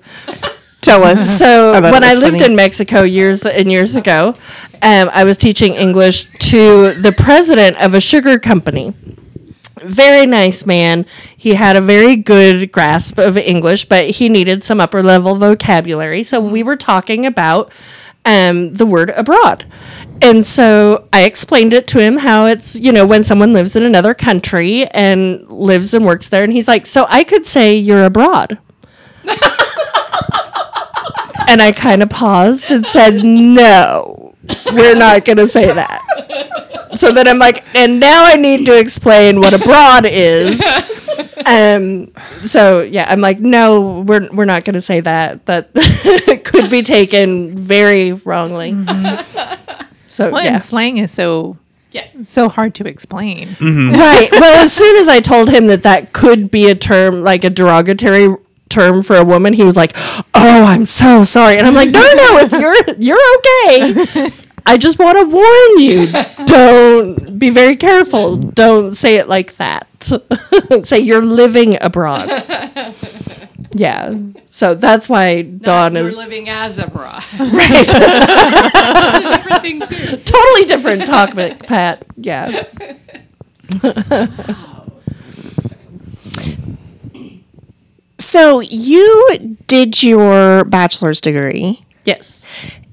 Tell 0.84 1.02
us. 1.02 1.38
So 1.44 1.72
I 1.72 1.80
when 1.80 2.04
I 2.04 2.14
lived 2.14 2.38
funny. 2.38 2.52
in 2.52 2.56
Mexico 2.56 3.02
years 3.02 3.44
and 3.44 3.70
years 3.70 3.96
ago, 3.96 4.34
um, 4.82 5.10
I 5.12 5.24
was 5.24 5.36
teaching 5.36 5.74
English 5.74 6.26
to 6.50 6.94
the 6.94 7.12
president 7.12 7.80
of 7.82 7.94
a 7.94 8.00
sugar 8.00 8.38
company. 8.38 8.94
Very 9.80 10.26
nice 10.26 10.64
man. 10.64 11.06
He 11.36 11.54
had 11.54 11.76
a 11.76 11.80
very 11.80 12.16
good 12.16 12.70
grasp 12.70 13.18
of 13.18 13.36
English, 13.36 13.86
but 13.86 14.10
he 14.10 14.28
needed 14.28 14.62
some 14.62 14.80
upper 14.80 15.02
level 15.02 15.34
vocabulary. 15.36 16.22
So 16.22 16.40
we 16.40 16.62
were 16.62 16.76
talking 16.76 17.26
about 17.26 17.72
um, 18.24 18.72
the 18.72 18.86
word 18.86 19.10
abroad. 19.10 19.66
And 20.22 20.44
so 20.44 21.08
I 21.12 21.24
explained 21.24 21.72
it 21.72 21.86
to 21.88 22.00
him 22.00 22.18
how 22.18 22.46
it's, 22.46 22.78
you 22.78 22.92
know, 22.92 23.06
when 23.06 23.24
someone 23.24 23.52
lives 23.52 23.76
in 23.76 23.82
another 23.82 24.14
country 24.14 24.86
and 24.86 25.46
lives 25.50 25.92
and 25.92 26.06
works 26.06 26.28
there. 26.28 26.44
And 26.44 26.52
he's 26.52 26.68
like, 26.68 26.86
So 26.86 27.06
I 27.08 27.24
could 27.24 27.44
say 27.44 27.76
you're 27.76 28.04
abroad. 28.04 28.58
And 31.46 31.60
I 31.60 31.72
kind 31.72 32.02
of 32.02 32.10
paused 32.10 32.70
and 32.70 32.84
said, 32.86 33.22
No, 33.22 34.34
we're 34.72 34.96
not 34.96 35.24
going 35.24 35.36
to 35.38 35.46
say 35.46 35.72
that. 35.72 36.00
So 36.94 37.12
then 37.12 37.28
I'm 37.28 37.38
like, 37.38 37.64
and 37.76 38.00
now 38.00 38.24
I 38.24 38.36
need 38.36 38.66
to 38.66 38.78
explain 38.78 39.40
what 39.40 39.52
abroad 39.52 40.06
is. 40.06 40.60
Um, 41.46 42.12
so 42.40 42.82
yeah, 42.82 43.06
I'm 43.08 43.20
like, 43.20 43.40
no, 43.40 44.00
we're, 44.00 44.28
we're 44.32 44.44
not 44.44 44.64
going 44.64 44.74
to 44.74 44.80
say 44.80 45.00
that. 45.00 45.46
That 45.46 45.72
could 46.44 46.70
be 46.70 46.82
taken 46.82 47.56
very 47.56 48.12
wrongly. 48.12 48.72
So 50.06 50.30
well, 50.30 50.42
yeah. 50.44 50.52
and 50.52 50.60
slang 50.62 50.98
is 50.98 51.10
so 51.10 51.58
Yeah. 51.90 52.06
so 52.22 52.48
hard 52.48 52.74
to 52.76 52.86
explain. 52.88 53.48
Right. 53.60 54.28
Well, 54.32 54.62
as 54.62 54.72
soon 54.72 54.96
as 54.98 55.08
I 55.08 55.20
told 55.20 55.48
him 55.50 55.66
that 55.68 55.82
that 55.82 56.12
could 56.12 56.50
be 56.50 56.68
a 56.70 56.74
term, 56.74 57.22
like 57.24 57.44
a 57.44 57.50
derogatory 57.50 58.28
term 58.68 59.02
for 59.02 59.16
a 59.16 59.24
woman, 59.24 59.52
he 59.52 59.62
was 59.64 59.76
like, 59.76 59.92
"Oh, 60.34 60.64
I'm 60.64 60.84
so 60.84 61.22
sorry." 61.22 61.58
And 61.58 61.66
I'm 61.66 61.74
like, 61.74 61.90
"No, 61.90 62.00
no, 62.00 62.14
no, 62.14 62.38
it's 62.38 62.54
you're 62.58 62.74
you're 62.98 63.36
okay. 63.38 64.30
I 64.66 64.76
just 64.78 64.98
want 64.98 65.18
to 65.18 65.24
warn 65.24 65.78
you. 65.78 66.06
Don't 66.46 67.38
be 67.38 67.50
very 67.50 67.76
careful. 67.76 68.36
Don't 68.36 68.94
say 68.94 69.16
it 69.16 69.28
like 69.28 69.56
that. 69.56 69.86
say 70.82 70.98
you're 70.98 71.24
living 71.24 71.76
abroad." 71.80 72.28
Yeah. 73.76 74.16
So 74.48 74.74
that's 74.76 75.08
why 75.08 75.42
Dawn 75.42 75.96
You're 75.96 76.06
is 76.06 76.16
living 76.16 76.48
as 76.48 76.78
abroad. 76.78 77.24
right. 77.40 77.70
It's 77.72 77.92
a 77.92 79.36
different 79.36 79.62
thing 79.62 79.80
too. 79.80 80.16
totally 80.18 80.64
different 80.66 81.06
topic, 81.06 81.58
Pat. 81.66 82.04
Yeah. 82.16 82.62
So 88.18 88.60
you 88.60 89.56
did 89.66 90.02
your 90.02 90.64
bachelor's 90.64 91.20
degree, 91.20 91.80
Yes. 92.04 92.44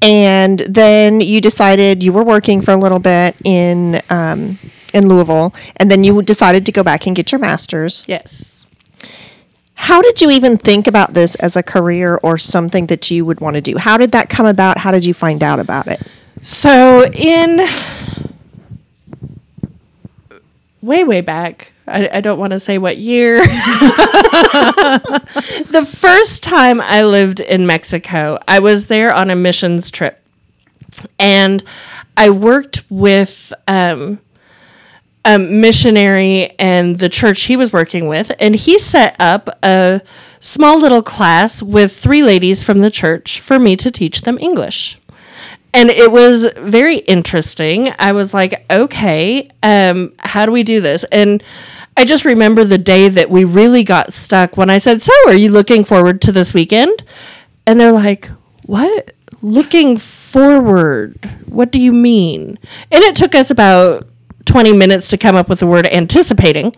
And 0.02 0.60
then 0.60 1.22
you 1.22 1.42
decided 1.42 2.04
you 2.04 2.12
were 2.12 2.24
working 2.24 2.62
for 2.62 2.72
a 2.72 2.78
little 2.78 3.00
bit 3.00 3.36
in 3.44 4.02
um, 4.10 4.58
in 4.94 5.08
Louisville, 5.08 5.54
and 5.78 5.90
then 5.90 6.04
you 6.04 6.22
decided 6.22 6.66
to 6.66 6.72
go 6.72 6.84
back 6.84 7.08
and 7.08 7.16
get 7.16 7.32
your 7.32 7.40
master's. 7.40 8.04
Yes. 8.08 8.66
How 9.76 9.92
how 9.92 10.02
did 10.02 10.22
you 10.22 10.32
even 10.32 10.58
think 10.58 10.88
about 10.88 11.14
this 11.14 11.36
as 11.36 11.56
a 11.56 11.62
career 11.62 12.20
or 12.24 12.38
something 12.38 12.88
that 12.88 13.12
you 13.12 13.26
would 13.26 13.40
want 13.40 13.56
to 13.56 13.62
do? 13.62 13.78
How 13.78 13.98
did 13.98 14.12
that 14.14 14.30
come 14.30 14.46
about? 14.46 14.78
How 14.78 14.90
did 14.90 15.06
you 15.06 15.14
find 15.14 15.44
out 15.44 15.60
about 15.60 15.88
it? 15.88 16.02
So 16.42 17.06
in 17.14 17.60
way 20.82 21.04
way 21.04 21.22
back, 21.22 21.74
I, 21.92 22.10
I 22.18 22.22
don't 22.22 22.40
want 22.40 22.54
to 22.54 22.60
say 22.60 22.78
what 22.78 22.98
year. 22.98 23.40
the 25.72 25.88
first 25.88 26.44
time 26.44 26.82
I 26.82 27.04
lived 27.04 27.40
in 27.40 27.66
Mexico, 27.66 28.38
I 28.48 28.60
was 28.60 28.88
there 28.88 29.14
on 29.14 29.30
a 29.30 29.36
missions 29.36 29.92
trip, 29.92 30.20
and 31.20 31.64
I 32.18 32.30
worked 32.30 32.84
with. 32.90 33.54
Um, 33.68 34.20
a 35.24 35.38
missionary 35.38 36.50
and 36.58 36.98
the 36.98 37.08
church 37.08 37.44
he 37.44 37.56
was 37.56 37.72
working 37.72 38.08
with, 38.08 38.32
and 38.40 38.56
he 38.56 38.80
set 38.80 39.16
up 39.20 39.50
a 39.64 40.02
small 40.40 40.80
little 40.80 41.04
class 41.04 41.62
with 41.62 41.96
three 41.96 42.24
ladies 42.24 42.64
from 42.64 42.80
the 42.80 42.90
church 42.90 43.40
for 43.40 43.60
me 43.60 43.78
to 43.78 43.92
teach 43.92 44.22
them 44.22 44.40
English. 44.40 45.00
And 45.74 45.90
it 45.90 46.12
was 46.12 46.48
very 46.58 46.98
interesting. 46.98 47.94
I 47.98 48.12
was 48.12 48.34
like, 48.34 48.66
okay, 48.70 49.50
um, 49.64 50.14
how 50.20 50.46
do 50.46 50.52
we 50.52 50.64
do 50.64 50.82
this? 50.82 51.06
And 51.06 51.42
I 51.96 52.06
just 52.06 52.26
remember 52.26 52.64
the 52.64 52.78
day 52.78 53.10
that 53.10 53.30
we 53.30 53.46
really 53.46 53.84
got 53.84 54.14
stuck 54.14 54.58
when 54.58 54.70
I 54.70 54.78
said, 54.78 55.02
So, 55.02 55.14
are 55.28 55.34
you 55.34 55.52
looking 55.52 55.84
forward 55.84 56.22
to 56.22 56.32
this 56.32 56.54
weekend? 56.54 57.04
And 57.66 57.80
they're 57.80 57.92
like, 57.92 58.30
What? 58.66 59.14
Looking 59.42 59.98
forward? 59.98 61.18
What 61.48 61.72
do 61.72 61.80
you 61.80 61.92
mean? 61.92 62.60
And 62.92 63.04
it 63.04 63.16
took 63.16 63.36
us 63.36 63.50
about 63.50 64.08
20 64.46 64.74
minutes 64.74 65.08
to 65.10 65.18
come 65.18 65.36
up 65.36 65.50
with 65.50 65.60
the 65.60 65.68
word 65.68 65.86
anticipating. 65.88 66.74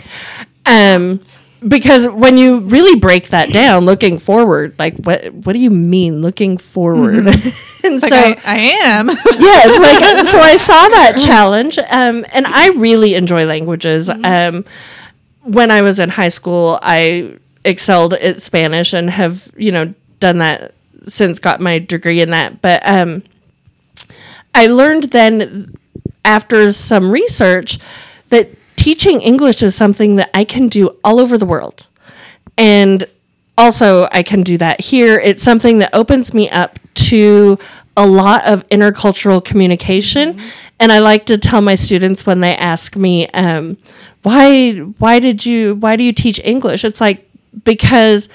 Um, 0.66 1.20
because 1.68 2.08
when 2.08 2.38
you 2.38 2.60
really 2.60 3.00
break 3.00 3.30
that 3.30 3.52
down, 3.52 3.86
looking 3.86 4.20
forward, 4.20 4.76
like 4.78 4.96
what 4.98 5.34
what 5.34 5.54
do 5.54 5.60
you 5.60 5.70
mean 5.70 6.22
looking 6.22 6.58
forward? 6.58 7.28
and 7.84 8.02
so 8.02 8.16
I, 8.16 8.38
I 8.46 8.58
am. 8.82 9.10
yes, 9.40 9.80
like 9.80 10.26
so 10.26 10.40
I 10.40 10.56
saw 10.56 10.88
that 10.90 11.18
challenge, 11.18 11.78
um, 11.78 12.26
and 12.34 12.46
I 12.48 12.70
really 12.70 13.16
enjoy 13.16 13.46
languages. 13.46 14.10
Um, 14.10 14.66
when 15.42 15.72
I 15.72 15.82
was 15.82 16.00
in 16.00 16.10
high 16.10 16.30
school, 16.30 16.80
I 16.82 17.38
excelled 17.66 18.14
at 18.14 18.42
Spanish 18.42 18.94
and 18.94 19.10
have 19.10 19.52
you 19.58 19.72
know 19.72 19.94
done 20.20 20.40
that 20.40 20.74
since 21.06 21.40
got 21.40 21.60
my 21.60 21.80
degree 21.80 22.22
in 22.22 22.32
that. 22.32 22.62
But 22.62 22.82
um, 22.88 23.24
I 24.56 24.68
learned 24.68 25.06
then 25.06 25.76
after 26.26 26.72
some 26.72 27.12
research 27.12 27.80
that 28.30 28.50
teaching 28.84 29.22
English 29.22 29.64
is 29.64 29.74
something 29.74 30.18
that 30.18 30.30
I 30.34 30.44
can 30.44 30.68
do 30.68 30.90
all 31.06 31.18
over 31.18 31.38
the 31.38 31.46
world. 31.46 31.88
And 32.58 33.06
also, 33.58 34.10
I 34.12 34.24
can 34.24 34.44
do 34.44 34.58
that 34.58 34.82
here. 34.82 35.18
It's 35.18 35.42
something 35.42 35.80
that 35.80 35.96
opens 35.96 36.34
me 36.34 36.50
up 36.50 36.80
to 37.12 37.58
a 37.96 38.06
lot 38.06 38.46
of 38.46 38.68
intercultural 38.68 39.42
communication. 39.42 40.38
And 40.82 40.92
I 40.92 41.00
like 41.00 41.26
to 41.28 41.38
tell 41.38 41.62
my 41.62 41.76
students 41.76 42.26
when 42.26 42.42
they 42.42 42.58
ask 42.58 42.98
me, 42.98 43.28
um, 43.30 43.78
why, 44.24 44.74
why 44.74 45.20
did 45.20 45.46
you, 45.46 45.76
why 45.76 45.96
do 45.96 46.04
you 46.04 46.12
teach 46.12 46.42
English? 46.44 46.84
It's 46.84 47.00
like, 47.00 47.26
because 47.64 48.28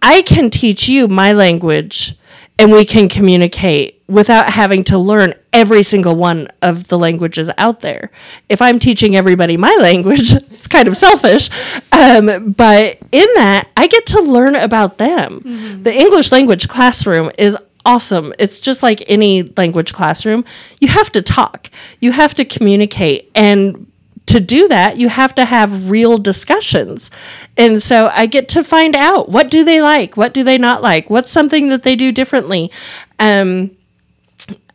I 0.00 0.22
can 0.22 0.48
teach 0.48 0.88
you 0.88 1.08
my 1.08 1.32
language 1.32 2.14
and 2.56 2.70
we 2.70 2.84
can 2.84 3.08
communicate 3.08 4.00
without 4.06 4.50
having 4.50 4.84
to 4.84 4.98
learn 4.98 5.34
every 5.58 5.82
single 5.82 6.14
one 6.14 6.46
of 6.62 6.86
the 6.86 6.96
languages 6.96 7.50
out 7.58 7.80
there. 7.80 8.12
If 8.48 8.62
I'm 8.62 8.78
teaching 8.78 9.16
everybody 9.16 9.56
my 9.56 9.76
language, 9.80 10.32
it's 10.32 10.68
kind 10.68 10.86
of 10.86 10.96
selfish. 10.96 11.50
Um, 11.90 12.52
but 12.52 12.98
in 13.10 13.26
that, 13.34 13.68
I 13.76 13.88
get 13.88 14.06
to 14.06 14.20
learn 14.20 14.54
about 14.54 14.98
them. 14.98 15.40
The 15.82 15.92
English 15.92 16.30
language 16.30 16.68
classroom 16.68 17.32
is 17.36 17.56
awesome. 17.84 18.32
It's 18.38 18.60
just 18.60 18.84
like 18.84 19.02
any 19.08 19.42
language 19.42 19.92
classroom. 19.92 20.44
You 20.80 20.88
have 20.88 21.10
to 21.10 21.22
talk, 21.22 21.70
you 21.98 22.12
have 22.12 22.34
to 22.34 22.44
communicate. 22.44 23.28
And 23.34 23.90
to 24.26 24.38
do 24.38 24.68
that, 24.68 24.96
you 24.98 25.08
have 25.08 25.34
to 25.36 25.44
have 25.44 25.90
real 25.90 26.18
discussions. 26.18 27.10
And 27.56 27.82
so 27.82 28.10
I 28.12 28.26
get 28.26 28.48
to 28.50 28.62
find 28.62 28.94
out 28.94 29.28
what 29.28 29.50
do 29.50 29.64
they 29.64 29.80
like? 29.82 30.16
What 30.16 30.34
do 30.34 30.44
they 30.44 30.58
not 30.58 30.82
like? 30.82 31.10
What's 31.10 31.32
something 31.32 31.70
that 31.70 31.82
they 31.82 31.96
do 31.96 32.12
differently? 32.12 32.70
Um, 33.18 33.76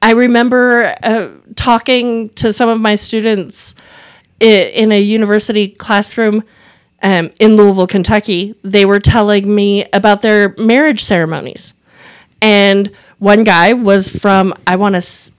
I 0.04 0.12
remember 0.12 0.94
uh, 1.02 1.30
talking 1.56 2.28
to 2.32 2.52
some 2.52 2.68
of 2.68 2.78
my 2.78 2.96
students 2.96 3.74
in 4.42 4.92
a 4.92 5.02
university 5.02 5.70
classroom 5.70 6.44
um, 7.02 7.32
in 7.40 7.56
Louisville, 7.56 7.88
Kentucky. 7.88 8.54
They 8.64 8.86
were 8.86 9.00
telling 9.00 9.56
me 9.56 9.86
about 9.94 10.20
their 10.20 10.56
marriage 10.58 11.02
ceremonies. 11.02 11.74
And 12.42 12.92
one 13.20 13.46
guy 13.46 13.72
was 13.72 14.10
from, 14.10 14.54
I 14.68 14.76
want 14.76 15.02
to, 15.02 15.32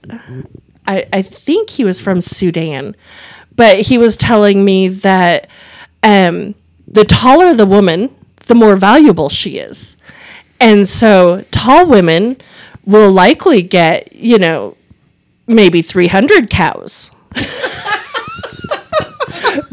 I, 0.87 1.05
I 1.13 1.21
think 1.21 1.69
he 1.69 1.83
was 1.83 2.01
from 2.01 2.19
Sudan, 2.19 2.95
but 3.55 3.81
he 3.81 3.99
was 3.99 4.17
telling 4.17 4.65
me 4.65 4.87
that 4.87 5.47
um, 6.01 6.55
the 6.87 7.05
taller 7.05 7.53
the 7.53 7.67
woman, 7.67 8.09
the 8.47 8.55
more 8.55 8.75
valuable 8.77 9.29
she 9.29 9.59
is. 9.59 9.95
And 10.59 10.87
so 10.87 11.45
tall 11.51 11.85
women 11.85 12.37
will 12.85 13.11
likely 13.11 13.61
get, 13.61 14.15
you 14.15 14.37
know, 14.37 14.77
maybe 15.47 15.81
300 15.81 16.49
cows. 16.49 17.11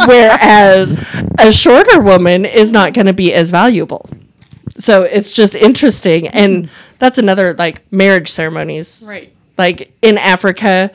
Whereas 0.06 0.92
a 1.38 1.52
shorter 1.52 2.00
woman 2.00 2.44
is 2.44 2.72
not 2.72 2.92
going 2.92 3.06
to 3.06 3.12
be 3.12 3.32
as 3.32 3.50
valuable. 3.50 4.08
So 4.76 5.02
it's 5.02 5.30
just 5.30 5.54
interesting. 5.54 6.28
And 6.28 6.70
that's 6.98 7.18
another 7.18 7.54
like 7.54 7.90
marriage 7.92 8.30
ceremonies. 8.30 9.04
Right. 9.06 9.32
Like 9.56 9.92
in 10.02 10.18
Africa, 10.18 10.90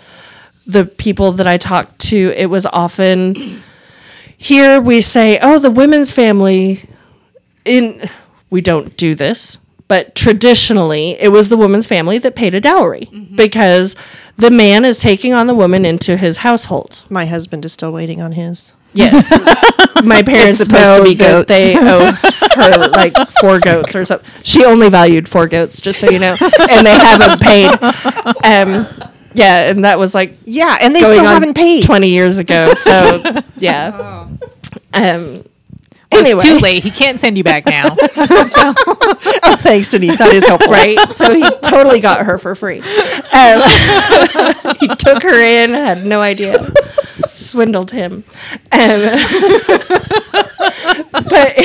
the 0.65 0.85
people 0.85 1.33
that 1.33 1.47
I 1.47 1.57
talked 1.57 1.99
to, 2.01 2.33
it 2.35 2.47
was 2.47 2.65
often 2.65 3.61
here 4.37 4.79
we 4.79 5.01
say, 5.01 5.39
oh, 5.41 5.59
the 5.59 5.71
women's 5.71 6.11
family 6.11 6.87
in 7.65 8.09
we 8.49 8.61
don't 8.61 8.95
do 8.95 9.15
this 9.15 9.59
but 9.87 10.15
traditionally 10.15 11.11
it 11.19 11.29
was 11.29 11.49
the 11.49 11.57
woman's 11.57 11.85
family 11.87 12.17
that 12.19 12.35
paid 12.35 12.53
a 12.53 12.59
dowry 12.61 13.09
because 13.35 13.95
the 14.37 14.51
man 14.51 14.83
is 14.85 14.99
taking 14.99 15.33
on 15.33 15.47
the 15.47 15.55
woman 15.55 15.85
into 15.85 16.17
his 16.17 16.37
household. 16.37 17.03
My 17.09 17.25
husband 17.25 17.63
is 17.65 17.73
still 17.73 17.91
waiting 17.93 18.21
on 18.21 18.33
his. 18.33 18.73
yes. 18.93 19.31
My 20.03 20.21
parents 20.21 20.59
supposed 20.59 20.93
to 20.95 20.97
know 20.99 21.03
be 21.03 21.15
that 21.15 21.47
goats. 21.47 21.47
they 21.47 21.75
owe 21.77 22.11
her 22.55 22.87
like 22.91 23.15
four 23.41 23.59
goats 23.59 23.95
or 23.95 24.05
something. 24.05 24.29
She 24.43 24.63
only 24.63 24.89
valued 24.89 25.27
four 25.27 25.47
goats 25.47 25.81
just 25.81 25.99
so 25.99 26.09
you 26.09 26.19
know. 26.19 26.35
And 26.69 26.85
they 26.85 26.97
haven't 26.99 27.41
paid. 27.41 27.71
Um 28.45 28.87
yeah 29.33 29.69
and 29.69 29.83
that 29.85 29.97
was 29.99 30.13
like 30.15 30.37
Yeah, 30.45 30.77
and 30.81 30.95
they 30.95 31.01
going 31.01 31.13
still 31.13 31.25
haven't 31.25 31.55
paid. 31.55 31.83
20 31.83 32.09
years 32.09 32.37
ago 32.39 32.73
so 32.73 33.21
yeah. 33.57 34.27
Um 34.93 35.43
Well, 35.43 35.46
anyway 36.19 36.41
It's 36.41 36.43
too 36.43 36.59
late. 36.59 36.83
He 36.83 36.91
can't 36.91 37.19
send 37.19 37.37
you 37.37 37.43
back 37.43 37.65
now. 37.65 37.95
Oh, 39.43 39.55
thanks, 39.55 39.89
Denise. 39.89 40.17
That 40.17 40.33
is 40.33 40.45
helpful. 40.45 40.71
right? 40.71 40.97
So 41.11 41.33
he 41.33 41.41
totally 41.61 41.99
got 42.01 42.25
her 42.25 42.37
for 42.37 42.53
free. 42.55 42.79
Um, 42.79 43.61
he 44.79 44.87
took 44.95 45.23
her 45.23 45.39
in, 45.39 45.69
had 45.71 46.05
no 46.05 46.19
idea, 46.19 46.67
swindled 47.29 47.91
him. 47.91 48.23
Um, 48.71 48.71
but 51.11 51.57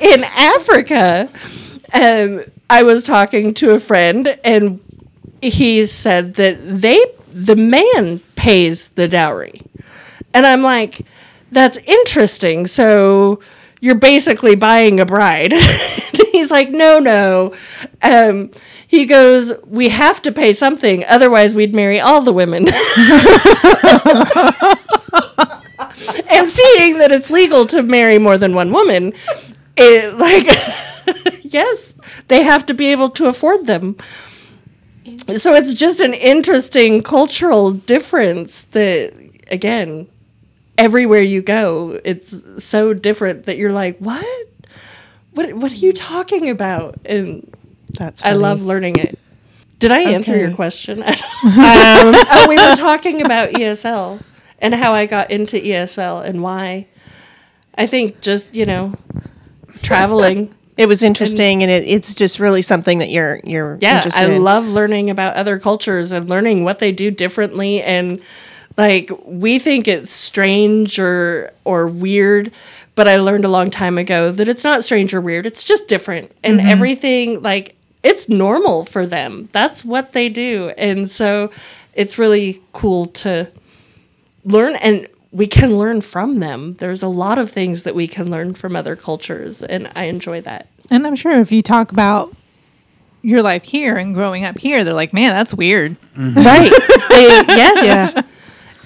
in 0.00 0.24
Africa, 0.24 1.30
um, 1.94 2.42
I 2.68 2.82
was 2.82 3.02
talking 3.02 3.54
to 3.54 3.70
a 3.70 3.78
friend, 3.78 4.38
and 4.44 4.80
he 5.40 5.86
said 5.86 6.34
that 6.34 6.58
they 6.62 7.02
the 7.32 7.56
man 7.56 8.18
pays 8.36 8.88
the 8.88 9.08
dowry, 9.08 9.62
and 10.34 10.46
I'm 10.46 10.62
like, 10.62 11.00
that's 11.50 11.78
interesting. 11.78 12.66
So 12.66 13.40
you're 13.80 13.94
basically 13.94 14.54
buying 14.54 15.00
a 15.00 15.06
bride. 15.06 15.52
He's 16.32 16.50
like, 16.50 16.70
no, 16.70 16.98
no. 16.98 17.54
Um, 18.02 18.50
he 18.86 19.06
goes, 19.06 19.52
we 19.66 19.88
have 19.88 20.20
to 20.22 20.32
pay 20.32 20.52
something, 20.52 21.04
otherwise 21.06 21.54
we'd 21.54 21.74
marry 21.74 22.00
all 22.00 22.22
the 22.22 22.32
women. 22.32 22.68
and 26.28 26.48
seeing 26.48 26.98
that 26.98 27.10
it's 27.10 27.30
legal 27.30 27.66
to 27.66 27.82
marry 27.82 28.18
more 28.18 28.36
than 28.36 28.54
one 28.54 28.72
woman, 28.72 29.12
it 29.76 30.16
like, 30.18 30.46
yes, 31.42 31.94
they 32.28 32.42
have 32.42 32.66
to 32.66 32.74
be 32.74 32.92
able 32.92 33.10
to 33.10 33.26
afford 33.26 33.66
them. 33.66 33.96
So 35.36 35.54
it's 35.54 35.74
just 35.74 36.00
an 36.00 36.14
interesting 36.14 37.02
cultural 37.02 37.72
difference 37.72 38.62
that, 38.62 39.12
again, 39.50 40.08
everywhere 40.80 41.22
you 41.22 41.42
go, 41.42 42.00
it's 42.04 42.64
so 42.64 42.94
different 42.94 43.44
that 43.44 43.58
you're 43.58 43.72
like, 43.72 43.98
what? 43.98 44.48
What, 45.32 45.52
what 45.52 45.70
are 45.70 45.76
you 45.76 45.92
talking 45.92 46.48
about? 46.48 46.98
And 47.04 47.54
That's 47.98 48.24
I 48.24 48.32
love 48.32 48.62
learning 48.62 48.96
it. 48.96 49.18
Did 49.78 49.92
I 49.92 50.00
answer 50.00 50.36
your 50.36 50.54
question? 50.54 51.04
Um, 51.42 52.14
oh, 52.14 52.46
we 52.48 52.56
were 52.56 52.76
talking 52.76 53.22
about 53.22 53.50
ESL 53.50 54.22
and 54.58 54.74
how 54.74 54.92
I 54.92 55.06
got 55.06 55.30
into 55.30 55.56
ESL 55.56 56.24
and 56.24 56.42
why. 56.42 56.86
I 57.76 57.86
think 57.86 58.20
just, 58.20 58.54
you 58.54 58.66
know, 58.66 58.94
traveling. 59.82 60.54
it 60.76 60.86
was 60.86 61.02
interesting, 61.02 61.62
and, 61.62 61.70
it, 61.70 61.84
it's 61.84 62.14
just 62.14 62.38
really 62.38 62.60
something 62.60 62.98
that 62.98 63.08
you're 63.08 63.40
you're 63.44 63.78
yeah 63.80 64.02
i 64.16 64.26
in. 64.26 64.42
love 64.42 64.68
learning 64.68 65.08
about 65.08 65.34
other 65.36 65.58
cultures 65.58 66.12
and 66.12 66.28
learning 66.28 66.64
what 66.64 66.78
they 66.78 66.92
do 66.92 67.10
differently 67.10 67.82
and 67.82 68.20
like 68.76 69.10
we 69.24 69.58
think 69.58 69.88
it's 69.88 70.12
strange 70.12 70.98
or 70.98 71.52
or 71.64 71.86
weird 71.86 72.52
but 72.94 73.08
i 73.08 73.16
learned 73.16 73.44
a 73.44 73.48
long 73.48 73.70
time 73.70 73.98
ago 73.98 74.30
that 74.30 74.48
it's 74.48 74.64
not 74.64 74.84
strange 74.84 75.14
or 75.14 75.20
weird. 75.20 75.46
It's 75.46 75.62
just 75.62 75.88
different. 75.88 76.32
And 76.42 76.58
mm-hmm. 76.58 76.68
everything 76.68 77.42
like 77.42 77.76
it's 78.02 78.28
normal 78.28 78.84
for 78.84 79.06
them. 79.06 79.48
That's 79.52 79.84
what 79.84 80.12
they 80.12 80.28
do. 80.28 80.70
And 80.76 81.10
so 81.10 81.50
it's 81.94 82.18
really 82.18 82.62
cool 82.72 83.06
to 83.06 83.48
learn 84.44 84.76
and 84.76 85.06
we 85.32 85.46
can 85.46 85.78
learn 85.78 86.00
from 86.00 86.40
them. 86.40 86.74
There's 86.74 87.02
a 87.02 87.08
lot 87.08 87.38
of 87.38 87.50
things 87.50 87.84
that 87.84 87.94
we 87.94 88.08
can 88.08 88.30
learn 88.30 88.54
from 88.54 88.74
other 88.74 88.96
cultures 88.96 89.62
and 89.62 89.90
i 89.94 90.04
enjoy 90.04 90.40
that. 90.42 90.68
And 90.90 91.06
I'm 91.06 91.16
sure 91.16 91.40
if 91.40 91.52
you 91.52 91.62
talk 91.62 91.92
about 91.92 92.34
your 93.22 93.42
life 93.42 93.64
here 93.64 93.96
and 93.96 94.14
growing 94.14 94.44
up 94.44 94.58
here, 94.58 94.82
they're 94.82 94.94
like, 94.94 95.12
man, 95.12 95.32
that's 95.32 95.54
weird. 95.54 95.96
Mm-hmm. 96.16 96.38
Right. 96.38 96.72
They- 97.10 97.54
yes. 97.54 98.14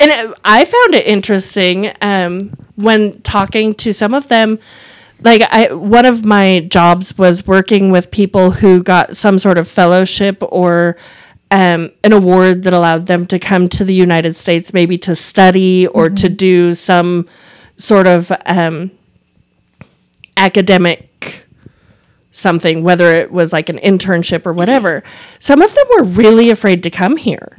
And 0.01 0.11
it, 0.11 0.39
I 0.45 0.65
found 0.65 0.95
it 0.95 1.07
interesting 1.07 1.93
um, 2.01 2.57
when 2.77 3.21
talking 3.23 3.75
to 3.77 3.93
some 3.93 4.15
of 4.15 4.29
them. 4.29 4.59
Like 5.23 5.43
I, 5.43 5.73
one 5.73 6.05
of 6.05 6.25
my 6.25 6.67
jobs 6.69 7.17
was 7.17 7.47
working 7.47 7.91
with 7.91 8.11
people 8.11 8.51
who 8.51 8.83
got 8.83 9.17
some 9.17 9.39
sort 9.39 9.57
of 9.57 9.69
fellowship 9.69 10.43
or 10.43 10.97
um, 11.51 11.93
an 12.03 12.13
award 12.13 12.65
that 12.65 12.73
allowed 12.73 13.07
them 13.07 13.27
to 13.27 13.39
come 13.39 13.69
to 13.69 13.85
the 13.85 13.95
United 13.95 14.35
States, 14.35 14.75
maybe 14.75 14.99
to 14.99 15.15
study 15.15 15.87
or 15.87 16.11
to 16.11 16.29
do 16.29 16.75
some 16.75 17.29
sort 17.77 18.07
of 18.07 18.33
um, 18.47 18.91
academic 20.37 21.09
something, 22.35 22.83
whether 22.83 23.15
it 23.15 23.31
was 23.31 23.53
like 23.53 23.69
an 23.69 23.79
internship 23.79 24.45
or 24.45 24.53
whatever. 24.53 25.03
Some 25.39 25.63
of 25.63 25.73
them 25.75 25.85
were 25.97 26.05
really 26.05 26.51
afraid 26.51 26.83
to 26.83 26.91
come 26.91 27.17
here 27.17 27.53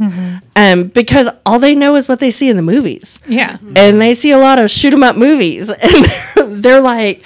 um, 0.56 0.88
because 0.90 1.30
all 1.46 1.60
they 1.60 1.74
know 1.74 1.96
is 1.96 2.08
what 2.10 2.20
they 2.20 2.30
see 2.30 2.50
in 2.50 2.58
the 2.58 2.62
movies. 2.62 3.20
Yeah. 3.26 3.58
And 3.76 4.02
they 4.02 4.14
see 4.14 4.32
a 4.32 4.38
lot 4.38 4.60
of 4.60 4.70
shoot 4.70 4.94
'em 4.94 5.02
up 5.04 5.16
movies, 5.16 5.70
and 5.72 6.06
they're, 6.06 6.46
they're 6.48 6.82
like, 6.82 7.24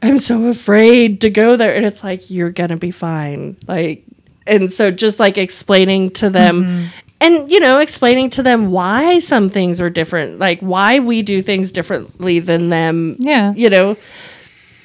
"I'm 0.00 0.18
so 0.18 0.46
afraid 0.48 1.20
to 1.22 1.30
go 1.30 1.56
there," 1.56 1.74
and 1.74 1.84
it's 1.84 2.04
like, 2.04 2.30
"You're 2.30 2.50
gonna 2.50 2.76
be 2.76 2.90
fine." 2.92 3.56
Like, 3.66 4.04
and 4.46 4.70
so 4.72 4.90
just 4.90 5.18
like 5.18 5.38
explaining 5.38 6.10
to 6.12 6.30
them, 6.30 6.88
and 7.20 7.50
you 7.50 7.58
know, 7.60 7.78
explaining 7.78 8.30
to 8.30 8.42
them 8.42 8.70
why 8.70 9.18
some 9.18 9.48
things 9.48 9.80
are 9.80 9.90
different, 9.90 10.38
like 10.38 10.60
why 10.60 11.00
we 11.00 11.22
do 11.22 11.42
things 11.42 11.72
differently 11.72 12.38
than 12.38 12.68
them. 12.68 13.16
Yeah. 13.18 13.52
you 13.54 13.70
know, 13.70 13.96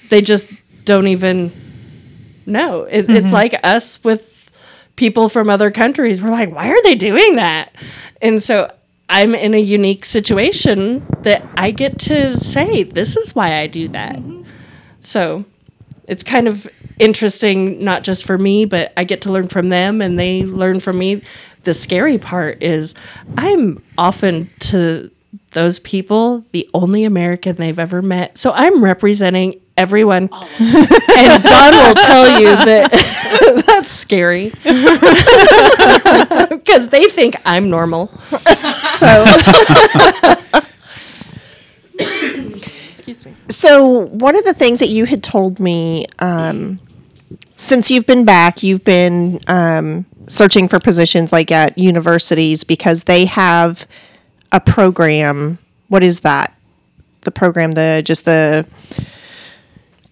they 0.09 0.21
just 0.21 0.49
don't 0.85 1.07
even 1.07 1.51
know. 2.47 2.83
It, 2.83 3.09
It's 3.09 3.27
mm-hmm. 3.27 3.33
like 3.33 3.59
us 3.63 4.03
with 4.03 4.35
people 4.95 5.29
from 5.29 5.49
other 5.49 5.71
countries. 5.71 6.21
We're 6.21 6.31
like, 6.31 6.53
why 6.53 6.69
are 6.69 6.81
they 6.83 6.95
doing 6.95 7.35
that? 7.35 7.75
And 8.21 8.41
so 8.41 8.73
I'm 9.09 9.35
in 9.35 9.53
a 9.53 9.61
unique 9.61 10.05
situation 10.05 11.05
that 11.21 11.43
I 11.55 11.71
get 11.71 11.99
to 11.99 12.37
say, 12.37 12.83
this 12.83 13.15
is 13.15 13.35
why 13.35 13.59
I 13.59 13.67
do 13.67 13.87
that. 13.89 14.15
Mm-hmm. 14.15 14.43
So 14.99 15.45
it's 16.07 16.23
kind 16.23 16.47
of 16.47 16.67
interesting, 16.99 17.83
not 17.83 18.03
just 18.03 18.25
for 18.25 18.37
me, 18.37 18.65
but 18.65 18.91
I 18.97 19.03
get 19.03 19.21
to 19.21 19.31
learn 19.31 19.47
from 19.47 19.69
them 19.69 20.01
and 20.01 20.17
they 20.17 20.43
learn 20.43 20.79
from 20.79 20.97
me. 20.97 21.21
The 21.63 21.73
scary 21.73 22.17
part 22.17 22.63
is 22.63 22.95
I'm 23.37 23.83
often 23.97 24.49
to 24.61 25.11
those 25.51 25.79
people 25.79 26.45
the 26.51 26.69
only 26.73 27.03
American 27.03 27.55
they've 27.57 27.79
ever 27.79 28.01
met. 28.01 28.37
So 28.37 28.51
I'm 28.53 28.83
representing 28.83 29.61
everyone. 29.77 30.23
and 30.59 31.43
Don 31.43 31.73
will 31.73 31.95
tell 31.95 32.39
you 32.39 32.47
that 32.47 33.63
that's 33.67 33.91
scary 33.91 34.49
because 36.49 36.89
they 36.89 37.05
think 37.05 37.35
I'm 37.45 37.69
normal. 37.69 38.07
So, 38.17 39.25
excuse 42.87 43.25
me. 43.25 43.33
So, 43.49 44.07
one 44.07 44.35
of 44.35 44.43
the 44.43 44.53
things 44.53 44.79
that 44.79 44.89
you 44.89 45.05
had 45.05 45.23
told 45.23 45.59
me 45.59 46.05
um, 46.19 46.79
since 47.55 47.89
you've 47.89 48.05
been 48.05 48.25
back, 48.25 48.63
you've 48.63 48.83
been 48.83 49.39
um, 49.47 50.05
searching 50.27 50.67
for 50.67 50.79
positions 50.79 51.31
like 51.31 51.51
at 51.51 51.77
universities 51.77 52.63
because 52.63 53.05
they 53.05 53.25
have 53.25 53.87
a 54.51 54.59
program. 54.59 55.57
What 55.87 56.03
is 56.03 56.21
that? 56.21 56.53
The 57.21 57.31
program, 57.31 57.73
the 57.73 58.01
just 58.05 58.25
the 58.25 58.65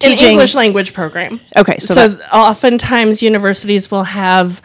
An. 0.04 0.12
English 0.18 0.54
language 0.54 0.92
program. 0.92 1.40
Okay, 1.56 1.78
so, 1.78 1.94
So, 1.94 2.08
that- 2.08 2.34
oftentimes 2.34 3.22
universities 3.22 3.90
will 3.90 4.04
have 4.04 4.60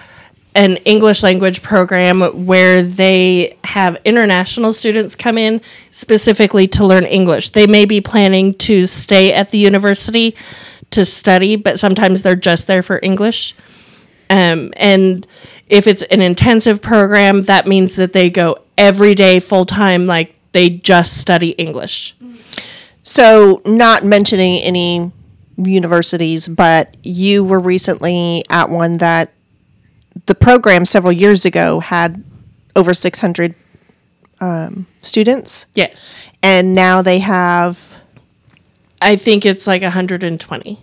an 0.53 0.75
English 0.83 1.23
language 1.23 1.61
program 1.61 2.45
where 2.45 2.83
they 2.83 3.55
have 3.63 3.97
international 4.03 4.73
students 4.73 5.15
come 5.15 5.37
in 5.37 5.61
specifically 5.91 6.67
to 6.67 6.85
learn 6.85 7.05
English. 7.05 7.49
They 7.49 7.67
may 7.67 7.85
be 7.85 8.01
planning 8.01 8.53
to 8.55 8.85
stay 8.85 9.31
at 9.31 9.51
the 9.51 9.57
university 9.57 10.35
to 10.89 11.05
study, 11.05 11.55
but 11.55 11.79
sometimes 11.79 12.21
they're 12.21 12.35
just 12.35 12.67
there 12.67 12.81
for 12.83 12.99
English. 13.01 13.55
Um, 14.29 14.73
and 14.75 15.25
if 15.69 15.87
it's 15.87 16.03
an 16.03 16.21
intensive 16.21 16.81
program, 16.81 17.43
that 17.43 17.65
means 17.65 17.95
that 17.95 18.11
they 18.11 18.29
go 18.29 18.57
every 18.77 19.15
day 19.15 19.39
full 19.39 19.63
time, 19.65 20.05
like 20.05 20.35
they 20.51 20.69
just 20.69 21.17
study 21.17 21.51
English. 21.51 22.13
so 23.03 23.61
not 23.65 24.03
mentioning 24.05 24.61
any 24.61 25.11
universities, 25.65 26.47
but 26.47 26.95
you 27.03 27.43
were 27.43 27.59
recently 27.59 28.43
at 28.49 28.69
one 28.69 28.97
that 28.97 29.31
the 30.25 30.35
program 30.35 30.85
several 30.85 31.11
years 31.13 31.45
ago 31.45 31.79
had 31.79 32.23
over 32.75 32.93
600 32.93 33.55
um, 34.39 34.87
students, 35.01 35.65
Yes. 35.75 36.29
and 36.41 36.73
now 36.73 37.01
they 37.01 37.19
have 37.19 37.91
I 39.01 39.15
think 39.15 39.45
it's 39.45 39.65
like 39.65 39.81
120. 39.81 40.79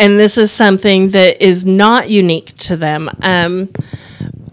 And 0.00 0.18
this 0.18 0.36
is 0.36 0.50
something 0.50 1.10
that 1.10 1.40
is 1.44 1.64
not 1.64 2.10
unique 2.10 2.56
to 2.58 2.76
them. 2.76 3.08
Um, 3.22 3.68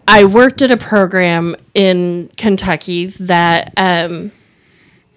I 0.08 0.26
worked 0.26 0.62
at 0.62 0.70
a 0.70 0.78
program 0.78 1.56
in 1.74 2.30
Kentucky 2.38 3.08
that 3.08 3.74
um, 3.78 4.32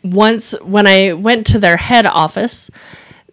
once, 0.03 0.55
when 0.63 0.87
I 0.87 1.13
went 1.13 1.47
to 1.49 1.59
their 1.59 1.77
head 1.77 2.07
office, 2.07 2.71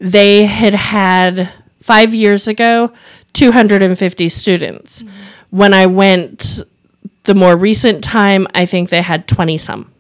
they 0.02 0.46
had 0.46 0.74
had 0.74 1.54
five 1.80 2.14
years 2.14 2.48
ago 2.48 2.92
250 3.34 4.28
students. 4.30 5.04
When 5.52 5.74
I 5.74 5.86
went 5.86 6.62
the 7.24 7.36
more 7.36 7.56
recent 7.56 8.04
time, 8.04 8.48
I 8.56 8.66
think 8.66 8.90
they 8.90 9.02
had 9.02 9.28
20 9.28 9.58
some 9.58 9.92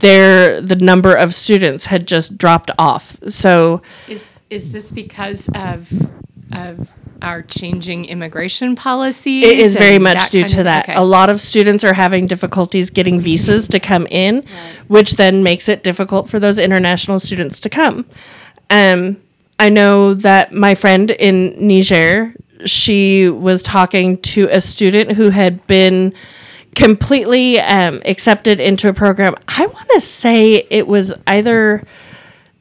their 0.00 0.62
the 0.62 0.76
number 0.76 1.14
of 1.14 1.34
students 1.34 1.84
had 1.86 2.06
just 2.06 2.38
dropped 2.38 2.70
off. 2.78 3.18
So 3.28 3.82
Is 4.08 4.30
is 4.48 4.72
this 4.72 4.90
because 4.90 5.48
of 5.54 5.92
of 6.52 6.88
our 7.20 7.42
changing 7.42 8.06
immigration 8.06 8.74
policies? 8.76 9.44
it 9.44 9.58
is 9.58 9.76
very 9.76 9.98
much 9.98 10.30
due 10.30 10.44
to 10.44 10.60
of- 10.60 10.64
that. 10.64 10.84
okay. 10.88 10.94
A 10.94 11.02
lot 11.02 11.28
of 11.28 11.38
students 11.38 11.84
are 11.84 11.92
having 11.92 12.26
difficulties 12.26 12.88
getting 12.88 13.20
visas 13.20 13.68
to 13.68 13.78
come 13.78 14.06
in, 14.10 14.42
which 14.88 15.16
then 15.16 15.42
makes 15.42 15.68
it 15.68 15.82
difficult 15.82 16.30
for 16.30 16.40
those 16.40 16.58
international 16.58 17.20
students 17.20 17.60
to 17.60 17.68
come. 17.68 18.06
Um, 18.70 19.20
I 19.58 19.68
know 19.68 20.14
that 20.14 20.52
my 20.52 20.74
friend 20.74 21.10
in 21.10 21.54
Niger, 21.68 22.34
she 22.64 23.28
was 23.28 23.62
talking 23.62 24.16
to 24.22 24.48
a 24.50 24.60
student 24.60 25.12
who 25.12 25.30
had 25.30 25.66
been 25.66 26.14
completely 26.74 27.60
um, 27.60 28.00
accepted 28.04 28.60
into 28.60 28.88
a 28.88 28.94
program. 28.94 29.34
I 29.48 29.66
want 29.66 29.88
to 29.90 30.00
say 30.00 30.66
it 30.70 30.86
was 30.86 31.12
either 31.26 31.84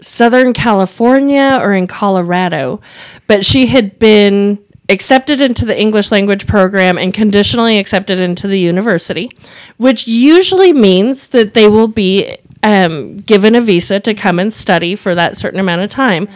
Southern 0.02 0.54
California 0.54 1.60
or 1.62 1.74
in 1.74 1.88
Colorado, 1.88 2.82
but 3.28 3.46
she 3.46 3.68
had 3.68 4.00
been 4.00 4.60
accepted 4.90 5.40
into 5.40 5.66
the 5.66 5.80
English 5.80 6.12
language 6.12 6.48
program 6.48 6.98
and 6.98 7.14
conditionally 7.14 7.78
accepted 7.78 8.20
into 8.20 8.48
the 8.48 8.60
university, 8.60 9.32
which 9.78 10.08
usually 10.08 10.74
means 10.74 11.28
that 11.28 11.54
they 11.54 11.70
will 11.70 11.88
be 11.88 12.38
um, 12.64 13.18
given 13.18 13.56
a 13.56 13.62
visa 13.62 14.00
to 14.02 14.14
come 14.14 14.40
and 14.40 14.54
study 14.54 14.96
for 14.96 15.16
that 15.16 15.38
certain 15.38 15.60
amount 15.60 15.82
of 15.82 15.90
time. 15.90 16.28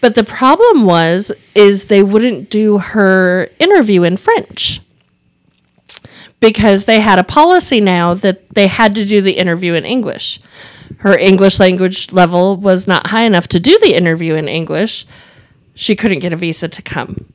But 0.00 0.14
the 0.14 0.24
problem 0.24 0.84
was 0.84 1.32
is 1.54 1.86
they 1.86 2.02
wouldn't 2.02 2.50
do 2.50 2.78
her 2.78 3.48
interview 3.58 4.02
in 4.02 4.16
French 4.16 4.80
because 6.40 6.84
they 6.84 7.00
had 7.00 7.18
a 7.18 7.24
policy 7.24 7.80
now 7.80 8.14
that 8.14 8.48
they 8.54 8.66
had 8.66 8.94
to 8.96 9.04
do 9.04 9.20
the 9.20 9.32
interview 9.32 9.74
in 9.74 9.84
English. 9.84 10.40
Her 10.98 11.16
English 11.18 11.58
language 11.58 12.12
level 12.12 12.56
was 12.56 12.86
not 12.86 13.08
high 13.08 13.22
enough 13.24 13.48
to 13.48 13.60
do 13.60 13.78
the 13.78 13.94
interview 13.96 14.34
in 14.34 14.48
English. 14.48 15.06
She 15.74 15.96
couldn't 15.96 16.20
get 16.20 16.32
a 16.32 16.36
visa 16.36 16.68
to 16.68 16.82
come. 16.82 17.26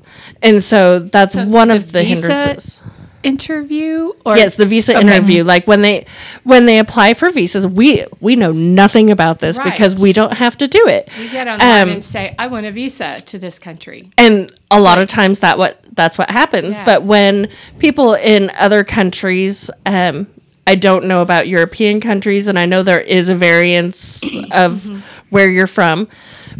And 0.42 0.62
so 0.64 1.00
that's 1.00 1.34
So 1.34 1.46
one 1.48 1.70
the 1.70 1.76
of 1.76 1.92
the 1.92 2.04
visa- 2.04 2.34
hindrances. 2.34 2.80
Interview 3.24 4.12
or 4.26 4.38
Yes, 4.38 4.56
the 4.56 4.66
visa 4.66 4.94
Okay. 4.94 5.02
interview. 5.02 5.44
Like 5.44 5.68
when 5.68 5.82
they 5.82 6.06
when 6.44 6.66
they 6.66 6.80
apply 6.80 7.14
for 7.14 7.30
visas, 7.32 7.66
we 7.68 8.06
we 8.22 8.36
know 8.36 8.52
nothing 8.52 9.10
about 9.12 9.40
this 9.40 9.58
because 9.60 9.96
we 10.00 10.14
don't 10.14 10.34
have 10.34 10.58
to 10.58 10.68
do 10.68 10.88
it. 10.88 11.10
You 11.20 11.30
get 11.30 11.48
online 11.48 11.82
Um, 11.84 11.90
and 11.90 12.04
say, 12.04 12.36
"I 12.40 12.48
want 12.48 12.66
a 12.66 12.72
visa 12.72 13.16
to 13.26 13.38
this 13.40 13.60
country." 13.60 14.10
and 14.18 14.52
a 14.72 14.80
lot 14.80 14.98
of 15.00 15.08
times 15.08 15.40
that 15.40 15.58
what 15.58 15.84
that's 15.94 16.18
what 16.18 16.30
happens 16.32 16.78
Yeah. 16.78 16.86
but 16.86 17.04
when 17.04 17.48
people 17.80 18.14
in 18.14 18.52
other 18.60 18.84
countries 18.84 19.70
um 19.86 20.28
i 20.68 20.76
don't 20.76 21.06
know 21.06 21.22
about 21.22 21.48
european 21.48 22.00
countries 22.00 22.48
and 22.48 22.58
i 22.60 22.66
know 22.66 22.84
there 22.84 23.02
is 23.02 23.30
a 23.30 23.36
variance 23.36 24.36
of 24.52 25.04
where 25.32 25.50
you're 25.50 25.68
from 25.68 26.08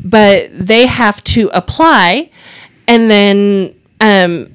but 0.04 0.50
they 0.52 0.88
have 0.88 1.24
to 1.36 1.50
apply 1.54 2.30
and 2.88 3.10
then 3.12 3.74
um 4.02 4.48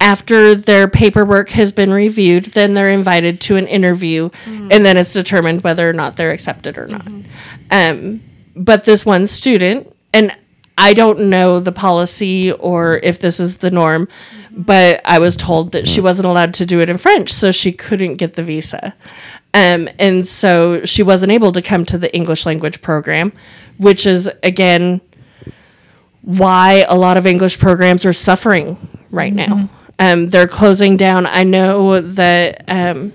after 0.00 0.54
their 0.54 0.88
paperwork 0.88 1.50
has 1.50 1.72
been 1.72 1.92
reviewed 1.92 2.44
then 2.46 2.74
they're 2.74 2.90
invited 2.90 3.40
to 3.40 3.56
an 3.56 3.66
interview 3.66 4.28
and 4.46 4.84
then 4.84 4.96
it's 4.96 5.12
determined 5.12 5.62
whether 5.62 5.88
or 5.88 5.92
not 5.92 6.16
they're 6.16 6.32
accepted 6.32 6.78
or 6.78 6.86
not. 6.86 7.06
Um 7.70 8.22
but 8.54 8.84
this 8.84 9.04
one 9.06 9.26
student 9.26 9.94
and 10.12 10.34
I 10.78 10.92
don't 10.92 11.30
know 11.30 11.58
the 11.58 11.72
policy 11.72 12.52
or 12.52 12.98
if 13.02 13.18
this 13.18 13.40
is 13.40 13.58
the 13.58 13.70
norm, 13.70 14.08
but 14.50 15.00
I 15.06 15.18
was 15.18 15.36
told 15.36 15.72
that 15.72 15.86
she 15.88 16.02
wasn't 16.02 16.26
allowed 16.26 16.52
to 16.54 16.66
do 16.66 16.80
it 16.80 16.90
in 16.90 16.98
French, 16.98 17.32
so 17.32 17.50
she 17.50 17.72
couldn't 17.72 18.16
get 18.16 18.34
the 18.34 18.42
visa. 18.42 18.94
Um, 19.54 19.88
and 19.98 20.26
so 20.26 20.84
she 20.84 21.02
wasn't 21.02 21.32
able 21.32 21.50
to 21.52 21.62
come 21.62 21.86
to 21.86 21.96
the 21.96 22.14
English 22.14 22.44
language 22.44 22.82
program, 22.82 23.32
which 23.78 24.06
is 24.06 24.30
again 24.42 25.00
why 26.20 26.84
a 26.88 26.96
lot 26.96 27.16
of 27.16 27.26
English 27.26 27.58
programs 27.58 28.04
are 28.04 28.12
suffering 28.12 28.76
right 29.10 29.32
now. 29.32 29.70
Um, 29.98 30.28
they're 30.28 30.46
closing 30.46 30.96
down. 30.96 31.26
I 31.26 31.42
know 31.42 32.00
that 32.00 32.64
um, 32.68 33.12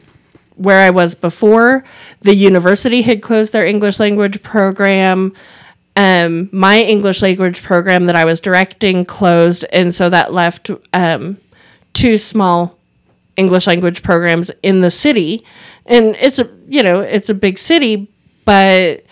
where 0.56 0.80
I 0.80 0.90
was 0.90 1.16
before, 1.16 1.84
the 2.22 2.36
university 2.36 3.02
had 3.04 3.22
closed 3.22 3.54
their 3.54 3.66
English 3.66 4.00
language 4.00 4.42
program. 4.44 5.34
Um, 5.96 6.50
my 6.52 6.82
English 6.82 7.22
language 7.22 7.62
program 7.64 8.06
that 8.06 8.16
I 8.16 8.26
was 8.26 8.40
directing 8.40 9.04
closed, 9.04 9.66
and 9.72 9.94
so 9.94 10.10
that 10.10 10.34
left 10.34 10.72
um, 10.94 11.38
two 11.94 12.18
small 12.18 12.78
English 13.38 13.68
language 13.68 14.02
programs 14.02 14.52
in 14.64 14.82
the 14.82 14.92
city. 14.92 15.46
And 15.86 16.16
it's 16.20 16.40
a 16.40 16.50
you 16.68 16.84
know 16.84 17.02
it's 17.02 17.30
a 17.30 17.34
big 17.34 17.58
city, 17.58 18.08
but 18.46 19.04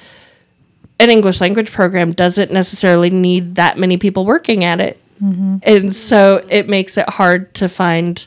an 0.99 1.09
English 1.09 1.41
language 1.41 1.71
program 1.71 2.11
doesn't 2.11 2.51
necessarily 2.51 3.09
need 3.09 3.55
that 3.55 3.77
many 3.77 3.97
people 3.97 4.25
working 4.25 4.63
at 4.63 4.81
it. 4.81 5.01
Mm-hmm. 5.21 5.57
And 5.63 5.95
so 5.95 6.45
it 6.49 6.69
makes 6.69 6.97
it 6.97 7.09
hard 7.09 7.53
to 7.55 7.67
find 7.67 8.25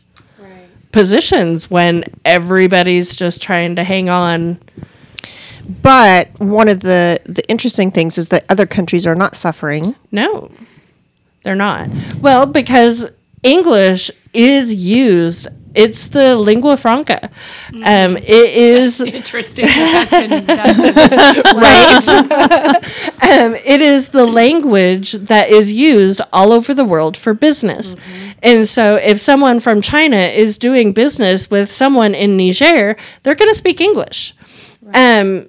positions 0.93 1.71
when 1.71 2.05
everybody's 2.25 3.17
just 3.17 3.43
trying 3.43 3.77
to 3.77 3.85
hang 3.85 4.09
on. 4.09 4.61
But 5.81 6.29
one 6.39 6.69
of 6.69 6.81
the 6.81 7.21
the 7.25 7.49
interesting 7.49 7.91
things 7.91 8.19
is 8.19 8.29
that 8.29 8.45
other 8.49 8.67
countries 8.67 9.07
are 9.07 9.15
not 9.15 9.35
suffering. 9.35 9.95
No, 10.11 10.51
they're 11.43 11.55
not. 11.55 11.89
Well, 12.21 12.47
because 12.47 13.07
English 13.43 14.11
is 14.35 14.75
used, 14.75 15.49
it's 15.75 16.09
the 16.09 16.37
lingua 16.37 16.77
franca. 16.77 17.31
Um, 17.85 18.17
it 18.17 18.29
is. 18.29 19.01
Interesting. 19.01 19.67
That's 19.67 20.13
in, 20.13 20.47
that's 20.47 20.79
in, 22.09 22.33
um, 23.31 23.55
it 23.55 23.81
is 23.81 24.11
the 24.11 24.27
language 24.27 25.13
that 25.13 25.49
is 25.51 25.73
used 25.73 26.21
all 26.33 26.53
over 26.53 26.75
the 26.75 26.85
world 26.85 27.17
for 27.17 27.35
business. 27.35 27.97
And 28.43 28.69
so, 28.69 28.97
if 28.97 29.19
someone 29.19 29.61
from 29.61 29.81
China 29.81 30.17
is 30.17 30.59
doing 30.59 30.93
business 30.93 31.51
with 31.51 31.71
someone 31.71 32.15
in 32.15 32.37
Niger, 32.37 32.97
they're 33.23 33.35
going 33.35 33.51
to 33.51 33.55
speak 33.55 33.81
English. 33.81 34.35
Um, 34.95 35.49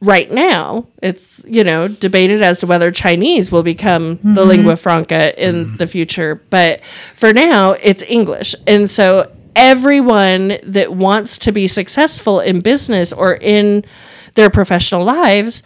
right 0.00 0.30
now, 0.30 0.86
it's 1.02 1.44
you 1.48 1.64
know 1.64 1.88
debated 1.88 2.42
as 2.42 2.60
to 2.60 2.66
whether 2.66 2.90
Chinese 2.90 3.50
will 3.50 3.62
become 3.62 4.18
the 4.22 4.44
lingua 4.44 4.76
franca 4.76 5.42
in 5.42 5.76
the 5.76 5.86
future, 5.86 6.40
but 6.50 6.84
for 6.84 7.32
now, 7.32 7.72
it's 7.72 8.02
English. 8.02 8.54
And 8.66 8.88
so, 8.88 9.30
everyone 9.58 10.56
that 10.62 10.92
wants 10.92 11.36
to 11.36 11.50
be 11.50 11.66
successful 11.66 12.38
in 12.38 12.60
business 12.60 13.12
or 13.12 13.34
in 13.34 13.84
their 14.36 14.50
professional 14.50 15.02
lives 15.02 15.64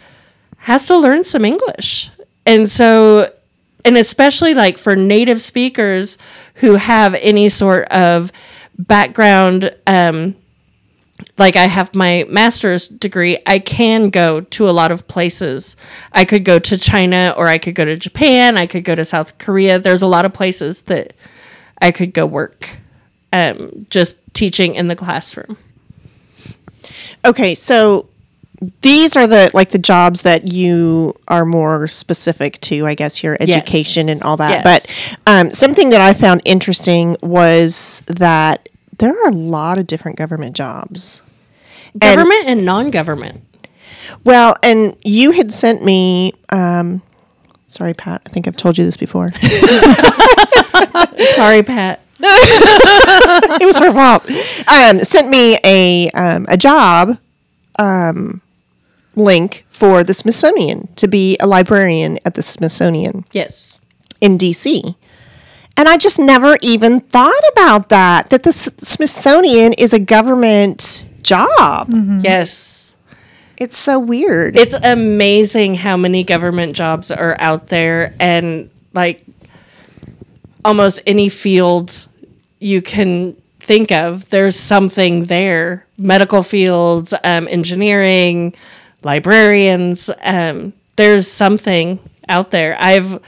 has 0.57 0.87
to 0.87 0.97
learn 0.97 1.23
some 1.23 1.45
English. 1.45 2.09
And 2.43 2.67
so, 2.67 3.31
and 3.85 3.95
especially 3.95 4.55
like 4.55 4.79
for 4.79 4.95
native 4.95 5.39
speakers 5.43 6.17
who 6.55 6.73
have 6.73 7.13
any 7.13 7.49
sort 7.49 7.87
of 7.89 8.31
background, 8.79 9.75
um, 9.85 10.35
like 11.37 11.55
I 11.55 11.67
have 11.67 11.93
my 11.93 12.25
master's 12.27 12.87
degree, 12.87 13.37
I 13.45 13.59
can 13.59 14.09
go 14.09 14.41
to 14.41 14.67
a 14.67 14.71
lot 14.71 14.91
of 14.91 15.07
places. 15.07 15.75
I 16.11 16.25
could 16.25 16.43
go 16.43 16.57
to 16.57 16.77
China 16.79 17.35
or 17.37 17.47
I 17.47 17.59
could 17.59 17.75
go 17.75 17.85
to 17.85 17.95
Japan, 17.95 18.57
I 18.57 18.65
could 18.65 18.85
go 18.85 18.95
to 18.95 19.05
South 19.05 19.37
Korea. 19.37 19.77
There's 19.77 20.01
a 20.01 20.07
lot 20.07 20.25
of 20.25 20.33
places 20.33 20.81
that 20.83 21.13
I 21.79 21.91
could 21.91 22.11
go 22.11 22.25
work 22.25 22.79
um, 23.33 23.85
just 23.89 24.17
teaching 24.33 24.75
in 24.75 24.87
the 24.87 24.95
classroom. 24.95 25.57
Okay, 27.25 27.55
so 27.55 28.07
these 28.81 29.17
are 29.17 29.27
the 29.27 29.51
like 29.53 29.69
the 29.71 29.77
jobs 29.79 30.21
that 30.21 30.51
you 30.53 31.13
are 31.27 31.45
more 31.45 31.87
specific 31.87 32.59
to, 32.61 32.85
I 32.85 32.95
guess, 32.95 33.23
your 33.23 33.35
education 33.41 34.07
and 34.09 34.21
all 34.23 34.37
that. 34.37 34.63
Yes. 34.63 35.01
But 35.25 35.31
um, 35.31 35.51
something 35.51 35.89
that 35.89 35.99
I 36.01 36.13
found 36.13 36.41
interesting 36.45 37.17
was 37.21 38.03
that 38.07 38.69
there 38.99 39.11
are 39.11 39.29
a 39.29 39.33
lot 39.33 39.79
of 39.79 39.87
different 39.87 40.17
government 40.17 40.55
jobs. 40.55 41.21
And- 41.93 42.01
Government 42.01 42.45
and 42.47 42.65
non 42.65 42.89
government. 42.89 43.41
Well, 44.23 44.53
and 44.63 44.95
you 45.03 45.31
had 45.31 45.51
sent 45.51 45.83
me. 45.83 46.33
Um, 46.49 47.01
sorry, 47.67 47.93
Pat. 47.93 48.21
I 48.25 48.29
think 48.29 48.47
I've 48.47 48.55
told 48.57 48.77
you 48.77 48.83
this 48.85 48.97
before. 48.97 49.31
Sorry, 51.29 51.63
Pat. 51.63 52.01
it 53.61 53.65
was 53.65 53.79
her 53.79 53.91
fault. 53.91 54.29
Um, 54.67 54.99
sent 54.99 55.29
me 55.29 55.57
a 55.63 56.09
um, 56.11 56.45
a 56.49 56.57
job 56.57 57.17
um, 57.79 58.41
link 59.15 59.65
for 59.67 60.03
the 60.03 60.13
Smithsonian 60.13 60.87
to 60.95 61.07
be 61.07 61.37
a 61.41 61.47
librarian 61.47 62.19
at 62.25 62.33
the 62.35 62.41
Smithsonian 62.41 63.25
Yes. 63.31 63.79
in 64.21 64.37
DC. 64.37 64.95
And 65.75 65.89
I 65.89 65.97
just 65.97 66.19
never 66.19 66.55
even 66.61 66.99
thought 66.99 67.41
about 67.53 67.89
that. 67.89 68.29
That 68.29 68.43
the 68.43 68.49
S- 68.49 68.69
Smithsonian 68.77 69.73
is 69.73 69.91
a 69.93 69.99
government 69.99 71.03
job. 71.23 71.89
Yes. 72.23 72.95
It's 73.57 73.77
so 73.77 73.97
weird. 73.99 74.55
It's 74.55 74.75
amazing 74.75 75.75
how 75.75 75.97
many 75.97 76.23
government 76.23 76.75
jobs 76.75 77.09
are 77.11 77.35
out 77.39 77.67
there 77.69 78.13
and 78.19 78.69
like 78.93 79.23
almost 80.65 80.99
any 81.07 81.29
field 81.29 82.07
you 82.63 82.81
can 82.81 83.33
think 83.59 83.91
of, 83.91 84.29
there's 84.29 84.55
something 84.55 85.25
there. 85.25 85.85
Medical 85.97 86.43
fields, 86.43 87.13
um, 87.23 87.47
engineering, 87.49 88.53
librarians, 89.03 90.09
um, 90.23 90.73
there's 90.95 91.27
something 91.27 91.99
out 92.29 92.51
there. 92.51 92.77
I've 92.79 93.21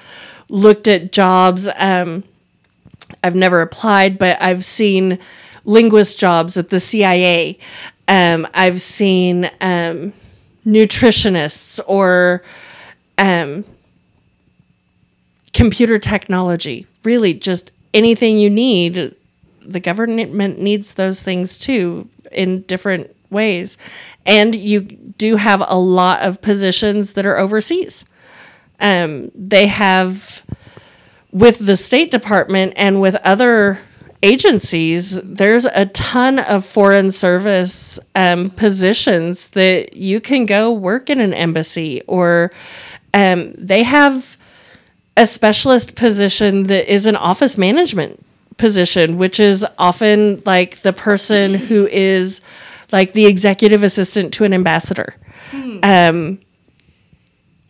looked 0.50 0.88
at 0.88 1.12
jobs, 1.12 1.68
um, 1.78 2.24
I've 3.24 3.36
never 3.36 3.62
applied, 3.62 4.18
but 4.18 4.42
I've 4.42 4.64
seen 4.64 5.20
linguist 5.64 6.20
jobs 6.20 6.58
at 6.58 6.70
the 6.70 6.80
CIA. 6.80 7.58
Um, 8.08 8.48
I've 8.54 8.82
seen 8.82 9.50
um, 9.62 10.14
nutritionists 10.66 11.80
or 11.88 12.44
um, 13.18 13.66
computer 15.54 15.98
technology. 15.98 16.86
Really, 17.04 17.34
just 17.34 17.72
anything 17.94 18.38
you 18.38 18.50
need. 18.50 19.16
The 19.66 19.80
government 19.80 20.59
needs 20.59 20.93
those 20.93 21.24
things 21.24 21.57
too 21.57 22.09
in 22.32 22.61
different 22.61 23.16
ways. 23.30 23.78
And 24.26 24.55
you 24.55 24.82
do 24.82 25.36
have 25.36 25.63
a 25.68 25.78
lot 25.78 26.22
of 26.22 26.41
positions 26.41 27.13
that 27.13 27.26
are 27.26 27.38
overseas. 27.38 28.05
Um, 28.80 29.32
they 29.34 29.68
have 29.68 30.43
with 31.32 31.66
the 31.66 31.78
State 31.78 32.11
Department 32.11 32.74
and 32.76 33.01
with 33.01 33.16
other 33.16 33.80
agencies, 34.24 35.20
there's 35.22 35.66
a 35.66 35.86
ton 35.88 36.39
of 36.39 36.66
foreign 36.66 37.11
service 37.11 37.99
um, 38.16 38.49
positions 38.49 39.47
that 39.47 39.95
you 39.95 40.20
can 40.20 40.45
go 40.45 40.72
work 40.72 41.09
in 41.09 41.20
an 41.20 41.34
embassy, 41.34 42.01
or 42.07 42.51
um, 43.13 43.53
they 43.57 43.84
have 43.84 44.38
a 45.16 45.26
specialist 45.26 45.95
position 45.95 46.63
that 46.63 46.91
is 46.91 47.05
an 47.05 47.16
office 47.16 47.57
management 47.57 48.24
position, 48.58 49.18
which 49.18 49.39
is 49.39 49.66
often 49.78 50.41
like 50.45 50.78
the 50.82 50.93
person 50.93 51.53
who 51.53 51.88
is 51.88 52.41
like 52.91 53.14
the 53.14 53.26
executive 53.26 53.84
assistant 53.84 54.34
to 54.34 54.43
an 54.43 54.53
ambassador. 54.53 55.16
Um, 55.84 56.39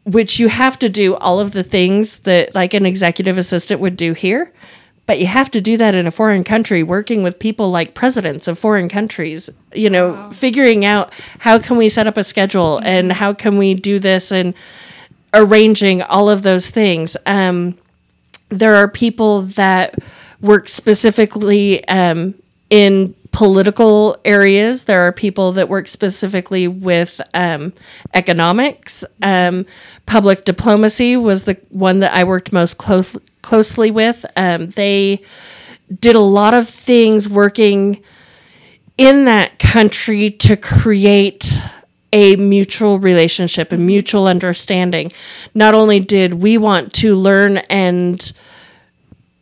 which 0.04 0.40
you 0.40 0.50
have 0.50 0.78
to 0.80 0.88
do 0.88 1.16
all 1.16 1.40
of 1.40 1.52
the 1.52 1.64
things 1.64 2.20
that 2.20 2.54
like 2.54 2.74
an 2.74 2.86
executive 2.86 3.38
assistant 3.38 3.82
would 3.82 3.98
do 3.98 4.14
here 4.14 4.52
but 5.08 5.20
you 5.20 5.28
have 5.28 5.52
to 5.52 5.62
do 5.62 5.78
that 5.78 5.94
in 5.94 6.08
a 6.08 6.12
foreign 6.12 6.44
country 6.44 6.84
working 6.84 7.22
with 7.22 7.38
people 7.38 7.70
like 7.70 7.94
presidents 7.94 8.48
of 8.48 8.58
foreign 8.58 8.88
countries 8.88 9.50
you 9.74 9.90
know 9.90 10.30
figuring 10.32 10.86
out 10.86 11.12
how 11.40 11.58
can 11.58 11.76
we 11.76 11.90
set 11.90 12.08
up 12.08 12.18
a 12.18 12.24
schedule 12.24 12.80
and 12.84 13.12
how 13.12 13.34
can 13.34 13.58
we 13.58 13.74
do 13.74 13.98
this 14.00 14.32
and 14.32 14.54
arranging 15.36 16.02
all 16.02 16.30
of 16.30 16.42
those 16.42 16.70
things. 16.70 17.16
Um, 17.28 17.78
there 18.50 18.76
are 18.76 18.88
people 18.88 19.44
that 19.44 19.96
work 20.42 20.70
specifically 20.70 21.88
um, 21.88 22.36
in 22.70 23.16
political 23.32 24.18
areas. 24.24 24.86
There 24.86 25.02
are 25.02 25.12
people 25.12 25.52
that 25.54 25.68
work 25.68 25.88
specifically 25.90 26.68
with 26.68 27.20
um, 27.34 27.74
economics. 28.14 29.04
Um, 29.22 29.66
public 30.06 30.46
diplomacy 30.46 31.18
was 31.18 31.44
the 31.44 31.58
one 31.70 32.00
that 32.00 32.16
I 32.16 32.24
worked 32.24 32.54
most 32.54 32.78
close, 32.78 33.16
closely 33.42 33.92
with. 33.92 34.26
Um, 34.38 34.68
they 34.70 35.22
did 36.00 36.16
a 36.16 36.22
lot 36.22 36.54
of 36.54 36.68
things 36.70 37.28
working 37.28 38.02
in 38.98 39.26
that 39.26 39.60
country 39.60 40.32
to 40.32 40.56
create 40.56 41.60
a 42.14 42.38
mutual 42.38 42.98
relationship 43.00 43.74
and 43.74 43.86
mutual 43.86 44.28
understanding. 44.28 45.12
Not 45.54 45.74
only 45.74 46.00
did 46.00 46.36
we 46.36 46.58
want 46.58 46.94
to 46.94 47.16
learn 47.16 47.58
and 47.58 48.32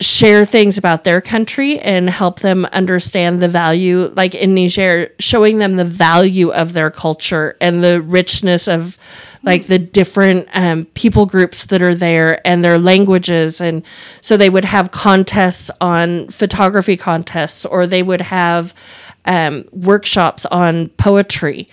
share 0.03 0.45
things 0.45 0.77
about 0.77 1.03
their 1.03 1.21
country 1.21 1.79
and 1.79 2.09
help 2.09 2.39
them 2.39 2.65
understand 2.65 3.41
the 3.41 3.47
value, 3.47 4.11
like 4.15 4.35
in 4.35 4.53
Niger, 4.53 5.11
showing 5.19 5.57
them 5.57 5.75
the 5.75 5.85
value 5.85 6.51
of 6.51 6.73
their 6.73 6.91
culture 6.91 7.57
and 7.61 7.83
the 7.83 8.01
richness 8.01 8.67
of 8.67 8.97
like 9.43 9.67
the 9.67 9.79
different 9.79 10.47
um, 10.53 10.85
people 10.93 11.25
groups 11.25 11.65
that 11.65 11.81
are 11.81 11.95
there 11.95 12.45
and 12.47 12.63
their 12.63 12.77
languages. 12.77 13.59
And 13.59 13.83
so 14.21 14.37
they 14.37 14.49
would 14.49 14.65
have 14.65 14.91
contests 14.91 15.69
on 15.81 16.29
photography 16.29 16.95
contests, 16.95 17.65
or 17.65 17.85
they 17.85 18.03
would 18.03 18.21
have 18.21 18.73
um, 19.25 19.65
workshops 19.71 20.45
on 20.45 20.89
poetry 20.89 21.69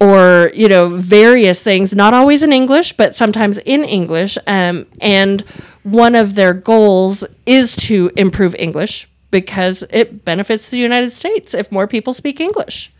or 0.00 0.50
you 0.54 0.68
know 0.68 0.96
various 0.96 1.62
things 1.62 1.94
not 1.94 2.14
always 2.14 2.42
in 2.42 2.52
english 2.52 2.92
but 2.92 3.14
sometimes 3.14 3.58
in 3.58 3.84
english 3.84 4.38
um, 4.46 4.86
and 5.00 5.42
one 5.82 6.14
of 6.14 6.34
their 6.34 6.52
goals 6.52 7.24
is 7.46 7.76
to 7.76 8.10
improve 8.16 8.54
english 8.56 9.08
because 9.30 9.84
it 9.90 10.24
benefits 10.24 10.70
the 10.70 10.78
united 10.78 11.12
states. 11.12 11.54
If 11.54 11.70
more 11.70 11.86
people 11.86 12.12
speak 12.14 12.40
english 12.40 12.90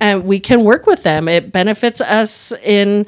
and 0.00 0.24
we 0.24 0.40
can 0.40 0.64
work 0.64 0.86
with 0.86 1.02
them. 1.02 1.28
It 1.28 1.52
benefits 1.52 2.00
us 2.00 2.52
in 2.64 3.06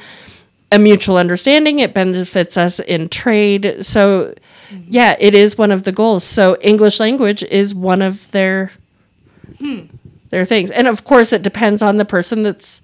a 0.72 0.78
mutual 0.78 1.16
understanding. 1.16 1.78
It 1.80 1.94
benefits 1.94 2.56
us 2.56 2.78
in 2.80 3.08
trade. 3.08 3.84
So 3.84 4.34
yeah 4.86 5.16
it 5.18 5.34
is 5.34 5.58
one 5.58 5.70
of 5.70 5.84
the 5.84 5.92
goals. 5.92 6.24
So 6.24 6.56
english 6.61 7.00
language 7.00 7.42
is 7.42 7.74
one 7.74 8.02
of 8.02 8.30
their 8.30 8.72
their 10.30 10.44
things. 10.44 10.70
And 10.70 10.86
of 10.86 11.04
course 11.04 11.32
it 11.32 11.42
depends 11.42 11.82
on 11.82 11.96
the 11.96 12.04
person 12.04 12.42
that's 12.42 12.82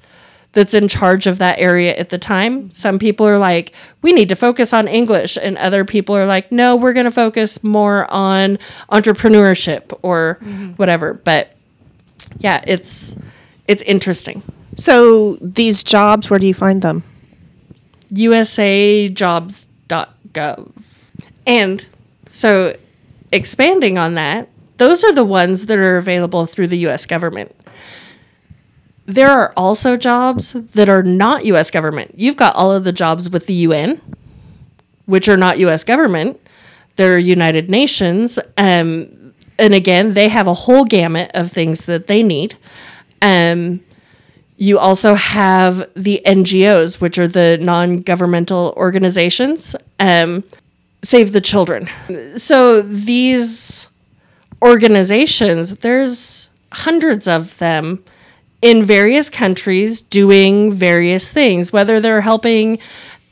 that's 0.53 0.75
in 0.75 0.89
charge 0.89 1.27
of 1.27 1.39
that 1.39 1.59
area 1.59 1.95
at 1.97 2.09
the 2.09 2.19
time 2.19 2.71
some 2.71 2.99
people 2.99 3.27
are 3.27 3.39
like 3.39 3.73
we 4.03 4.13
need 4.13 4.29
to 4.29 4.37
focus 4.37 4.73
on 4.73 4.89
english 4.89 5.39
and 5.41 5.57
other 5.59 5.85
people 5.85 6.17
are 6.17 6.27
like 6.27 6.51
no 6.51 6.75
we're 6.75 6.93
going 6.93 7.05
to 7.05 7.11
focus 7.11 7.63
more 7.63 8.11
on 8.11 8.59
entrepreneurship 8.91 9.97
or 10.03 10.39
mm-hmm. 10.43 10.71
whatever 10.73 11.15
but 11.15 11.55
yeah 12.39 12.63
it's 12.67 13.17
it's 13.69 13.83
interesting 13.83 14.43
So 14.77 15.39
these 15.41 15.83
jobs, 15.83 16.31
where 16.31 16.39
do 16.39 16.47
you 16.47 16.55
find 16.55 16.83
them? 16.83 17.03
usajobs.gov. 18.13 20.73
And 21.47 21.89
so 22.29 22.77
expanding 23.33 23.99
on 23.99 24.15
that, 24.15 24.49
those 24.77 25.03
are 25.03 25.13
the 25.13 25.25
ones 25.25 25.67
that 25.67 25.79
are 25.79 25.97
available 25.97 26.47
through 26.47 26.69
the 26.69 26.79
US 26.87 27.07
government. 27.07 27.53
There 29.07 29.31
are 29.31 29.53
also 29.57 29.97
jobs 29.97 30.53
that 30.53 30.89
are 30.89 31.03
not 31.03 31.45
US 31.45 31.71
government. 31.71 32.13
You've 32.17 32.37
got 32.37 32.55
all 32.57 32.73
of 32.73 32.85
the 32.85 32.93
jobs 32.93 33.31
with 33.31 33.47
the 33.47 33.55
UN, 33.55 34.01
which 35.07 35.29
are 35.29 35.37
not 35.37 35.59
US 35.61 35.85
government. 35.85 36.41
They're 36.97 37.19
United 37.19 37.71
Nations. 37.71 38.39
Um, 38.57 39.33
and 39.59 39.75
again, 39.75 40.15
they 40.15 40.29
have 40.29 40.47
a 40.47 40.55
whole 40.55 40.85
gamut 40.85 41.31
of 41.35 41.51
things 41.51 41.85
that 41.85 42.09
they 42.09 42.23
need. 42.23 42.57
Um, 43.23 43.81
you 44.57 44.79
also 44.79 45.15
have 45.15 45.89
the 45.95 46.21
NGOs, 46.25 47.01
which 47.01 47.19
are 47.19 47.29
the 47.29 47.59
non 47.61 48.01
governmental 48.01 48.75
organizations, 48.77 49.77
um, 50.01 50.45
Save 51.03 51.33
the 51.33 51.41
Children. 51.41 51.89
So 52.37 52.83
these 52.83 53.89
organizations, 54.63 55.77
there's 55.77 56.49
hundreds 56.73 57.29
of 57.29 57.57
them 57.59 58.03
in 58.63 58.85
various 58.85 59.31
countries 59.31 60.01
doing 60.01 60.73
various 60.73 61.31
things, 61.31 61.73
whether 61.73 62.01
they're 62.01 62.23
helping 62.23 62.79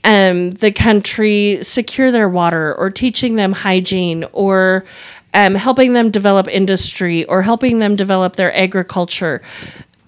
um, 0.05 0.51
the 0.51 0.71
country 0.71 1.59
secure 1.63 2.11
their 2.11 2.29
water 2.29 2.75
or 2.75 2.91
teaching 2.91 3.37
them 3.37 3.53
hygiene 3.53 4.25
or 4.33 4.85
um, 5.33 5.55
helping 5.55 5.95
them 5.95 6.11
develop 6.11 6.47
industry 6.49 7.25
or 7.25 7.43
helping 7.43 7.79
them 7.79 7.97
develop 7.97 8.37
their 8.37 8.55
agriculture. 8.57 9.43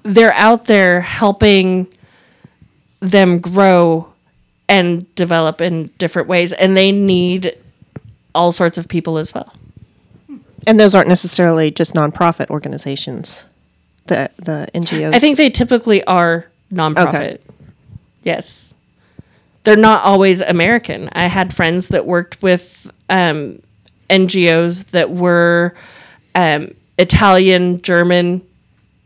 They're 0.03 0.35
out 0.35 0.67
there 0.67 1.01
helping 1.01 1.89
them 3.01 3.41
grow 3.41 4.13
and 4.69 5.13
develop 5.15 5.61
in 5.61 5.91
different 5.99 6.29
ways, 6.29 6.53
and 6.53 6.77
they 6.77 6.93
need 6.93 7.57
all 8.35 8.53
sorts 8.53 8.79
of 8.79 8.89
people 8.89 9.17
as 9.19 9.35
well. 9.35 9.53
And 10.67 10.79
those 10.79 10.95
aren't 10.95 11.09
necessarily 11.09 11.71
just 11.71 11.95
nonprofit 11.95 12.51
organizations. 12.51 13.49
The 14.07 14.31
the 14.37 14.69
NGOs. 14.75 15.15
I 15.15 15.19
think 15.19 15.37
they 15.37 15.51
typically 15.51 16.03
are 16.05 16.47
nonprofit. 16.73 17.09
Okay. 17.09 17.39
Yes. 18.23 18.75
They're 19.65 19.77
not 19.77 20.05
always 20.05 20.41
American. 20.41 21.09
I 21.13 21.27
had 21.27 21.53
friends 21.53 21.89
that 21.89 22.07
worked 22.07 22.41
with 22.41 22.91
um, 23.09 23.61
NGOs 24.09 24.91
that 24.91 25.11
were 25.11 25.75
um, 26.37 26.75
Italian, 26.99 27.83
German, 27.83 28.47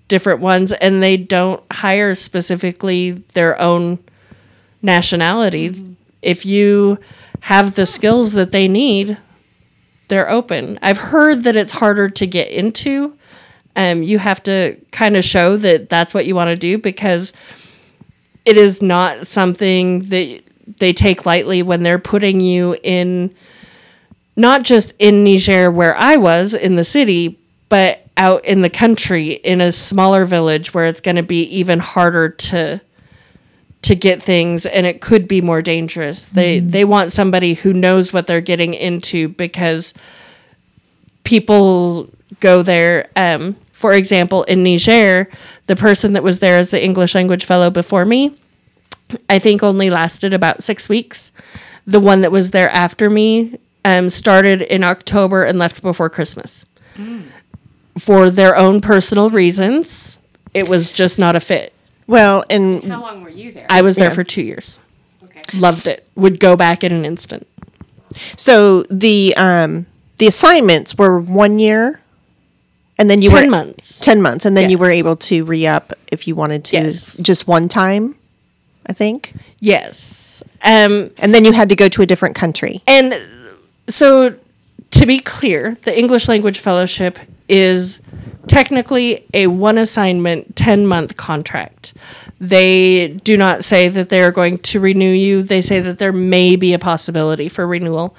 different 0.09 0.41
ones, 0.41 0.73
and 0.75 1.03
they 1.03 1.17
don't 1.17 1.63
hire 1.73 2.15
specifically 2.15 3.13
their 3.33 3.59
own 3.59 3.99
nationality. 4.83 5.97
If 6.21 6.45
you 6.45 6.99
have 7.41 7.75
the 7.75 7.87
skills 7.87 8.33
that 8.33 8.51
they 8.51 8.69
need, 8.69 9.17
they're 10.09 10.29
open. 10.29 10.79
I've 10.83 10.99
heard 10.99 11.45
that 11.45 11.57
it's 11.57 11.73
harder 11.73 12.09
to 12.11 12.27
get 12.27 12.49
into. 12.51 13.17
Um, 13.77 14.03
you 14.03 14.19
have 14.19 14.43
to 14.45 14.77
kind 14.91 15.17
of 15.17 15.25
show 15.25 15.57
that 15.57 15.89
that's 15.89 16.13
what 16.13 16.27
you 16.27 16.35
want 16.35 16.49
to 16.49 16.57
do 16.57 16.77
because 16.77 17.33
it 18.45 18.57
is 18.57 18.83
not 18.83 19.27
something 19.27 20.01
that 20.09 20.43
they 20.79 20.93
take 20.93 21.27
lightly 21.27 21.63
when 21.63 21.83
they're 21.83 21.99
putting 21.99 22.41
you 22.41 22.77
in 22.83 23.35
not 24.37 24.63
just 24.63 24.93
in 24.99 25.25
Niger 25.25 25.71
where 25.71 25.97
I 25.97 26.17
was 26.17 26.55
in 26.55 26.77
the 26.77 26.85
city, 26.85 27.39
but 27.69 28.07
out 28.17 28.45
in 28.45 28.63
the 28.63 28.71
country 28.71 29.33
in 29.33 29.61
a 29.61 29.73
smaller 29.73 30.25
village 30.25 30.75
where 30.75 30.87
it's 30.87 31.01
going 31.01 31.17
to 31.17 31.23
be 31.23 31.43
even 31.43 31.79
harder 31.79 32.29
to 32.29 32.81
to 33.83 33.95
get 33.95 34.23
things 34.23 34.67
and 34.67 34.85
it 34.85 35.01
could 35.01 35.27
be 35.27 35.41
more 35.41 35.63
dangerous. 35.63 36.27
They 36.27 36.61
they 36.61 36.85
want 36.85 37.13
somebody 37.13 37.55
who 37.55 37.73
knows 37.73 38.13
what 38.13 38.27
they're 38.27 38.41
getting 38.41 38.75
into 38.75 39.29
because 39.29 39.95
people 41.25 42.11
go 42.41 42.63
there 42.63 43.09
um, 43.17 43.55
for 43.73 43.93
example 43.95 44.43
in 44.45 44.63
Niger, 44.63 45.29
the 45.67 45.77
person 45.77 46.13
that 46.15 46.23
was 46.23 46.39
there 46.41 46.57
as 46.57 46.71
the 46.71 46.83
English 46.83 47.15
language 47.15 47.45
fellow 47.45 47.71
before 47.71 48.05
me, 48.05 48.35
I 49.29 49.39
think 49.39 49.63
only 49.63 49.89
lasted 49.91 50.35
about 50.35 50.63
6 50.63 50.89
weeks. 50.89 51.33
The 51.87 52.01
one 52.01 52.21
that 52.21 52.31
was 52.31 52.51
there 52.51 52.69
after 52.71 53.09
me 53.09 53.59
um, 53.85 54.11
started 54.11 54.61
in 54.63 54.85
October 54.85 55.45
and 55.45 55.59
left 55.59 55.81
before 55.83 56.11
Christmas. 56.11 56.67
For 57.99 58.31
their 58.31 58.57
own 58.57 58.81
personal 58.81 59.31
reasons, 59.31 60.19
it 60.55 60.69
was 60.69 60.93
just 60.93 61.19
not 61.19 61.35
a 61.37 61.41
fit. 61.41 61.73
well, 62.07 62.45
and 62.51 62.85
How 62.85 63.01
long 63.01 63.23
were 63.23 63.31
you 63.31 63.53
there? 63.53 63.67
I 63.71 63.83
was 63.83 63.97
there 63.97 64.09
Yeah. 64.11 64.15
for 64.15 64.25
two 64.25 64.43
years. 64.43 64.79
okay. 65.25 65.41
Loved 65.59 65.87
it. 65.87 66.07
Would 66.17 66.39
go 66.41 66.57
back 66.57 66.85
in 66.85 66.93
an 66.93 67.05
instant. 67.05 67.47
so 68.37 68.83
the 68.91 69.35
um 69.37 69.87
the 70.19 70.27
assignments 70.27 70.97
were 70.99 71.19
one 71.21 71.59
year, 71.59 72.00
and 73.01 73.11
then 73.11 73.21
you 73.23 73.31
Ten 73.31 73.45
were 73.47 73.51
months. 73.51 73.99
ten 74.01 74.21
months, 74.23 74.45
and 74.47 74.57
then 74.57 74.71
you 74.71 74.79
were 74.79 74.91
able 74.91 75.17
to 75.17 75.43
re 75.45 75.67
up 75.67 75.93
if 76.13 76.29
you 76.29 76.35
wanted 76.37 76.63
to 76.67 76.77
Yes. 76.77 77.19
just 77.21 77.49
one 77.49 77.67
time, 77.69 78.15
I 78.87 78.93
think, 78.93 79.33
Yes. 79.61 80.43
Um, 80.63 81.11
and 81.19 81.35
then 81.35 81.45
you 81.45 81.53
had 81.53 81.69
to 81.71 81.77
go 81.77 81.89
to 81.89 82.03
a 82.03 82.07
different 82.07 82.35
country. 82.37 82.83
and 82.87 83.19
so, 83.89 84.35
to 84.93 85.07
be 85.07 85.19
clear, 85.19 85.77
the 85.83 85.99
English 85.99 86.29
Language 86.29 86.59
Fellowship 86.61 87.19
is 87.49 88.01
technically 88.49 89.25
a 89.35 89.47
one 89.49 89.79
assignment, 89.79 90.55
10 90.57 90.87
month 90.87 91.17
contract. 91.17 91.95
They 92.41 93.09
do 93.25 93.37
not 93.37 93.65
say 93.65 93.89
that 93.89 94.09
they 94.09 94.23
are 94.23 94.31
going 94.33 94.59
to 94.59 94.81
renew 94.81 95.11
you, 95.13 95.43
they 95.43 95.61
say 95.61 95.81
that 95.81 95.99
there 95.99 96.13
may 96.13 96.57
be 96.57 96.73
a 96.73 96.79
possibility 96.79 97.49
for 97.49 97.67
renewal. 97.67 98.15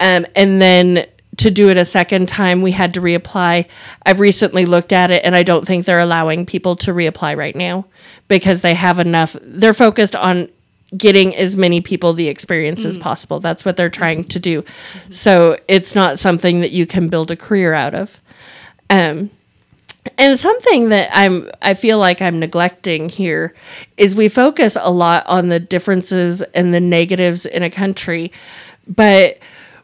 Um, 0.00 0.26
and 0.36 0.60
then 0.60 1.06
to 1.42 1.50
do 1.50 1.68
it 1.70 1.76
a 1.76 1.84
second 1.84 2.28
time, 2.28 2.62
we 2.62 2.70
had 2.70 2.94
to 2.94 3.00
reapply. 3.00 3.66
I've 4.06 4.20
recently 4.20 4.64
looked 4.64 4.92
at 4.92 5.10
it 5.10 5.24
and 5.24 5.34
I 5.34 5.42
don't 5.42 5.66
think 5.66 5.84
they're 5.84 5.98
allowing 5.98 6.46
people 6.46 6.76
to 6.76 6.92
reapply 6.92 7.36
right 7.36 7.56
now 7.56 7.84
because 8.28 8.62
they 8.62 8.74
have 8.74 9.00
enough. 9.00 9.36
They're 9.42 9.74
focused 9.74 10.14
on 10.14 10.48
getting 10.96 11.34
as 11.34 11.56
many 11.56 11.80
people 11.80 12.12
the 12.12 12.28
experience 12.28 12.84
as 12.84 12.96
possible. 12.98 13.40
That's 13.40 13.64
what 13.64 13.76
they're 13.76 13.90
trying 13.90 14.24
to 14.24 14.38
do. 14.38 14.64
So 15.10 15.56
it's 15.66 15.94
not 15.94 16.18
something 16.18 16.60
that 16.60 16.70
you 16.70 16.86
can 16.86 17.08
build 17.08 17.30
a 17.30 17.36
career 17.36 17.74
out 17.74 17.94
of. 17.94 18.20
Um, 18.88 19.30
and 20.18 20.38
something 20.38 20.90
that 20.90 21.10
I'm 21.12 21.50
I 21.62 21.74
feel 21.74 21.98
like 21.98 22.20
I'm 22.20 22.38
neglecting 22.38 23.08
here 23.08 23.54
is 23.96 24.14
we 24.14 24.28
focus 24.28 24.76
a 24.80 24.90
lot 24.90 25.26
on 25.26 25.48
the 25.48 25.60
differences 25.60 26.42
and 26.42 26.74
the 26.74 26.80
negatives 26.80 27.46
in 27.46 27.62
a 27.62 27.70
country. 27.70 28.32
But 28.86 29.38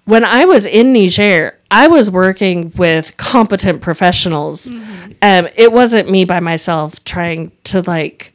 when 0.09 0.25
I 0.25 0.47
was 0.47 0.65
in 0.65 0.95
Niger, 0.95 1.59
I 1.71 1.87
was 1.89 2.11
working 2.11 2.73
with 2.77 3.19
competent 3.19 3.83
professionals. 3.83 4.71
Um, 5.21 5.49
it 5.55 5.71
wasn't 5.71 6.11
me 6.11 6.25
by 6.25 6.41
myself 6.41 7.05
trying 7.05 7.53
to 7.65 7.83
like 7.83 8.33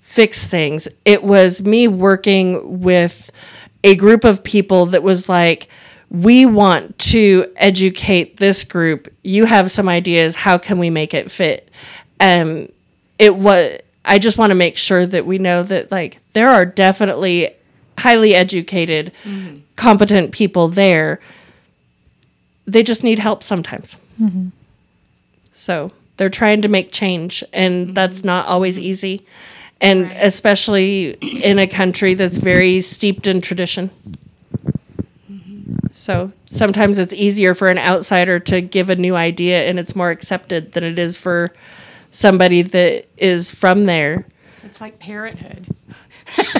fix 0.00 0.46
things. 0.46 0.88
It 1.04 1.22
was 1.22 1.62
me 1.62 1.88
working 1.88 2.80
with 2.80 3.30
a 3.84 3.96
group 3.96 4.24
of 4.24 4.42
people 4.42 4.86
that 4.86 5.02
was 5.02 5.28
like, 5.28 5.68
we 6.08 6.46
want 6.46 6.98
to 7.10 7.52
educate 7.56 8.38
this 8.38 8.64
group. 8.64 9.06
You 9.22 9.44
have 9.44 9.70
some 9.70 9.90
ideas. 9.90 10.34
How 10.36 10.56
can 10.56 10.78
we 10.78 10.88
make 10.88 11.12
it 11.12 11.30
fit? 11.30 11.70
Um, 12.18 12.68
it 13.18 13.36
was. 13.36 13.78
I 14.06 14.18
just 14.18 14.38
want 14.38 14.52
to 14.52 14.54
make 14.54 14.78
sure 14.78 15.04
that 15.04 15.26
we 15.26 15.36
know 15.36 15.62
that 15.64 15.92
like 15.92 16.22
there 16.32 16.48
are 16.48 16.64
definitely 16.64 17.50
highly 18.00 18.34
educated, 18.34 19.12
mm-hmm. 19.24 19.58
competent 19.76 20.32
people 20.32 20.68
there. 20.68 21.20
They 22.66 22.82
just 22.82 23.02
need 23.02 23.18
help 23.18 23.42
sometimes. 23.42 23.96
Mm-hmm. 24.20 24.48
So 25.52 25.90
they're 26.16 26.28
trying 26.28 26.62
to 26.62 26.68
make 26.68 26.92
change, 26.92 27.42
and 27.52 27.86
mm-hmm. 27.86 27.94
that's 27.94 28.24
not 28.24 28.46
always 28.46 28.78
easy. 28.78 29.24
And 29.80 30.12
especially 30.12 31.12
in 31.42 31.58
a 31.58 31.66
country 31.66 32.12
that's 32.12 32.36
very 32.36 32.82
steeped 32.82 33.26
in 33.26 33.40
tradition. 33.40 33.90
So 35.92 36.32
sometimes 36.48 36.98
it's 36.98 37.12
easier 37.12 37.54
for 37.54 37.68
an 37.68 37.78
outsider 37.78 38.38
to 38.40 38.60
give 38.60 38.90
a 38.90 38.96
new 38.96 39.16
idea 39.16 39.62
and 39.62 39.78
it's 39.78 39.96
more 39.96 40.10
accepted 40.10 40.72
than 40.72 40.84
it 40.84 40.98
is 40.98 41.16
for 41.16 41.52
somebody 42.10 42.62
that 42.62 43.06
is 43.16 43.50
from 43.50 43.84
there. 43.84 44.26
It's 44.62 44.80
like 44.80 44.98
parenthood. 44.98 45.66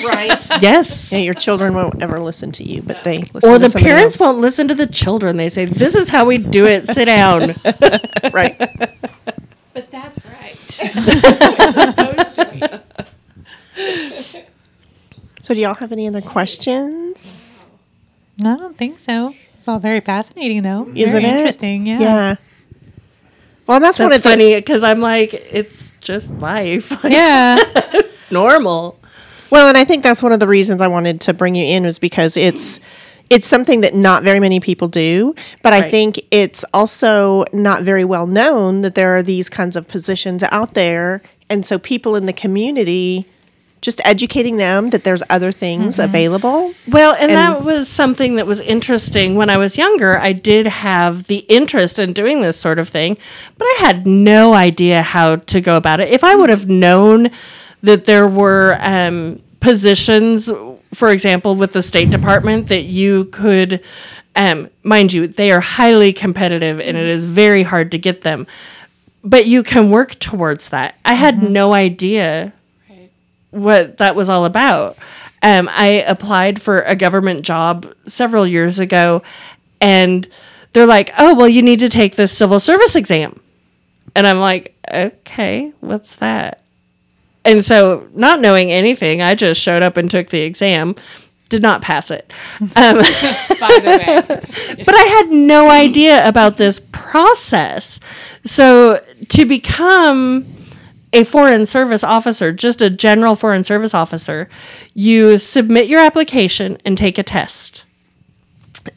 Right. 0.04 0.46
Yes. 0.62 1.12
yeah, 1.12 1.20
your 1.20 1.34
children 1.34 1.74
won't 1.74 2.02
ever 2.02 2.20
listen 2.20 2.50
to 2.52 2.64
you, 2.64 2.82
but 2.82 3.02
they 3.04 3.18
listen 3.34 3.50
Or 3.54 3.58
to 3.58 3.68
the 3.68 3.78
parents 3.78 4.20
else. 4.20 4.26
won't 4.26 4.38
listen 4.40 4.68
to 4.68 4.74
the 4.74 4.86
children. 4.86 5.36
They 5.36 5.48
say, 5.48 5.64
This 5.64 5.94
is 5.94 6.08
how 6.10 6.24
we 6.26 6.38
do 6.38 6.66
it. 6.66 6.86
Sit 6.86 7.06
down. 7.06 7.54
Right. 8.32 8.56
But 9.72 9.90
that's 9.90 10.24
right. 10.26 10.56
it's 10.68 11.74
supposed 11.74 12.36
to 12.36 12.44
be. 12.52 12.60
So, 15.40 15.54
do 15.54 15.60
y'all 15.60 15.74
have 15.74 15.92
any 15.92 16.06
other 16.08 16.20
questions? 16.20 17.64
No, 18.42 18.54
I 18.54 18.56
don't 18.56 18.76
think 18.76 18.98
so. 18.98 19.34
It's 19.54 19.68
all 19.68 19.78
very 19.78 20.00
fascinating, 20.00 20.62
though. 20.62 20.88
Isn't 20.94 21.22
very 21.22 21.24
it? 21.32 21.36
interesting? 21.36 21.86
Yeah. 21.86 22.00
Yeah. 22.00 22.34
Well, 23.66 23.76
and 23.76 23.84
that's, 23.84 23.98
one 23.98 24.12
of 24.12 24.22
funny 24.22 24.54
because 24.56 24.82
I'm 24.84 25.00
like, 25.00 25.32
it's 25.32 25.92
just 26.00 26.30
life. 26.40 26.92
Yeah. 27.04 27.58
normal. 28.30 28.99
Well, 29.50 29.68
and 29.68 29.76
I 29.76 29.84
think 29.84 30.02
that's 30.02 30.22
one 30.22 30.32
of 30.32 30.40
the 30.40 30.46
reasons 30.46 30.80
I 30.80 30.88
wanted 30.88 31.20
to 31.22 31.34
bring 31.34 31.54
you 31.54 31.64
in 31.64 31.84
was 31.84 31.98
because 31.98 32.36
it's 32.36 32.80
it's 33.30 33.46
something 33.46 33.82
that 33.82 33.94
not 33.94 34.24
very 34.24 34.40
many 34.40 34.58
people 34.58 34.88
do, 34.88 35.34
but 35.62 35.72
I 35.72 35.88
think 35.88 36.20
it's 36.32 36.64
also 36.74 37.44
not 37.52 37.84
very 37.84 38.04
well 38.04 38.26
known 38.26 38.82
that 38.82 38.96
there 38.96 39.16
are 39.16 39.22
these 39.22 39.48
kinds 39.48 39.76
of 39.76 39.86
positions 39.88 40.42
out 40.50 40.74
there, 40.74 41.22
and 41.48 41.64
so 41.64 41.78
people 41.78 42.16
in 42.16 42.26
the 42.26 42.32
community 42.32 43.26
just 43.80 44.00
educating 44.04 44.56
them 44.56 44.90
that 44.90 45.04
there's 45.04 45.22
other 45.30 45.52
things 45.52 45.96
mm-hmm. 45.96 46.08
available. 46.08 46.74
Well, 46.88 47.14
and, 47.14 47.30
And- 47.30 47.38
that 47.38 47.64
was 47.64 47.88
something 47.88 48.36
that 48.36 48.46
was 48.46 48.60
interesting. 48.60 49.36
When 49.36 49.48
I 49.48 49.56
was 49.56 49.78
younger, 49.78 50.18
I 50.18 50.32
did 50.32 50.66
have 50.66 51.24
the 51.24 51.38
interest 51.48 51.98
in 51.98 52.12
doing 52.12 52.42
this 52.42 52.58
sort 52.58 52.78
of 52.78 52.88
thing, 52.88 53.16
but 53.56 53.64
I 53.64 53.76
had 53.80 54.06
no 54.06 54.54
idea 54.54 55.02
how 55.02 55.36
to 55.36 55.60
go 55.60 55.76
about 55.76 56.00
it. 56.00 56.08
If 56.08 56.24
I 56.24 56.34
would 56.34 56.50
have 56.50 56.68
known 56.68 57.30
that 57.82 58.04
there 58.04 58.26
were 58.26 58.76
um, 58.80 59.42
positions, 59.60 60.50
for 60.92 61.10
example, 61.10 61.56
with 61.56 61.72
the 61.72 61.82
State 61.82 62.10
Department, 62.10 62.68
that 62.68 62.82
you 62.82 63.26
could, 63.26 63.82
um, 64.36 64.68
mind 64.82 65.12
you, 65.12 65.26
they 65.26 65.50
are 65.52 65.60
highly 65.60 66.12
competitive 66.12 66.80
and 66.80 66.96
it 66.96 67.08
is 67.08 67.24
very 67.24 67.62
hard 67.62 67.90
to 67.92 67.98
get 67.98 68.22
them. 68.22 68.46
But 69.22 69.46
you 69.46 69.62
can 69.62 69.90
work 69.90 70.18
towards 70.18 70.70
that. 70.70 70.96
I 71.04 71.14
had 71.14 71.42
no 71.42 71.74
idea 71.74 72.54
what 73.50 73.98
that 73.98 74.14
was 74.14 74.28
all 74.28 74.44
about. 74.44 74.96
Um, 75.42 75.68
I 75.72 75.86
applied 76.06 76.60
for 76.60 76.80
a 76.82 76.96
government 76.96 77.42
job 77.42 77.92
several 78.04 78.46
years 78.46 78.78
ago, 78.78 79.22
and 79.80 80.28
they're 80.72 80.86
like, 80.86 81.12
"Oh, 81.18 81.34
well, 81.34 81.48
you 81.48 81.62
need 81.62 81.80
to 81.80 81.88
take 81.88 82.16
this 82.16 82.32
civil 82.32 82.58
service 82.60 82.94
exam," 82.94 83.40
and 84.14 84.26
I'm 84.26 84.38
like, 84.40 84.76
"Okay, 84.92 85.72
what's 85.80 86.14
that?" 86.16 86.62
And 87.44 87.64
so, 87.64 88.08
not 88.14 88.40
knowing 88.40 88.70
anything, 88.70 89.22
I 89.22 89.34
just 89.34 89.60
showed 89.60 89.82
up 89.82 89.96
and 89.96 90.10
took 90.10 90.28
the 90.28 90.40
exam. 90.40 90.94
Did 91.48 91.62
not 91.62 91.82
pass 91.82 92.10
it. 92.12 92.32
Um, 92.60 92.68
By 92.76 93.02
the 93.82 94.24
way, 94.28 94.84
but 94.84 94.94
I 94.94 95.04
had 95.18 95.30
no 95.30 95.68
idea 95.68 96.26
about 96.26 96.58
this 96.58 96.80
process. 96.92 97.98
So 98.44 99.04
to 99.28 99.44
become 99.44 100.46
a 101.12 101.24
foreign 101.24 101.66
service 101.66 102.04
officer, 102.04 102.52
just 102.52 102.80
a 102.80 102.88
general 102.88 103.34
foreign 103.34 103.64
service 103.64 103.94
officer, 103.94 104.48
you 104.94 105.38
submit 105.38 105.88
your 105.88 106.00
application 106.00 106.78
and 106.84 106.96
take 106.96 107.18
a 107.18 107.24
test. 107.24 107.84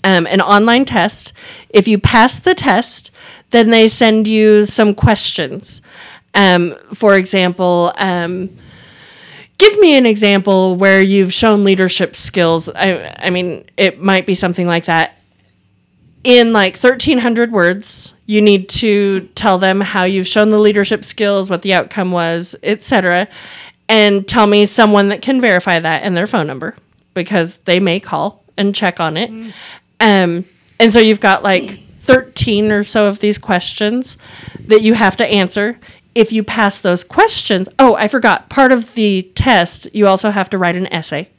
Um, 0.04 0.28
an 0.28 0.40
online 0.40 0.86
test. 0.86 1.34
If 1.70 1.88
you 1.88 1.98
pass 1.98 2.38
the 2.40 2.54
test, 2.54 3.10
then 3.50 3.70
they 3.72 3.88
send 3.88 4.28
you 4.28 4.66
some 4.66 4.94
questions. 4.94 5.82
Um, 6.34 6.76
for 6.94 7.16
example, 7.16 7.94
um, 7.98 8.50
give 9.58 9.80
me 9.80 9.96
an 9.96 10.06
example 10.06 10.76
where 10.76 11.02
you've 11.02 11.34
shown 11.34 11.64
leadership 11.64 12.16
skills. 12.16 12.70
I, 12.70 13.16
I 13.20 13.30
mean, 13.30 13.66
it 13.78 14.02
might 14.02 14.26
be 14.26 14.36
something 14.36 14.68
like 14.68 14.86
that. 14.86 15.18
In 16.24 16.54
like 16.54 16.78
1,300 16.78 17.52
words, 17.52 18.14
you 18.26 18.42
need 18.42 18.70
to 18.70 19.28
tell 19.36 19.58
them 19.58 19.82
how 19.82 20.04
you've 20.04 20.28
shown 20.28 20.50
the 20.50 20.58
leadership 20.60 21.04
skills, 21.04 21.50
what 21.50 21.62
the 21.62 21.74
outcome 21.74 22.12
was, 22.12 22.56
etc., 22.64 23.28
and 23.90 24.26
tell 24.28 24.48
me 24.48 24.66
someone 24.66 25.10
that 25.10 25.22
can 25.22 25.42
verify 25.42 25.78
that 25.78 26.04
and 26.04 26.16
their 26.16 26.26
phone 26.26 26.48
number 26.48 26.76
because 27.14 27.58
they 27.60 27.80
may 27.82 28.00
call 28.00 28.44
and 28.58 28.74
check 28.74 29.00
on 29.02 29.18
it. 29.18 29.30
Um, 30.00 30.46
and 30.80 30.92
so 30.92 31.00
you've 31.00 31.20
got 31.20 31.44
like 31.44 31.80
13 32.00 32.72
or 32.72 32.84
so 32.86 33.08
of 33.08 33.20
these 33.20 33.38
questions 33.38 34.18
that 34.68 34.82
you 34.82 34.94
have 34.94 35.18
to 35.18 35.26
answer. 35.26 35.78
If 36.16 36.32
you 36.32 36.44
pass 36.44 36.80
those 36.80 37.04
questions, 37.04 37.68
oh, 37.80 37.96
I 37.96 38.08
forgot, 38.08 38.50
part 38.50 38.72
of 38.72 38.94
the 38.94 39.24
test, 39.36 39.88
you 39.94 40.08
also 40.08 40.32
have 40.32 40.50
to 40.52 40.58
write 40.58 40.76
an 40.76 40.92
essay. 40.94 41.30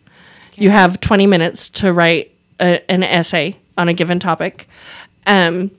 You 0.57 0.70
have 0.70 1.01
20 1.01 1.27
minutes 1.27 1.68
to 1.70 1.93
write 1.93 2.33
a, 2.61 2.89
an 2.91 3.03
essay 3.03 3.57
on 3.77 3.89
a 3.89 3.93
given 3.93 4.18
topic. 4.18 4.68
Um, 5.27 5.70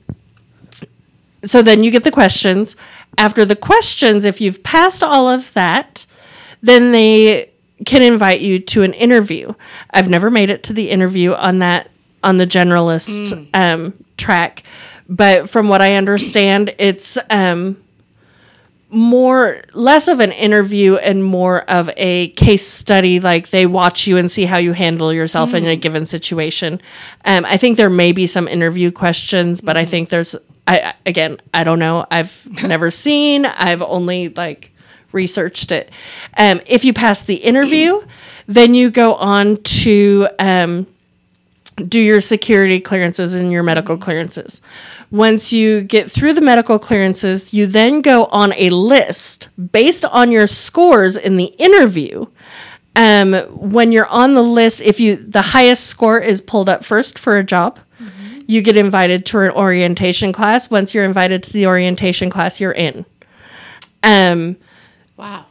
so 1.44 1.62
then 1.62 1.84
you 1.84 1.90
get 1.90 2.04
the 2.04 2.10
questions. 2.10 2.76
After 3.18 3.44
the 3.44 3.56
questions, 3.56 4.24
if 4.24 4.40
you've 4.40 4.62
passed 4.62 5.02
all 5.02 5.28
of 5.28 5.52
that, 5.54 6.06
then 6.62 6.92
they 6.92 7.50
can 7.84 8.02
invite 8.02 8.40
you 8.40 8.58
to 8.58 8.82
an 8.82 8.92
interview. 8.94 9.52
I've 9.90 10.08
never 10.08 10.30
made 10.30 10.50
it 10.50 10.62
to 10.64 10.72
the 10.72 10.90
interview 10.90 11.32
on 11.34 11.58
that 11.60 11.90
on 12.22 12.38
the 12.38 12.46
generalist 12.46 13.48
um, 13.54 13.92
track, 14.16 14.64
but 15.08 15.48
from 15.48 15.68
what 15.68 15.80
I 15.80 15.94
understand, 15.94 16.74
it's 16.78 17.16
um, 17.30 17.80
more 18.88 19.62
less 19.72 20.06
of 20.06 20.20
an 20.20 20.30
interview 20.32 20.94
and 20.96 21.24
more 21.24 21.62
of 21.62 21.90
a 21.96 22.28
case 22.30 22.66
study 22.66 23.18
like 23.18 23.50
they 23.50 23.66
watch 23.66 24.06
you 24.06 24.16
and 24.16 24.30
see 24.30 24.44
how 24.44 24.58
you 24.58 24.72
handle 24.72 25.12
yourself 25.12 25.54
in 25.54 25.66
a 25.66 25.74
given 25.76 26.06
situation. 26.06 26.80
Um, 27.24 27.44
i 27.44 27.56
think 27.56 27.76
there 27.76 27.90
may 27.90 28.12
be 28.12 28.26
some 28.28 28.46
interview 28.46 28.92
questions 28.92 29.60
but 29.60 29.76
i 29.76 29.84
think 29.84 30.08
there's 30.08 30.36
I 30.68 30.80
I- 30.80 30.94
again 31.04 31.38
i 31.52 31.64
don't 31.64 31.78
know. 31.80 32.06
I've 32.10 32.46
never 32.68 32.90
seen. 32.90 33.44
I've 33.44 33.82
only 33.82 34.28
like 34.28 34.72
researched 35.12 35.72
it. 35.72 35.90
Um, 36.36 36.60
if 36.66 36.84
you 36.84 36.92
pass 36.92 37.22
the 37.22 37.36
interview 37.36 38.00
then 38.46 38.74
you 38.74 38.90
go 38.90 39.14
on 39.14 39.56
to 39.82 40.28
um, 40.38 40.86
do 41.76 42.00
your 42.00 42.20
security 42.20 42.80
clearances 42.80 43.34
and 43.34 43.52
your 43.52 43.62
medical 43.62 43.96
clearances. 43.98 44.60
Once 45.10 45.52
you 45.52 45.82
get 45.82 46.10
through 46.10 46.32
the 46.32 46.40
medical 46.40 46.78
clearances, 46.78 47.52
you 47.52 47.66
then 47.66 48.00
go 48.00 48.24
on 48.26 48.52
a 48.54 48.70
list 48.70 49.48
based 49.72 50.04
on 50.06 50.30
your 50.30 50.46
scores 50.46 51.16
in 51.16 51.36
the 51.36 51.54
interview. 51.58 52.26
Um, 52.96 53.34
when 53.50 53.92
you're 53.92 54.06
on 54.06 54.32
the 54.34 54.42
list, 54.42 54.80
if 54.80 54.98
you 54.98 55.16
the 55.16 55.42
highest 55.42 55.86
score 55.86 56.18
is 56.18 56.40
pulled 56.40 56.68
up 56.68 56.82
first 56.82 57.18
for 57.18 57.36
a 57.36 57.44
job, 57.44 57.78
you 58.46 58.62
get 58.62 58.76
invited 58.76 59.26
to 59.26 59.40
an 59.40 59.50
orientation 59.50 60.32
class. 60.32 60.70
Once 60.70 60.94
you're 60.94 61.04
invited 61.04 61.42
to 61.42 61.52
the 61.52 61.66
orientation 61.66 62.30
class, 62.30 62.60
you're 62.60 62.72
in. 62.72 63.04
Um, 64.02 64.56
Wow. 65.16 65.44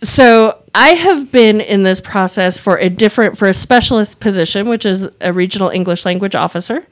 so 0.00 0.61
I 0.74 0.90
have 0.90 1.30
been 1.30 1.60
in 1.60 1.82
this 1.82 2.00
process 2.00 2.58
for 2.58 2.76
a 2.78 2.88
different 2.88 3.36
for 3.36 3.46
a 3.46 3.54
specialist 3.54 4.20
position, 4.20 4.68
which 4.68 4.86
is 4.86 5.08
a 5.20 5.32
regional 5.32 5.68
English 5.68 6.04
language 6.06 6.34
officer. 6.34 6.86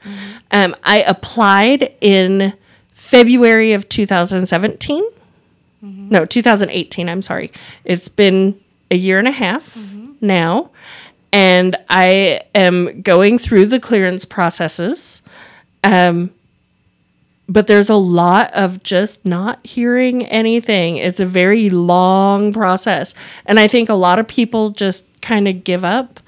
Um, 0.51 0.75
I 0.83 1.01
applied 1.01 1.95
in 1.99 2.53
February 2.91 3.73
of 3.73 3.89
2017. 3.89 5.03
No, 6.11 6.25
2018. 6.25 7.09
I'm 7.09 7.21
sorry. 7.23 7.51
It's 7.83 8.07
been 8.07 8.59
a 8.91 8.95
year 8.95 9.17
and 9.17 9.27
a 9.27 9.31
half 9.31 9.75
now, 10.21 10.69
and 11.33 11.75
I 11.89 12.41
am 12.53 13.01
going 13.01 13.39
through 13.39 13.65
the 13.67 13.79
clearance 13.79 14.25
processes. 14.25 15.23
Um, 15.83 16.29
but 17.51 17.67
there's 17.67 17.89
a 17.89 17.95
lot 17.95 18.49
of 18.53 18.81
just 18.81 19.25
not 19.25 19.65
hearing 19.65 20.25
anything. 20.27 20.95
It's 20.95 21.19
a 21.19 21.25
very 21.25 21.69
long 21.69 22.53
process. 22.53 23.13
And 23.45 23.59
I 23.59 23.67
think 23.67 23.89
a 23.89 23.93
lot 23.93 24.19
of 24.19 24.27
people 24.27 24.69
just 24.69 25.05
kind 25.21 25.49
of 25.49 25.65
give 25.65 25.83
up. 25.83 26.21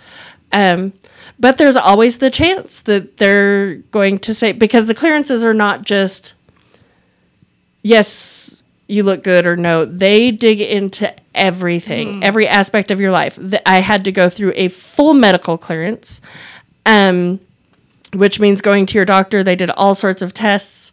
Um, 0.51 0.91
but 1.39 1.57
there's 1.57 1.77
always 1.77 2.17
the 2.17 2.29
chance 2.29 2.81
that 2.81 3.17
they're 3.17 3.75
going 3.75 4.19
to 4.19 4.33
say, 4.33 4.51
because 4.51 4.87
the 4.87 4.93
clearances 4.93 5.45
are 5.45 5.53
not 5.53 5.83
just, 5.83 6.33
yes, 7.83 8.61
you 8.87 9.03
look 9.03 9.23
good 9.23 9.47
or 9.47 9.55
no, 9.55 9.85
they 9.85 10.29
dig 10.29 10.59
into 10.59 11.11
everything, 11.33 12.21
every 12.21 12.47
aspect 12.49 12.91
of 12.91 12.99
your 12.99 13.11
life. 13.11 13.39
I 13.65 13.79
had 13.79 14.03
to 14.05 14.11
go 14.11 14.29
through 14.29 14.51
a 14.55 14.67
full 14.67 15.13
medical 15.13 15.57
clearance. 15.57 16.19
Um, 16.85 17.39
which 18.13 18.39
means 18.39 18.61
going 18.61 18.85
to 18.87 18.97
your 18.97 19.05
doctor. 19.05 19.43
They 19.43 19.55
did 19.55 19.69
all 19.71 19.95
sorts 19.95 20.21
of 20.21 20.33
tests. 20.33 20.91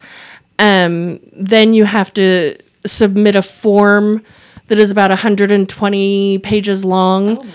Um, 0.59 1.21
then 1.33 1.75
you 1.75 1.85
have 1.85 2.13
to 2.15 2.57
submit 2.85 3.35
a 3.35 3.43
form 3.43 4.25
that 4.69 4.79
is 4.79 4.91
about 4.91 5.11
120 5.11 6.39
pages 6.39 6.85
long 6.85 7.47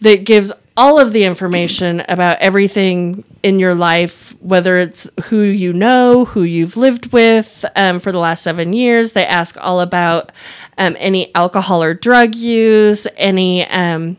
that 0.00 0.24
gives 0.24 0.52
all 0.76 0.98
of 0.98 1.12
the 1.12 1.24
information 1.24 2.02
about 2.08 2.38
everything 2.38 3.24
in 3.42 3.58
your 3.58 3.74
life, 3.74 4.34
whether 4.40 4.76
it's 4.76 5.08
who 5.24 5.40
you 5.40 5.72
know, 5.72 6.24
who 6.24 6.42
you've 6.42 6.76
lived 6.76 7.12
with 7.12 7.64
um, 7.76 7.98
for 8.00 8.10
the 8.10 8.18
last 8.18 8.42
seven 8.42 8.72
years. 8.72 9.12
They 9.12 9.26
ask 9.26 9.58
all 9.60 9.80
about 9.80 10.32
um, 10.78 10.96
any 10.98 11.34
alcohol 11.34 11.82
or 11.82 11.94
drug 11.94 12.34
use, 12.34 13.06
any. 13.16 13.66
Um, 13.68 14.16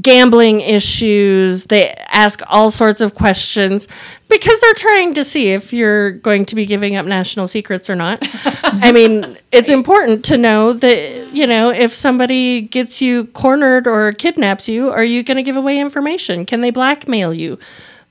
gambling 0.00 0.60
issues. 0.60 1.64
They 1.64 1.90
ask 2.08 2.40
all 2.46 2.70
sorts 2.70 3.00
of 3.00 3.14
questions 3.14 3.88
because 4.28 4.60
they're 4.60 4.74
trying 4.74 5.14
to 5.14 5.24
see 5.24 5.48
if 5.52 5.72
you're 5.72 6.12
going 6.12 6.44
to 6.46 6.54
be 6.54 6.66
giving 6.66 6.96
up 6.96 7.06
national 7.06 7.48
secrets 7.48 7.90
or 7.90 7.96
not. 7.96 8.26
I 8.62 8.92
mean, 8.92 9.36
it's 9.50 9.70
important 9.70 10.24
to 10.26 10.36
know 10.36 10.72
that, 10.72 11.32
you 11.32 11.46
know, 11.46 11.70
if 11.70 11.94
somebody 11.94 12.60
gets 12.60 13.02
you 13.02 13.26
cornered 13.26 13.86
or 13.86 14.12
kidnaps 14.12 14.68
you, 14.68 14.90
are 14.90 15.04
you 15.04 15.22
going 15.22 15.36
to 15.36 15.42
give 15.42 15.56
away 15.56 15.80
information? 15.80 16.46
Can 16.46 16.60
they 16.60 16.70
blackmail 16.70 17.34
you? 17.34 17.58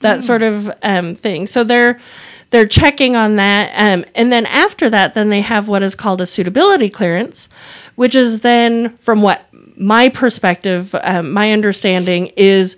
That 0.02 0.22
sort 0.22 0.44
of 0.44 0.72
um, 0.84 1.16
thing. 1.16 1.48
So 1.48 1.64
they're 1.64 2.00
they're 2.50 2.68
checking 2.68 3.16
on 3.16 3.36
that 3.36 3.72
um, 3.76 4.06
and 4.16 4.32
then 4.32 4.46
after 4.46 4.90
that 4.90 5.14
then 5.14 5.30
they 5.30 5.42
have 5.42 5.68
what 5.68 5.84
is 5.84 5.96
called 5.96 6.22
a 6.22 6.26
suitability 6.26 6.90
clearance 6.90 7.50
which 7.96 8.16
is 8.16 8.42
then 8.42 8.96
from 8.98 9.22
what 9.22 9.47
my 9.78 10.10
perspective 10.10 10.96
um, 11.04 11.32
my 11.32 11.52
understanding 11.52 12.32
is 12.36 12.78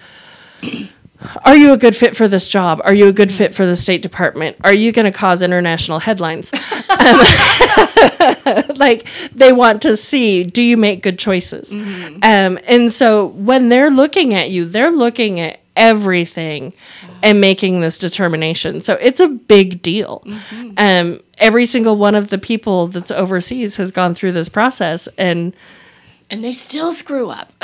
are 1.44 1.56
you 1.56 1.74
a 1.74 1.78
good 1.78 1.96
fit 1.96 2.16
for 2.16 2.30
this 2.30 2.48
job? 2.48 2.82
Are 2.86 2.94
you 2.94 3.08
a 3.08 3.14
good 3.14 3.32
fit 3.32 3.54
for 3.54 3.66
the 3.66 3.76
state 3.76 4.02
department? 4.02 4.56
Are 4.64 4.72
you 4.72 4.94
going 4.94 5.12
to 5.12 5.18
cause 5.18 5.42
international 5.42 6.00
headlines? 6.00 6.52
Um, 7.00 7.18
like 8.76 9.08
they 9.34 9.54
want 9.54 9.84
to 9.84 9.96
see 9.96 10.44
do 10.44 10.62
you 10.62 10.76
make 10.76 11.02
good 11.02 11.18
choices? 11.18 11.72
Um, 11.74 12.60
and 12.68 12.92
so 12.92 13.28
when 13.28 13.70
they're 13.70 13.90
looking 13.90 14.34
at 14.34 14.50
you 14.50 14.66
they're 14.66 14.92
looking 14.92 15.40
at 15.40 15.62
everything 15.78 16.74
and 17.24 17.40
making 17.40 17.80
this 17.80 17.98
determination. 17.98 18.82
So 18.82 18.96
it's 18.96 19.22
a 19.22 19.30
big 19.30 19.82
deal. 19.82 20.26
Um, 20.78 21.22
every 21.38 21.66
single 21.66 21.96
one 21.96 22.16
of 22.16 22.30
the 22.30 22.38
people 22.38 22.88
that's 22.88 23.12
overseas 23.12 23.78
has 23.78 23.92
gone 23.92 24.14
through 24.14 24.34
this 24.34 24.50
process 24.50 25.08
and 25.18 25.54
And 26.32 26.44
they 26.44 26.52
still 26.52 26.94
screw 26.94 27.30
up. 27.30 27.52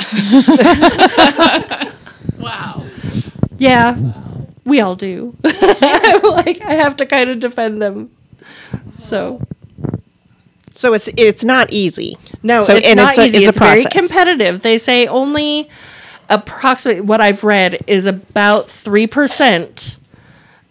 wow. 2.38 2.84
yeah 3.58 3.96
we 4.64 4.80
all 4.80 4.94
do 4.94 5.34
like 5.44 6.60
i 6.62 6.72
have 6.74 6.96
to 6.96 7.06
kind 7.06 7.30
of 7.30 7.38
defend 7.40 7.80
them 7.80 8.10
so 8.92 9.40
So 10.74 10.92
it's 10.92 11.08
it's 11.16 11.42
not 11.44 11.72
easy. 11.72 12.16
No, 12.42 12.60
So- 12.60 12.76
it's 12.76 12.86
and 12.86 12.98
not 12.98 13.10
it's 13.10 13.18
a- 13.18 13.24
easy. 13.26 13.38
it's 13.38 13.48
It's, 13.48 13.56
a 13.56 13.60
very 13.60 13.82
competitive. 13.84 14.60
They 14.62 14.76
say 14.78 15.06
only 15.06 15.70
approximately 16.28 17.00
what 17.00 17.20
I've 17.22 17.42
read 17.44 17.82
is 17.86 18.04
about 18.04 18.68
three 18.70 19.06
percent 19.06 19.96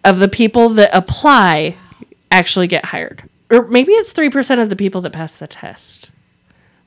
of 0.03 0.19
the 0.19 0.27
people 0.27 0.69
that 0.77 0.91
apply 0.93 1.77
actually 2.29 2.67
get 2.67 2.85
hired, 2.85 3.23
or 3.49 3.65
maybe 3.67 3.93
it's 3.93 4.11
three 4.11 4.29
percent 4.29 4.61
of 4.61 4.69
the 4.69 4.75
people 4.75 5.01
that 5.01 5.11
pass 5.13 5.39
the 5.39 5.47
test. 5.47 6.11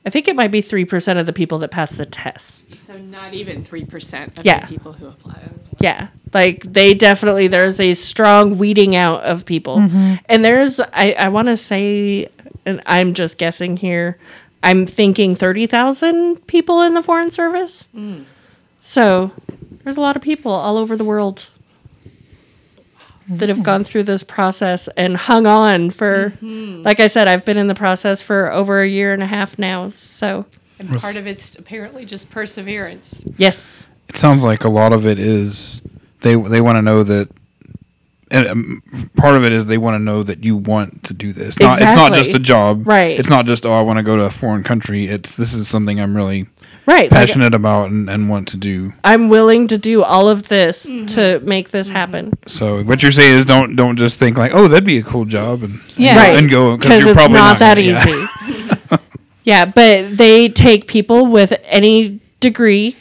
I 0.09 0.11
think 0.11 0.27
it 0.27 0.35
might 0.35 0.49
be 0.49 0.61
three 0.61 0.85
percent 0.85 1.19
of 1.19 1.27
the 1.27 1.33
people 1.33 1.59
that 1.59 1.69
pass 1.69 1.91
the 1.91 2.05
test. 2.07 2.71
So 2.87 2.97
not 2.97 3.35
even 3.35 3.63
3% 3.63 4.39
of 4.39 4.43
Yeah. 4.43 4.61
the 4.61 4.65
people 4.65 4.93
who 4.93 5.05
apply. 5.05 5.37
Yeah. 5.79 6.07
Like 6.33 6.63
they 6.63 6.95
definitely 6.95 7.47
there's 7.47 7.79
a 7.79 7.93
strong 7.93 8.57
weeding 8.57 8.95
out 8.95 9.21
of 9.21 9.45
people. 9.45 9.77
Mm-hmm. 9.77 10.15
And 10.25 10.43
there's 10.43 10.79
I, 10.79 11.11
I 11.13 11.29
wanna 11.29 11.55
say 11.57 12.27
and 12.65 12.81
I'm 12.87 13.13
just 13.13 13.37
guessing 13.37 13.77
here, 13.77 14.17
I'm 14.63 14.87
thinking 14.87 15.35
thirty 15.35 15.67
thousand 15.67 16.47
people 16.47 16.81
in 16.81 16.95
the 16.95 17.03
foreign 17.03 17.29
service. 17.29 17.87
Hmm. 17.93 18.23
So 18.79 19.31
there's 19.83 19.97
a 19.97 20.01
lot 20.01 20.15
of 20.15 20.23
people 20.23 20.51
all 20.51 20.75
over 20.77 20.97
the 20.97 21.05
world 21.05 21.49
that 23.29 23.49
have 23.49 23.61
gone 23.63 23.83
through 23.83 24.03
this 24.03 24.23
process 24.23 24.87
and 24.97 25.15
hung 25.15 25.45
on 25.45 25.89
for 25.91 26.33
like 26.41 26.99
I 26.99 27.07
said, 27.07 27.27
I've 27.27 27.45
been 27.45 27.57
in 27.57 27.67
the 27.67 27.75
process 27.75 28.21
for 28.21 28.51
over 28.51 28.81
a 28.81 28.87
year 28.87 29.13
and 29.13 29.21
a 29.21 29.27
half 29.27 29.59
now. 29.59 29.89
So 29.89 30.45
And 30.79 30.89
part 30.99 31.15
of 31.15 31.27
it's 31.27 31.55
apparently 31.55 32.05
just 32.05 32.29
perseverance. 32.29 33.25
yes. 33.37 33.87
It 34.07 34.15
sounds 34.17 34.43
like 34.43 34.63
a 34.63 34.69
lot 34.69 34.91
of 34.93 35.05
it 35.05 35.19
is 35.19 35.81
they 36.21 36.35
they 36.35 36.61
want 36.61 36.77
to 36.77 36.81
know 36.81 37.03
that. 37.03 37.29
And 38.31 38.47
um, 38.47 38.83
part 39.17 39.35
of 39.35 39.43
it 39.43 39.51
is 39.51 39.65
they 39.65 39.79
want 39.79 39.95
to 39.95 40.03
know 40.03 40.21
that 40.23 40.43
you 40.43 40.55
want 40.55 41.03
to 41.05 41.13
do 41.15 41.33
this. 41.33 41.59
Not, 41.59 41.71
It's 41.73 41.81
not 41.81 42.13
just 42.13 42.35
a 42.35 42.39
job, 42.39 42.85
Right. 42.87 43.19
It's 43.19 43.29
not 43.29 43.45
just 43.47 43.65
oh 43.65 43.73
I 43.73 43.81
want 43.81 43.97
to 43.97 44.03
go 44.03 44.15
to 44.15 44.23
a 44.25 44.29
foreign 44.29 44.63
country. 44.63 45.05
It's 45.05 45.35
this 45.35 45.53
is 45.53 45.67
something 45.67 45.99
I'm 45.99 46.15
really 46.15 46.47
Right. 46.89 47.11
like- 47.11 47.19
passionate 47.19 47.53
about 47.53 47.91
and, 47.91 48.09
and 48.09 48.29
want 48.29 48.47
to 48.49 48.57
do. 48.57 48.93
I'm 49.03 49.29
willing 49.29 49.67
to 49.67 49.77
do 49.77 50.03
all 50.03 50.27
of 50.27 50.47
this 50.47 50.83
to 51.13 51.39
make 51.41 51.69
this 51.69 51.89
happen. 51.89 52.33
So 52.47 52.83
what 52.83 53.03
you're 53.03 53.11
saying 53.11 53.37
is 53.39 53.45
don't 53.45 53.75
don't 53.75 53.95
just 53.97 54.17
think 54.17 54.37
like 54.37 54.53
oh 54.55 54.67
that'd 54.67 54.85
be 54.85 54.97
a 54.97 55.03
cool 55.03 55.25
job 55.25 55.61
and 55.63 55.79
Yeah. 55.97 56.09
and, 56.11 56.17
Right. 56.17 56.37
and 56.39 56.49
go 56.49 56.77
Because 56.77 57.05
it's 57.05 57.15
probably 57.15 57.35
not, 57.37 57.59
that 57.59 57.75
gonna- 57.75 57.87
yeah. 57.87 57.91
easy. 58.89 58.97
yeah, 59.43 59.65
but 59.65 60.17
they 60.17 60.49
take 60.49 60.87
people 60.87 61.27
with 61.27 61.53
any 61.65 62.19
degree. 62.39 62.95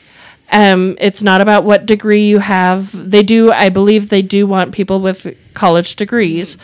Um, 0.51 0.97
it's 1.01 1.23
not 1.23 1.41
about 1.43 1.65
what 1.65 1.85
degree 1.87 2.27
you 2.27 2.39
have. 2.39 3.11
They 3.11 3.23
do, 3.23 3.53
I 3.53 3.69
believe, 3.69 4.09
they 4.09 4.23
do 4.23 4.47
want 4.47 4.73
people 4.73 4.99
with 5.01 5.27
college 5.53 5.97
degrees, 5.97 6.57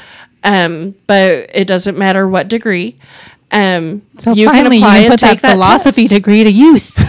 um, 0.42 0.94
but 1.06 1.50
it 1.54 1.66
doesn't 1.66 1.98
matter 1.98 2.26
what 2.26 2.48
degree. 2.48 2.96
Um, 3.52 4.02
So 4.18 4.34
finally, 4.34 4.78
you 4.78 4.82
apply 4.84 5.02
can 5.02 5.10
put 5.12 5.20
that 5.20 5.40
that 5.42 5.52
philosophy 5.52 6.02
test. 6.08 6.14
degree 6.14 6.44
to 6.44 6.50
use. 6.50 6.96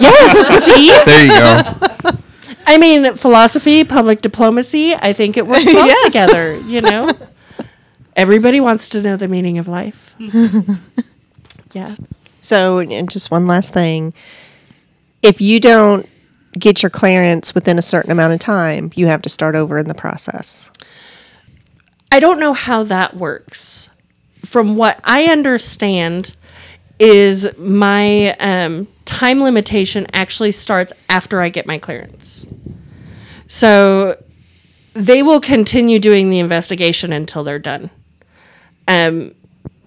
Yes, 0.00 0.64
see, 0.64 0.90
There 1.04 1.24
you 1.24 1.30
go. 1.30 2.10
I 2.66 2.78
mean, 2.78 3.14
philosophy, 3.14 3.84
public 3.84 4.22
diplomacy. 4.22 4.94
I 4.94 5.12
think 5.12 5.36
it 5.36 5.46
works 5.46 5.66
well 5.72 5.86
Yeah. 5.86 5.94
together. 6.04 6.56
You 6.58 6.80
know, 6.80 7.12
everybody 8.16 8.60
wants 8.60 8.88
to 8.90 9.02
know 9.02 9.16
the 9.16 9.28
meaning 9.28 9.58
of 9.58 9.68
life. 9.68 10.14
yeah. 11.72 11.94
So, 12.40 12.78
and 12.78 13.10
just 13.10 13.30
one 13.30 13.46
last 13.46 13.72
thing. 13.72 14.14
If 15.22 15.40
you 15.40 15.60
don't 15.60 16.08
get 16.58 16.82
your 16.82 16.90
clearance 16.90 17.54
within 17.54 17.78
a 17.78 17.82
certain 17.82 18.10
amount 18.10 18.32
of 18.32 18.40
time, 18.40 18.90
you 18.96 19.06
have 19.06 19.22
to 19.22 19.28
start 19.28 19.54
over 19.54 19.78
in 19.78 19.86
the 19.86 19.94
process. 19.94 20.70
I 22.12 22.20
don't 22.20 22.38
know 22.40 22.52
how 22.52 22.82
that 22.84 23.16
works. 23.16 23.90
From 24.44 24.76
what 24.76 25.00
I 25.04 25.24
understand, 25.24 26.36
is 26.98 27.56
my 27.58 28.34
um, 28.34 28.86
time 29.04 29.42
limitation 29.42 30.06
actually 30.12 30.52
starts 30.52 30.92
after 31.08 31.40
I 31.40 31.48
get 31.48 31.66
my 31.66 31.78
clearance. 31.78 32.46
So 33.48 34.22
they 34.94 35.22
will 35.22 35.40
continue 35.40 35.98
doing 35.98 36.30
the 36.30 36.38
investigation 36.38 37.12
until 37.12 37.44
they're 37.44 37.58
done. 37.58 37.90
Um, 38.86 39.34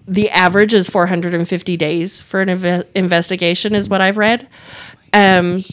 the 0.06 0.30
average 0.30 0.74
is 0.74 0.88
450 0.88 1.76
days 1.76 2.20
for 2.20 2.40
an 2.40 2.48
inve- 2.48 2.86
investigation, 2.94 3.74
is 3.74 3.88
what 3.88 4.00
I've 4.00 4.16
read. 4.16 4.48
Um, 5.12 5.64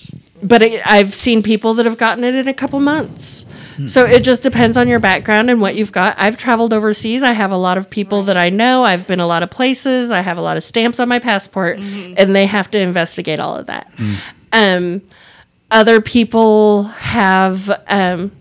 but 0.48 0.62
it, 0.62 0.82
I've 0.86 1.14
seen 1.14 1.42
people 1.42 1.74
that 1.74 1.86
have 1.86 1.98
gotten 1.98 2.24
it 2.24 2.36
in 2.36 2.48
a 2.48 2.54
couple 2.54 2.80
months. 2.80 3.46
So 3.88 4.06
it 4.06 4.24
just 4.24 4.42
depends 4.42 4.78
on 4.78 4.88
your 4.88 5.00
background 5.00 5.50
and 5.50 5.60
what 5.60 5.76
you've 5.76 5.92
got. 5.92 6.16
I've 6.18 6.38
traveled 6.38 6.72
overseas. 6.72 7.24
I 7.24 7.34
have 7.34 7.52
a 7.52 7.58
lot 7.58 7.78
of 7.78 7.90
people 7.90 8.24
that 8.24 8.38
I 8.38 8.50
know. 8.50 8.86
I've 8.86 9.06
been 9.06 9.20
a 9.20 9.28
lot 9.28 9.44
of 9.44 9.50
places. 9.50 10.12
I 10.12 10.22
have 10.22 10.38
a 10.38 10.42
lot 10.42 10.56
of 10.56 10.64
stamps 10.64 11.00
on 11.02 11.10
my 11.10 11.20
passport, 11.20 11.80
and 11.80 12.34
they 12.34 12.46
have 12.46 12.72
to 12.72 12.80
investigate 12.80 13.40
all 13.42 13.58
of 13.58 13.66
that. 13.66 13.92
Um, 14.54 15.02
other 15.72 16.00
people 16.00 16.84
have 16.84 17.70
um, 17.90 18.32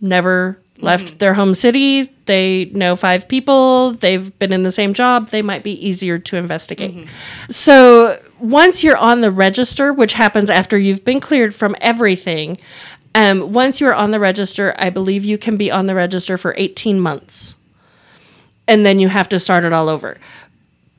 never 0.00 0.56
left 0.78 1.18
their 1.18 1.34
home 1.34 1.54
city. 1.54 2.12
They 2.26 2.66
know 2.66 2.96
five 2.96 3.28
people. 3.28 3.92
They've 3.92 4.36
been 4.38 4.52
in 4.52 4.62
the 4.62 4.70
same 4.72 4.94
job. 4.94 5.28
They 5.28 5.42
might 5.42 5.62
be 5.62 5.72
easier 5.86 6.18
to 6.18 6.36
investigate. 6.36 7.08
So 7.50 8.20
once 8.40 8.82
you're 8.84 8.96
on 8.96 9.20
the 9.20 9.30
register, 9.30 9.92
which 9.92 10.14
happens 10.14 10.50
after 10.50 10.78
you've 10.78 11.04
been 11.04 11.20
cleared 11.20 11.54
from 11.54 11.76
everything, 11.80 12.58
um, 13.14 13.52
once 13.52 13.80
you're 13.80 13.94
on 13.94 14.10
the 14.10 14.20
register, 14.20 14.74
I 14.78 14.90
believe 14.90 15.24
you 15.24 15.38
can 15.38 15.56
be 15.56 15.70
on 15.70 15.86
the 15.86 15.94
register 15.94 16.36
for 16.36 16.54
18 16.58 17.00
months. 17.00 17.56
And 18.68 18.84
then 18.84 18.98
you 18.98 19.08
have 19.08 19.28
to 19.30 19.38
start 19.38 19.64
it 19.64 19.72
all 19.72 19.88
over. 19.88 20.18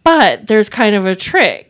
But 0.04 0.48
there's 0.48 0.70
kind 0.70 0.95
of 0.95 1.06
a 1.06 1.16
trick. 1.16 1.66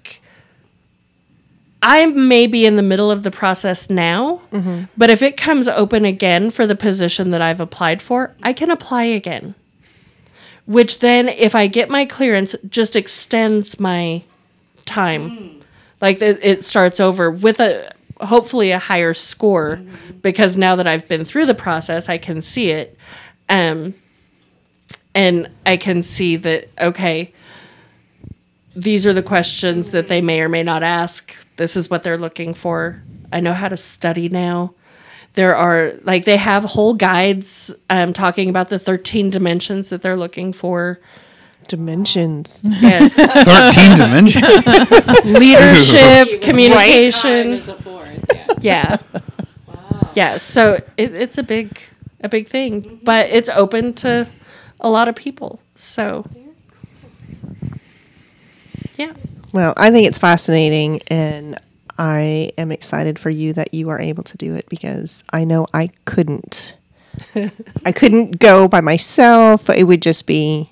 I 1.81 2.07
may 2.07 2.47
be 2.47 2.65
in 2.65 2.75
the 2.75 2.81
middle 2.81 3.11
of 3.11 3.23
the 3.23 3.31
process 3.31 3.89
now, 3.89 4.41
mm-hmm. 4.51 4.85
but 4.97 5.09
if 5.09 5.21
it 5.21 5.37
comes 5.37 5.67
open 5.67 6.05
again 6.05 6.49
for 6.49 6.65
the 6.65 6.75
position 6.75 7.31
that 7.31 7.41
I've 7.41 7.61
applied 7.61 8.01
for, 8.01 8.35
I 8.41 8.53
can 8.53 8.71
apply 8.71 9.03
again. 9.03 9.53
Which 10.65 10.99
then, 10.99 11.29
if 11.29 11.55
I 11.55 11.67
get 11.67 11.89
my 11.89 12.05
clearance, 12.05 12.55
just 12.67 12.95
extends 12.95 13.79
my 13.79 14.23
time. 14.85 15.31
Mm. 15.31 15.61
Like 16.01 16.21
it, 16.21 16.39
it 16.41 16.63
starts 16.65 16.99
over 16.99 17.31
with 17.31 17.59
a 17.59 17.93
hopefully 18.19 18.71
a 18.71 18.79
higher 18.79 19.13
score 19.13 19.77
mm-hmm. 19.77 20.17
because 20.19 20.57
now 20.57 20.75
that 20.75 20.87
I've 20.87 21.07
been 21.07 21.23
through 21.23 21.45
the 21.45 21.55
process, 21.55 22.09
I 22.09 22.17
can 22.17 22.41
see 22.41 22.71
it. 22.71 22.97
Um, 23.49 23.93
and 25.13 25.49
I 25.65 25.77
can 25.77 26.01
see 26.01 26.35
that, 26.37 26.69
okay, 26.79 27.33
these 28.77 29.07
are 29.07 29.13
the 29.13 29.23
questions 29.23 29.91
that 29.91 30.07
they 30.07 30.21
may 30.21 30.39
or 30.39 30.47
may 30.47 30.61
not 30.61 30.83
ask. 30.83 31.35
This 31.55 31.75
is 31.75 31.89
what 31.89 32.03
they're 32.03 32.17
looking 32.17 32.53
for. 32.53 33.01
I 33.33 33.39
know 33.39 33.53
how 33.53 33.69
to 33.69 33.77
study 33.77 34.29
now. 34.29 34.75
There 35.33 35.55
are 35.55 35.93
like 36.03 36.25
they 36.25 36.37
have 36.37 36.63
whole 36.63 36.93
guides 36.93 37.75
um, 37.89 38.13
talking 38.13 38.49
about 38.49 38.69
the 38.69 38.77
13 38.77 39.31
dimensions 39.31 39.89
that 39.89 40.03
they're 40.03 40.15
looking 40.15 40.53
for. 40.53 40.99
Dimensions. 41.67 42.65
Yes, 42.81 43.15
13 43.33 43.97
dimensions. 43.97 45.23
leadership, 45.25 46.41
communication. 46.41 47.43
Time 47.43 47.51
is 47.53 47.67
a 47.67 47.75
fourth, 47.81 48.25
yeah. 48.33 48.47
Yeah, 48.61 48.97
yeah. 50.13 50.37
So 50.37 50.75
it, 50.97 51.13
it's 51.13 51.37
a 51.37 51.43
big, 51.43 51.79
a 52.21 52.29
big 52.29 52.47
thing, 52.47 52.99
but 53.03 53.27
it's 53.29 53.49
open 53.49 53.93
to 53.95 54.27
a 54.79 54.89
lot 54.89 55.07
of 55.07 55.15
people. 55.15 55.61
So 55.75 56.25
yeah. 56.35 56.46
Well, 59.53 59.73
I 59.77 59.91
think 59.91 60.07
it's 60.07 60.17
fascinating, 60.17 61.01
and 61.07 61.57
I 61.97 62.51
am 62.57 62.71
excited 62.71 63.17
for 63.17 63.29
you 63.29 63.53
that 63.53 63.73
you 63.73 63.89
are 63.89 63.99
able 63.99 64.23
to 64.23 64.37
do 64.37 64.55
it 64.55 64.67
because 64.69 65.23
I 65.31 65.43
know 65.43 65.67
I 65.73 65.89
couldn't. 66.05 66.75
I 67.85 67.91
couldn't 67.91 68.39
go 68.39 68.67
by 68.67 68.81
myself. 68.81 69.69
It 69.69 69.85
would 69.85 70.01
just 70.01 70.27
be 70.27 70.71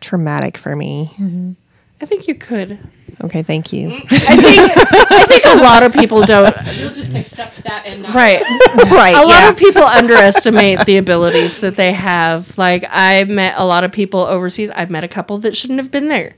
traumatic 0.00 0.56
for 0.56 0.76
me. 0.76 1.10
Mm-hmm. 1.14 1.52
I 2.00 2.04
think 2.04 2.28
you 2.28 2.34
could. 2.34 2.78
Okay, 3.24 3.42
thank 3.42 3.72
you. 3.72 3.88
Mm. 3.88 4.00
I 4.10 4.36
think 4.36 5.12
I 5.12 5.24
think 5.24 5.44
a 5.46 5.62
lot 5.62 5.82
of 5.82 5.92
people 5.92 6.22
don't. 6.22 6.54
You'll 6.74 6.92
just 6.92 7.14
accept 7.14 7.62
that 7.64 7.86
and 7.86 8.02
not 8.02 8.14
Right. 8.14 8.42
right. 8.90 9.14
A 9.14 9.22
lot 9.22 9.28
yeah. 9.28 9.48
of 9.48 9.56
people 9.56 9.82
underestimate 9.82 10.84
the 10.84 10.98
abilities 10.98 11.60
that 11.60 11.76
they 11.76 11.92
have. 11.92 12.58
Like 12.58 12.84
I 12.90 13.24
met 13.24 13.54
a 13.56 13.64
lot 13.64 13.84
of 13.84 13.92
people 13.92 14.20
overseas. 14.20 14.70
I've 14.70 14.90
met 14.90 15.04
a 15.04 15.08
couple 15.08 15.38
that 15.38 15.56
shouldn't 15.56 15.78
have 15.78 15.90
been 15.90 16.08
there. 16.08 16.36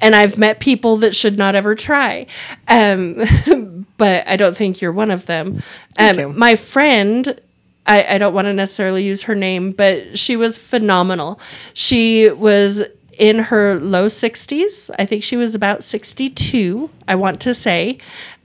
And 0.00 0.16
I've 0.16 0.38
met 0.38 0.60
people 0.60 0.96
that 0.98 1.14
should 1.14 1.36
not 1.36 1.54
ever 1.54 1.74
try. 1.74 2.26
Um, 2.68 3.86
but 3.98 4.26
I 4.26 4.36
don't 4.36 4.56
think 4.56 4.80
you're 4.80 4.92
one 4.92 5.10
of 5.10 5.26
them. 5.26 5.62
Um, 5.98 6.38
my 6.38 6.56
friend 6.56 7.38
I, 7.86 8.14
I 8.14 8.18
don't 8.18 8.34
want 8.34 8.46
to 8.46 8.52
necessarily 8.52 9.04
use 9.04 9.22
her 9.22 9.34
name, 9.34 9.72
but 9.72 10.18
she 10.18 10.36
was 10.36 10.56
phenomenal. 10.56 11.40
She 11.74 12.30
was 12.30 12.84
in 13.18 13.38
her 13.38 13.78
low 13.80 14.06
60s. 14.06 14.90
I 14.98 15.04
think 15.06 15.22
she 15.22 15.36
was 15.36 15.54
about 15.54 15.82
62, 15.82 16.88
I 17.08 17.16
want 17.16 17.40
to 17.40 17.52
say. 17.52 17.98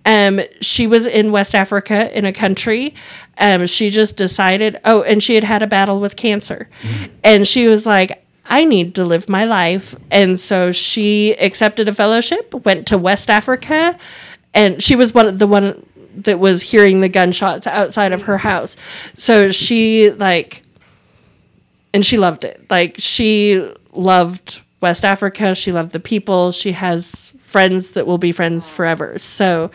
Um, 0.05 0.41
she 0.61 0.87
was 0.87 1.07
in 1.07 1.31
West 1.31 1.55
Africa 1.55 2.15
in 2.15 2.25
a 2.25 2.33
country. 2.33 2.93
Um, 3.37 3.67
she 3.67 3.89
just 3.89 4.17
decided, 4.17 4.77
oh, 4.83 5.03
and 5.03 5.21
she 5.21 5.35
had 5.35 5.43
had 5.43 5.63
a 5.63 5.67
battle 5.67 5.99
with 5.99 6.15
cancer. 6.15 6.69
And 7.23 7.47
she 7.47 7.67
was 7.67 7.85
like, 7.85 8.24
I 8.45 8.65
need 8.65 8.95
to 8.95 9.05
live 9.05 9.27
my 9.27 9.45
life. 9.45 9.95
And 10.11 10.39
so 10.39 10.71
she 10.71 11.33
accepted 11.33 11.89
a 11.89 11.93
fellowship, 11.93 12.53
went 12.65 12.87
to 12.87 12.97
West 12.97 13.29
Africa, 13.29 13.97
and 14.53 14.81
she 14.81 14.95
was 14.95 15.13
one 15.13 15.27
of 15.27 15.39
the 15.39 15.47
one 15.47 15.85
that 16.15 16.39
was 16.39 16.61
hearing 16.61 17.01
the 17.01 17.09
gunshots 17.09 17.67
outside 17.67 18.13
of 18.13 18.23
her 18.23 18.37
house. 18.37 18.77
So 19.15 19.51
she 19.51 20.11
like 20.11 20.63
and 21.93 22.05
she 22.05 22.17
loved 22.17 22.43
it. 22.43 22.65
Like 22.69 22.95
she 22.97 23.71
loved 23.93 24.61
West 24.81 25.03
Africa, 25.03 25.55
she 25.55 25.71
loved 25.71 25.91
the 25.91 25.99
people, 25.99 26.51
she 26.51 26.73
has 26.73 27.33
friends 27.39 27.91
that 27.91 28.05
will 28.05 28.17
be 28.17 28.31
friends 28.31 28.69
forever. 28.69 29.17
So 29.17 29.71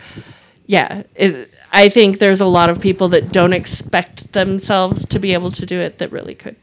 yeah, 0.67 1.03
it, 1.15 1.51
I 1.71 1.89
think 1.89 2.19
there's 2.19 2.41
a 2.41 2.45
lot 2.45 2.69
of 2.69 2.79
people 2.79 3.09
that 3.09 3.31
don't 3.31 3.53
expect 3.53 4.33
themselves 4.33 5.05
to 5.07 5.19
be 5.19 5.33
able 5.33 5.51
to 5.51 5.65
do 5.65 5.79
it 5.79 5.97
that 5.99 6.11
really 6.11 6.35
could. 6.35 6.55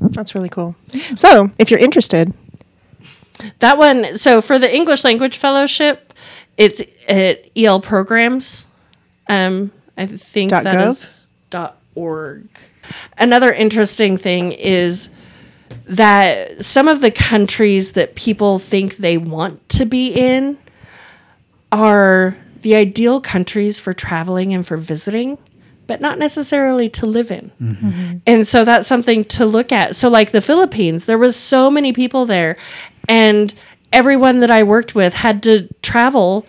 That's 0.00 0.34
really 0.34 0.48
cool. 0.48 0.74
So, 1.14 1.50
if 1.58 1.70
you're 1.70 1.80
interested, 1.80 2.32
That 3.60 3.78
one, 3.78 4.14
so 4.16 4.40
for 4.42 4.58
the 4.58 4.72
English 4.74 5.04
language 5.04 5.36
fellowship, 5.36 6.12
it's 6.56 6.82
at 7.08 7.44
EL 7.56 7.80
programs. 7.80 8.66
Um, 9.28 9.70
I 9.96 10.06
think 10.06 10.50
Dot 10.50 10.64
that 10.64 10.74
gov? 10.74 10.90
is 10.90 11.30
dot 11.50 11.76
org. 11.94 12.48
Another 13.16 13.52
interesting 13.52 14.16
thing 14.16 14.52
is 14.52 15.10
that 15.86 16.62
some 16.62 16.88
of 16.88 17.00
the 17.00 17.10
countries 17.10 17.92
that 17.92 18.14
people 18.14 18.58
think 18.58 18.96
they 18.96 19.16
want 19.16 19.66
to 19.70 19.84
be 19.86 20.08
in 20.12 20.58
are 21.72 22.36
the 22.62 22.74
ideal 22.74 23.20
countries 23.20 23.78
for 23.78 23.92
traveling 23.92 24.52
and 24.52 24.66
for 24.66 24.76
visiting, 24.76 25.38
but 25.90 26.00
not 26.00 26.18
necessarily 26.18 26.88
to 26.88 27.04
live 27.04 27.32
in. 27.32 27.50
And 28.26 28.46
so 28.46 28.64
that's 28.64 28.86
something 28.86 29.24
to 29.24 29.44
look 29.44 29.72
at. 29.72 29.96
So 29.96 30.08
like 30.08 30.30
the 30.30 30.40
Philippines, 30.40 31.06
there 31.06 31.18
was 31.18 31.34
so 31.34 31.68
many 31.68 31.92
people 31.92 32.26
there 32.26 32.56
and 33.08 33.52
everyone 33.92 34.38
that 34.38 34.52
I 34.52 34.62
worked 34.62 34.94
with 34.94 35.14
had 35.14 35.42
to 35.42 35.68
travel 35.82 36.46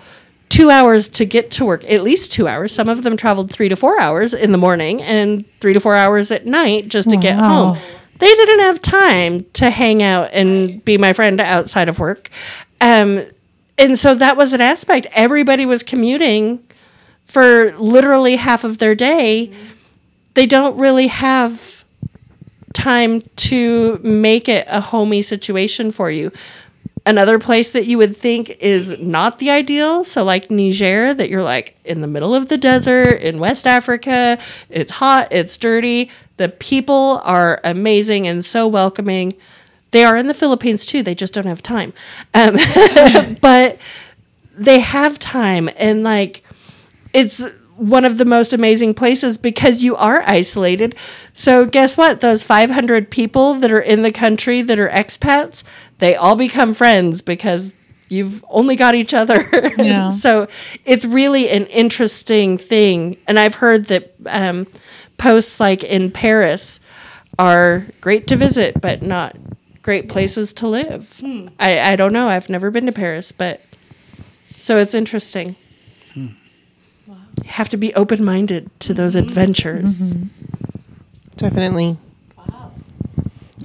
2 0.50 0.70
hours 0.70 1.10
to 1.10 1.26
get 1.26 1.50
to 1.52 1.66
work, 1.66 1.84
at 1.90 2.04
least 2.04 2.32
2 2.34 2.48
hours. 2.48 2.72
Some 2.72 2.88
of 2.88 3.02
them 3.02 3.18
traveled 3.18 3.50
3 3.50 3.68
to 3.70 3.76
4 3.76 4.00
hours 4.00 4.36
in 4.36 4.52
the 4.52 4.60
morning 4.60 5.02
and 5.02 5.44
3 5.60 5.74
to 5.74 5.80
4 5.80 5.96
hours 5.96 6.30
at 6.30 6.46
night 6.46 6.88
just 6.88 7.10
to 7.10 7.18
get 7.18 7.36
home. 7.40 7.78
They 8.20 8.28
didn't 8.28 8.60
have 8.60 8.80
time 8.80 9.46
to 9.54 9.72
hang 9.72 10.04
out 10.04 10.30
and 10.34 10.86
be 10.86 11.00
my 11.00 11.14
friend 11.14 11.42
outside 11.42 11.90
of 11.90 11.98
work. 11.98 12.30
Um, 12.80 13.22
and 13.80 13.98
so 13.98 14.14
that 14.14 14.38
was 14.38 14.54
an 14.54 14.62
aspect. 14.62 15.08
Everybody 15.14 15.66
was 15.66 15.82
commuting 15.82 16.62
for 17.32 17.72
literally 17.78 18.36
half 18.36 18.66
of 18.66 18.80
their 18.80 18.94
day. 18.94 19.49
They 20.34 20.45
don't 20.45 20.78
really 20.78 21.08
have 21.08 21.86
time 22.74 23.22
to 23.38 23.99
make 24.03 24.49
it 24.49 24.68
a 24.70 24.82
homey 24.82 25.22
situation 25.22 25.94
for 25.94 26.12
you. 26.12 26.34
Another 27.06 27.40
place 27.40 27.72
that 27.72 27.88
you 27.88 27.98
would 27.98 28.18
think 28.18 28.49
is 28.60 28.99
not 28.99 29.40
the 29.40 29.49
ideal, 29.49 30.03
so 30.03 30.26
like 30.26 30.52
Niger, 30.52 31.14
that 31.14 31.30
you're 31.30 31.41
like 31.41 31.78
in 31.86 32.02
the 32.02 32.08
middle 32.08 32.36
of 32.36 32.49
the 32.49 32.58
desert 32.58 33.22
in 33.22 33.40
West 33.40 33.66
Africa, 33.66 34.38
it's 34.70 34.91
hot, 34.91 35.30
it's 35.32 35.58
dirty. 35.58 36.12
The 36.36 36.49
people 36.49 37.22
are 37.24 37.62
amazing 37.64 38.28
and 38.28 38.44
so 38.44 38.68
welcoming. 38.68 39.34
They 39.91 40.03
are 40.03 40.18
in 40.18 40.28
the 40.28 40.34
Philippines 40.34 40.86
too, 40.86 41.02
they 41.02 41.16
just 41.16 41.34
don't 41.34 41.45
have 41.45 41.64
time. 41.64 41.94
Um, 42.34 42.58
but 43.41 43.80
they 44.53 44.82
have 44.82 45.18
time 45.18 45.70
and 45.78 46.03
like 46.03 46.44
it's 47.14 47.46
one 47.76 48.06
of 48.06 48.18
the 48.18 48.26
most 48.26 48.54
amazing 48.54 48.94
places 48.94 49.38
because 49.38 49.82
you 49.82 49.96
are 49.96 50.22
isolated. 50.28 50.96
So 51.34 51.66
guess 51.66 51.98
what? 51.98 52.22
Those 52.22 52.44
500 52.44 53.10
people 53.10 53.56
that 53.56 53.72
are 53.72 53.80
in 53.80 54.04
the 54.04 54.12
country 54.12 54.62
that 54.62 54.80
are 54.80 54.90
expats, 54.90 55.64
they 55.98 56.16
all 56.16 56.36
become 56.36 56.74
friends 56.74 57.22
because 57.22 57.74
you've 58.08 58.44
only 58.50 58.76
got 58.76 58.94
each 58.94 59.14
other. 59.14 59.50
Yeah. 59.78 60.10
so 60.10 60.48
it's 60.86 61.06
really 61.06 61.50
an 61.50 61.66
interesting 61.68 62.58
thing. 62.58 63.18
And 63.28 63.40
I've 63.40 63.56
heard 63.56 63.86
that 63.86 64.14
um, 64.28 64.68
posts 65.18 65.60
like 65.60 65.84
in 65.84 66.12
Paris 66.12 66.82
are 67.40 67.88
great 68.00 68.28
to 68.28 68.36
visit, 68.36 68.80
but 68.80 69.02
not 69.02 69.36
great 69.82 70.08
places 70.08 70.54
to 70.54 70.68
live. 70.68 71.20
I, 71.60 71.80
I 71.80 71.96
don't 71.96 72.14
know. 72.14 72.28
I've 72.30 72.50
never 72.50 72.70
been 72.70 72.86
to 72.86 72.92
Paris, 72.92 73.32
but 73.32 73.62
so 74.60 74.78
it's 74.78 74.94
interesting. 74.94 75.56
You 77.44 77.49
have 77.49 77.70
to 77.70 77.78
be 77.78 77.94
open 77.95 78.24
minded 78.24 78.70
to 78.82 78.94
those 78.94 79.16
mm-hmm. 79.16 79.28
adventures. 79.28 80.14
Mm-hmm. 80.14 80.28
Definitely. 81.38 81.98
Wow. 82.38 82.72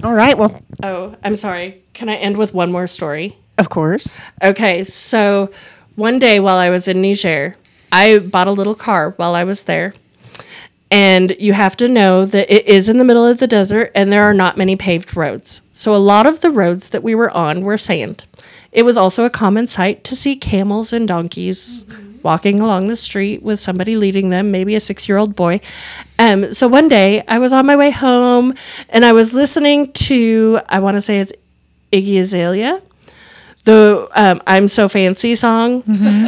All 0.03 0.13
right. 0.13 0.37
Well, 0.37 0.61
Oh, 0.83 1.15
I'm 1.23 1.35
sorry. 1.35 1.81
Can 1.93 2.09
I 2.09 2.15
end 2.15 2.37
with 2.37 2.53
one 2.53 2.71
more 2.71 2.87
story? 2.87 3.37
of 3.57 3.69
course. 3.69 4.21
Okay, 4.43 4.83
so 4.83 5.49
one 5.95 6.19
day 6.19 6.39
while 6.39 6.57
I 6.59 6.69
was 6.69 6.87
in 6.87 7.01
Niger, 7.01 7.55
I 7.91 8.19
bought 8.19 8.47
a 8.47 8.51
little 8.51 8.75
car 8.75 9.11
while 9.17 9.33
I 9.33 9.43
was 9.43 9.63
there. 9.63 9.95
And 10.91 11.35
you 11.39 11.53
have 11.53 11.75
to 11.77 11.87
know 11.87 12.25
that 12.25 12.53
it 12.53 12.65
is 12.67 12.87
in 12.87 12.97
the 12.97 13.03
middle 13.03 13.25
of 13.25 13.39
the 13.39 13.47
desert 13.47 13.91
and 13.95 14.13
there 14.13 14.23
are 14.23 14.33
not 14.33 14.57
many 14.57 14.75
paved 14.75 15.17
roads. 15.17 15.61
So 15.73 15.93
a 15.93 15.97
lot 15.97 16.25
of 16.25 16.41
the 16.41 16.51
roads 16.51 16.89
that 16.89 17.03
we 17.03 17.15
were 17.15 17.35
on 17.35 17.61
were 17.61 17.77
sand. 17.77 18.25
It 18.71 18.83
was 18.83 18.95
also 18.95 19.25
a 19.25 19.29
common 19.29 19.67
sight 19.67 20.03
to 20.05 20.15
see 20.15 20.35
camels 20.35 20.93
and 20.93 21.07
donkeys 21.07 21.83
mm-hmm. 21.83 22.06
Walking 22.27 22.59
along 22.59 22.87
the 22.87 22.97
street 22.97 23.41
with 23.41 23.57
somebody 23.61 23.95
leading 23.95 24.29
them, 24.31 24.51
maybe 24.51 24.75
a 24.75 24.81
six 24.81 25.07
year 25.07 25.17
old 25.17 25.33
boy. 25.33 25.61
Um, 26.19 26.51
so 26.51 26.67
one 26.67 26.89
day 26.89 27.23
I 27.25 27.39
was 27.39 27.53
on 27.53 27.65
my 27.65 27.77
way 27.77 27.89
home 27.89 28.53
and 28.89 29.05
I 29.05 29.13
was 29.13 29.33
listening 29.33 29.93
to, 29.93 30.59
I 30.67 30.79
want 30.79 30.97
to 30.97 31.01
say 31.01 31.21
it's 31.21 31.31
Iggy 31.93 32.19
Azalea 32.19 32.81
the 33.67 34.07
um, 34.15 34.41
I'm 34.47 34.67
so 34.69 34.87
fancy 34.87 35.35
song 35.35 35.81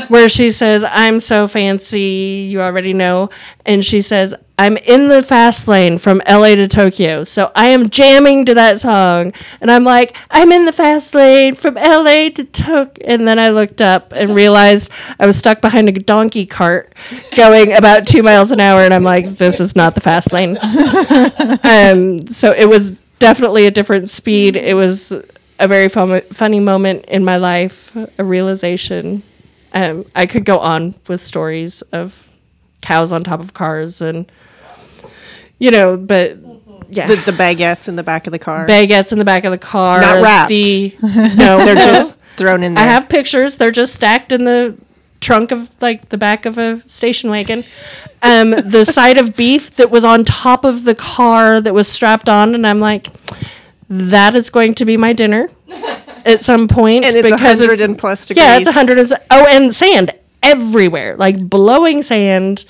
where 0.10 0.28
she 0.28 0.52
says, 0.52 0.84
I'm 0.84 1.22
so 1.22 1.48
fancy, 1.48 2.48
you 2.52 2.62
already 2.62 2.94
know. 2.94 3.30
And 3.66 3.84
she 3.84 4.02
says, 4.02 4.36
I'm 4.60 4.76
in 4.76 5.08
the 5.08 5.24
fast 5.24 5.70
lane 5.70 5.98
from 5.98 6.22
LA 6.28 6.56
to 6.56 6.68
Tokyo. 6.68 7.24
So 7.24 7.50
I 7.56 7.70
am 7.70 7.90
jamming 7.90 8.44
to 8.44 8.54
that 8.56 8.82
song. 8.82 9.32
And 9.62 9.72
I'm 9.72 9.86
like, 9.86 10.18
I'm 10.30 10.52
in 10.52 10.66
the 10.66 10.74
fast 10.74 11.16
lane 11.16 11.56
from 11.56 11.76
LA 11.76 12.28
to 12.28 12.44
Tokyo. 12.44 13.06
And 13.08 13.26
then 13.26 13.40
I 13.40 13.52
looked 13.52 13.82
up 13.82 14.12
and 14.12 14.36
realized 14.36 14.92
I 15.18 15.26
was 15.26 15.38
stuck 15.38 15.62
behind 15.62 15.88
a 15.88 15.94
donkey 15.94 16.46
cart 16.46 16.94
going 17.38 17.72
about 17.72 18.06
two 18.06 18.22
miles 18.22 18.52
an 18.52 18.60
hour. 18.60 18.82
And 18.82 18.94
I'm 18.94 19.04
like, 19.04 19.38
this 19.38 19.62
is 19.62 19.78
not 19.78 19.96
the 19.96 20.02
fast 20.02 20.34
lane. 20.34 20.58
um, 21.64 22.28
so 22.28 22.52
it 22.52 22.68
was 22.68 23.00
definitely 23.20 23.66
a 23.66 23.72
different 23.72 24.10
speed. 24.10 24.58
It 24.58 24.76
was 24.76 25.14
a 25.58 25.70
very 25.70 25.88
fun, 25.88 26.20
funny 26.34 26.60
moment 26.60 27.06
in 27.06 27.24
my 27.24 27.38
life, 27.38 27.96
a 27.96 28.26
realization. 28.26 29.24
Um, 29.74 30.06
I 30.14 30.26
could 30.26 30.44
go 30.44 30.60
on 30.60 30.96
with 31.08 31.22
stories 31.22 31.82
of 31.94 32.28
cows 32.82 33.14
on 33.14 33.24
top 33.24 33.40
of 33.40 33.54
cars 33.54 34.02
and, 34.02 34.30
you 35.60 35.72
know, 35.72 35.98
but 35.98 36.38
yeah. 36.90 37.08
The, 37.08 37.16
the 37.18 37.32
baguettes 37.32 37.88
in 37.88 37.96
the 37.96 38.04
back 38.04 38.28
of 38.28 38.32
the 38.32 38.40
car. 38.40 38.68
baguettes 38.68 39.12
in 39.12 39.20
the 39.20 39.26
back 39.26 39.44
of 39.44 39.52
the 39.52 39.58
car. 39.58 40.02
Not 40.02 40.22
wrapped. 40.22 40.50
The, 40.50 40.96
no, 41.02 41.64
They're 41.64 41.76
just 41.76 42.20
thrown 42.36 42.64
in 42.64 42.74
there. 42.74 42.84
I 42.84 42.88
have 42.88 43.10
pictures. 43.10 43.58
They're 43.58 43.72
just 43.72 43.94
stacked 43.94 44.32
in 44.32 44.46
the 44.46 44.76
trunk 45.22 45.52
of 45.52 45.70
like 45.82 46.10
the 46.10 46.18
back 46.18 46.46
of 46.46 46.58
a 46.58 46.82
station 46.88 47.30
wagon. 47.30 47.64
Um, 48.22 48.52
the 48.52 48.86
side 48.98 49.18
of 49.18 49.36
beef 49.36 49.76
that 49.76 49.92
was 49.92 50.04
on 50.04 50.24
top 50.24 50.66
of 50.66 50.84
the 50.84 50.96
car 50.96 51.62
that 51.62 51.74
was 51.74 51.88
strapped 51.88 52.30
on, 52.30 52.56
and 52.56 52.66
I'm 52.66 52.80
like, 52.80 53.08
that 53.90 54.36
is 54.36 54.50
going 54.50 54.76
to 54.76 54.86
be 54.86 54.98
my 54.98 55.14
dinner 55.14 55.50
at 56.26 56.42
some 56.42 56.68
point. 56.68 57.04
point 57.04 57.06
and 57.06 57.16
it's 57.18 57.32
100 57.32 57.82
and 57.82 57.98
plus 57.98 58.26
degrees. 58.26 58.44
yeah, 58.44 58.58
it's 58.58 58.68
a 58.68 58.72
hundred 58.72 59.00
and 59.00 59.12
oh, 59.32 59.46
and 59.48 59.74
sand 59.74 60.14
everywhere, 60.42 61.16
like 61.18 61.38
blowing 61.50 62.02
sand. 62.02 62.66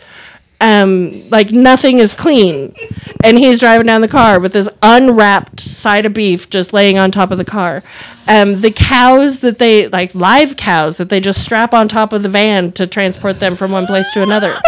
Um, 0.61 1.29
like 1.29 1.51
nothing 1.51 1.99
is 1.99 2.13
clean, 2.13 2.75
and 3.23 3.37
he's 3.37 3.61
driving 3.61 3.87
down 3.87 4.01
the 4.01 4.09
car 4.09 4.39
with 4.39 4.51
this 4.51 4.67
unwrapped 4.81 5.61
side 5.61 6.05
of 6.05 6.13
beef 6.13 6.49
just 6.49 6.73
laying 6.73 6.97
on 6.97 7.11
top 7.11 7.31
of 7.31 7.37
the 7.37 7.45
car. 7.45 7.81
Um, 8.27 8.59
the 8.59 8.71
cows 8.71 9.39
that 9.39 9.57
they 9.57 9.87
like 9.87 10.13
live 10.13 10.57
cows 10.57 10.97
that 10.97 11.07
they 11.07 11.21
just 11.21 11.41
strap 11.41 11.73
on 11.73 11.87
top 11.87 12.11
of 12.11 12.23
the 12.23 12.29
van 12.29 12.73
to 12.73 12.87
transport 12.87 13.39
them 13.39 13.55
from 13.55 13.71
one 13.71 13.85
place 13.85 14.11
to 14.11 14.21
another. 14.21 14.59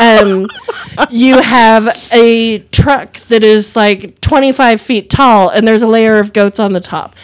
Um, 0.00 0.46
you 1.10 1.40
have 1.40 1.88
a 2.12 2.58
truck 2.70 3.14
that 3.28 3.42
is 3.42 3.76
like 3.76 4.20
25 4.20 4.80
feet 4.80 5.10
tall 5.10 5.48
and 5.48 5.66
there's 5.66 5.82
a 5.82 5.86
layer 5.86 6.18
of 6.18 6.32
goats 6.32 6.58
on 6.58 6.72
the 6.72 6.80
top 6.80 7.14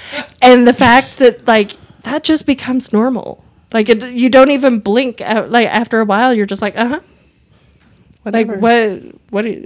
and 0.40 0.66
the 0.66 0.72
fact 0.72 1.18
that 1.18 1.46
like 1.46 1.72
that 2.02 2.22
just 2.22 2.46
becomes 2.46 2.92
normal 2.92 3.42
like 3.72 3.88
it, 3.88 4.02
you 4.12 4.28
don't 4.28 4.50
even 4.50 4.78
blink 4.78 5.20
out, 5.20 5.50
like 5.50 5.68
after 5.68 6.00
a 6.00 6.04
while 6.04 6.34
you're 6.34 6.46
just 6.46 6.62
like 6.62 6.76
uh-huh 6.76 7.00
like 7.00 7.11
Whatever. 8.22 8.58
what 8.58 9.02
what 9.30 9.42
do 9.42 9.50
you 9.50 9.62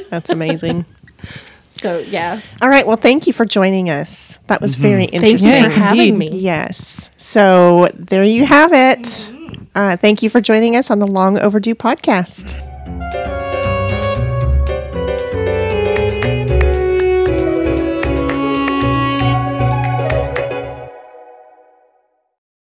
That's 0.10 0.30
amazing. 0.30 0.84
so 1.72 1.98
yeah 1.98 2.40
All 2.60 2.68
right. 2.68 2.86
Well, 2.86 2.96
thank 2.96 3.26
you 3.26 3.32
for 3.32 3.44
joining 3.44 3.90
us. 3.90 4.38
That 4.48 4.60
was 4.60 4.74
very 4.74 5.04
interesting. 5.04 5.20
thanks 5.38 5.42
interesting. 5.44 5.72
for 5.72 5.78
having 5.84 6.14
indeed. 6.14 6.32
me 6.32 6.38
Yes. 6.38 7.10
So 7.16 7.88
there 7.94 8.22
you 8.24 8.44
have 8.46 8.72
it. 8.72 9.32
Uh, 9.74 9.96
thank 9.96 10.22
you 10.22 10.28
for 10.30 10.40
joining 10.40 10.76
us 10.76 10.90
on 10.90 10.98
the 10.98 11.06
Long 11.06 11.38
Overdue 11.38 11.74
podcast. 11.76 12.58